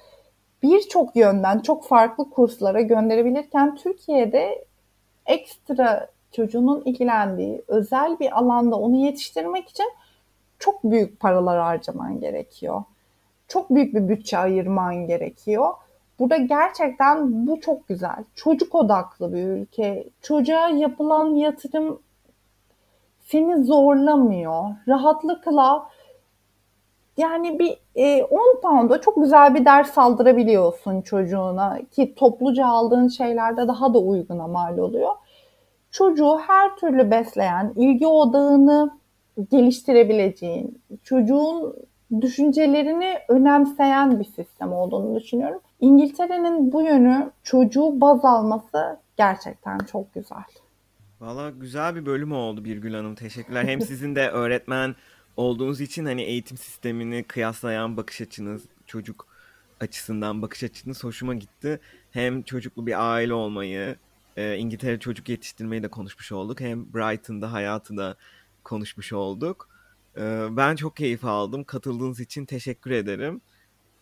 birçok 0.62 1.16
yönden 1.16 1.58
çok 1.58 1.84
farklı 1.84 2.30
kurslara 2.30 2.80
gönderebilirken 2.80 3.76
Türkiye'de 3.76 4.64
ekstra 5.26 6.08
çocuğunun 6.32 6.82
ilgilendiği 6.84 7.62
özel 7.68 8.18
bir 8.18 8.38
alanda 8.38 8.76
onu 8.76 8.96
yetiştirmek 8.96 9.68
için 9.68 9.90
çok 10.58 10.84
büyük 10.84 11.20
paralar 11.20 11.60
harcaman 11.60 12.20
gerekiyor. 12.20 12.82
Çok 13.52 13.70
büyük 13.70 13.94
bir 13.94 14.08
bütçe 14.08 14.38
ayırman 14.38 15.06
gerekiyor. 15.06 15.68
Burada 16.18 16.36
gerçekten 16.36 17.46
bu 17.46 17.60
çok 17.60 17.88
güzel. 17.88 18.24
Çocuk 18.34 18.74
odaklı 18.74 19.32
bir 19.32 19.46
ülke. 19.46 20.04
Çocuğa 20.22 20.68
yapılan 20.68 21.34
yatırım 21.34 22.02
seni 23.20 23.64
zorlamıyor. 23.64 24.64
Rahatlıkla 24.88 25.88
yani 27.16 27.58
bir 27.58 27.78
e, 27.94 28.24
10 28.24 28.60
pound'a 28.62 29.00
çok 29.00 29.16
güzel 29.16 29.54
bir 29.54 29.64
ders 29.64 29.98
aldırabiliyorsun 29.98 31.02
çocuğuna 31.02 31.78
ki 31.90 32.14
topluca 32.14 32.66
aldığın 32.66 33.08
şeylerde 33.08 33.68
daha 33.68 33.94
da 33.94 33.98
uyguna 33.98 34.46
mal 34.46 34.78
oluyor. 34.78 35.12
Çocuğu 35.90 36.38
her 36.38 36.76
türlü 36.76 37.10
besleyen, 37.10 37.72
ilgi 37.76 38.06
odağını 38.06 38.90
geliştirebileceğin, 39.50 40.82
çocuğun 41.04 41.74
düşüncelerini 42.20 43.18
önemseyen 43.28 44.20
bir 44.20 44.24
sistem 44.24 44.72
olduğunu 44.72 45.20
düşünüyorum. 45.20 45.60
İngiltere'nin 45.80 46.72
bu 46.72 46.82
yönü 46.82 47.30
çocuğu 47.42 48.00
baz 48.00 48.24
alması 48.24 48.98
gerçekten 49.16 49.78
çok 49.78 50.14
güzel. 50.14 50.44
Valla 51.20 51.50
güzel 51.50 51.94
bir 51.94 52.06
bölüm 52.06 52.32
oldu 52.32 52.64
Birgül 52.64 52.94
Hanım. 52.94 53.14
Teşekkürler. 53.14 53.64
Hem 53.64 53.80
sizin 53.80 54.14
de 54.14 54.28
öğretmen 54.28 54.94
olduğunuz 55.36 55.80
için 55.80 56.04
hani 56.04 56.22
eğitim 56.22 56.56
sistemini 56.56 57.24
kıyaslayan 57.24 57.96
bakış 57.96 58.20
açınız, 58.20 58.62
çocuk 58.86 59.26
açısından 59.80 60.42
bakış 60.42 60.64
açınız 60.64 61.04
hoşuma 61.04 61.34
gitti. 61.34 61.80
Hem 62.10 62.42
çocuklu 62.42 62.86
bir 62.86 63.12
aile 63.12 63.34
olmayı, 63.34 63.96
e, 64.36 64.56
İngiltere 64.56 64.98
çocuk 64.98 65.28
yetiştirmeyi 65.28 65.82
de 65.82 65.88
konuşmuş 65.88 66.32
olduk. 66.32 66.60
Hem 66.60 66.94
Brighton'da 66.94 67.52
hayatı 67.52 67.96
da 67.96 68.16
konuşmuş 68.64 69.12
olduk. 69.12 69.68
Ben 70.50 70.76
çok 70.76 70.96
keyif 70.96 71.24
aldım. 71.24 71.64
Katıldığınız 71.64 72.20
için 72.20 72.44
teşekkür 72.44 72.90
ederim. 72.90 73.40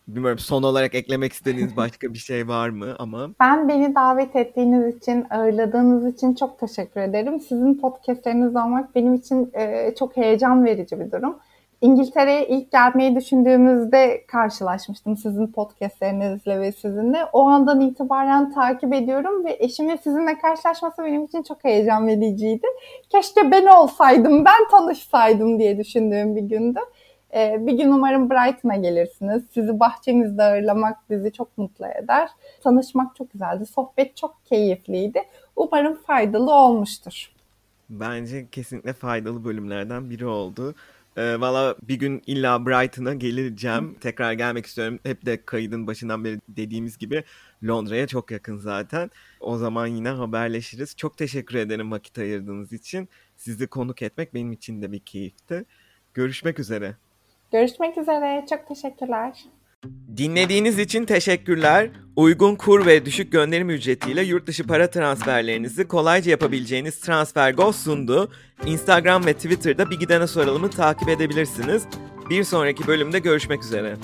Bilmiyorum 0.07 0.39
son 0.39 0.63
olarak 0.63 0.95
eklemek 0.95 1.33
istediğiniz 1.33 1.75
başka 1.77 2.13
bir 2.13 2.19
şey 2.19 2.47
var 2.47 2.69
mı 2.69 2.95
ama. 2.99 3.29
Ben 3.39 3.69
beni 3.69 3.95
davet 3.95 4.35
ettiğiniz 4.35 4.95
için, 4.95 5.25
ağırladığınız 5.29 6.13
için 6.13 6.35
çok 6.35 6.59
teşekkür 6.59 7.01
ederim. 7.01 7.39
Sizin 7.39 7.75
podcastleriniz 7.75 8.55
olmak 8.55 8.95
benim 8.95 9.13
için 9.13 9.51
çok 9.99 10.17
heyecan 10.17 10.65
verici 10.65 10.99
bir 10.99 11.11
durum. 11.11 11.35
İngiltere'ye 11.81 12.47
ilk 12.47 12.71
gelmeyi 12.71 13.15
düşündüğümüzde 13.15 14.25
karşılaşmıştım 14.27 15.17
sizin 15.17 15.47
podcastlerinizle 15.47 16.59
ve 16.59 16.71
sizinle. 16.71 17.25
O 17.33 17.47
andan 17.47 17.81
itibaren 17.81 18.51
takip 18.51 18.93
ediyorum 18.93 19.45
ve 19.45 19.57
eşimin 19.59 19.95
sizinle 19.95 20.39
karşılaşması 20.39 21.03
benim 21.03 21.25
için 21.25 21.43
çok 21.43 21.63
heyecan 21.63 22.07
vericiydi. 22.07 22.67
Keşke 23.09 23.51
ben 23.51 23.65
olsaydım, 23.65 24.45
ben 24.45 24.69
tanışsaydım 24.71 25.59
diye 25.59 25.77
düşündüğüm 25.77 26.35
bir 26.35 26.41
gündü. 26.41 26.79
Ee, 27.33 27.57
bir 27.59 27.73
gün 27.73 27.91
umarım 27.91 28.29
Brighton'a 28.29 28.75
gelirsiniz. 28.75 29.43
Sizi 29.53 29.79
bahçemizde 29.79 30.43
ağırlamak 30.43 30.97
bizi 31.09 31.31
çok 31.31 31.57
mutlu 31.57 31.85
eder. 31.87 32.29
Tanışmak 32.63 33.15
çok 33.15 33.31
güzeldi. 33.31 33.65
Sohbet 33.65 34.17
çok 34.17 34.45
keyifliydi. 34.45 35.23
Umarım 35.55 35.95
faydalı 35.95 36.53
olmuştur. 36.53 37.31
Bence 37.89 38.47
kesinlikle 38.51 38.93
faydalı 38.93 39.45
bölümlerden 39.45 40.09
biri 40.09 40.25
oldu. 40.25 40.75
E, 41.17 41.39
Valla 41.41 41.75
bir 41.81 41.95
gün 41.95 42.21
illa 42.27 42.65
Brighton'a 42.65 43.13
geleceğim. 43.13 43.97
Tekrar 44.01 44.33
gelmek 44.33 44.65
istiyorum. 44.65 44.99
Hep 45.03 45.25
de 45.25 45.45
kaydın 45.45 45.87
başından 45.87 46.23
beri 46.23 46.39
dediğimiz 46.47 46.97
gibi 46.97 47.23
Londra'ya 47.63 48.07
çok 48.07 48.31
yakın 48.31 48.57
zaten. 48.57 49.11
O 49.39 49.57
zaman 49.57 49.87
yine 49.87 50.09
haberleşiriz. 50.09 50.95
Çok 50.95 51.17
teşekkür 51.17 51.55
ederim 51.55 51.91
vakit 51.91 52.17
ayırdığınız 52.17 52.73
için. 52.73 53.09
Sizi 53.37 53.67
konuk 53.67 54.01
etmek 54.01 54.33
benim 54.33 54.51
için 54.51 54.81
de 54.81 54.91
bir 54.91 54.99
keyifti. 54.99 55.65
Görüşmek 56.13 56.59
üzere. 56.59 56.95
Görüşmek 57.51 57.97
üzere. 57.97 58.45
Çok 58.49 58.67
teşekkürler. 58.67 59.45
Dinlediğiniz 60.17 60.79
için 60.79 61.05
teşekkürler. 61.05 61.89
Uygun 62.15 62.55
kur 62.55 62.85
ve 62.85 63.05
düşük 63.05 63.31
gönderim 63.31 63.69
ücretiyle 63.69 64.23
yurt 64.23 64.47
dışı 64.47 64.67
para 64.67 64.89
transferlerinizi 64.89 65.87
kolayca 65.87 66.31
yapabileceğiniz 66.31 66.99
TransferGo 66.99 67.71
sundu. 67.71 68.31
Instagram 68.65 69.25
ve 69.25 69.33
Twitter'da 69.33 69.89
bir 69.89 69.99
gidene 69.99 70.27
soralımı 70.27 70.69
takip 70.69 71.09
edebilirsiniz. 71.09 71.83
Bir 72.29 72.43
sonraki 72.43 72.87
bölümde 72.87 73.19
görüşmek 73.19 73.63
üzere. 73.63 73.95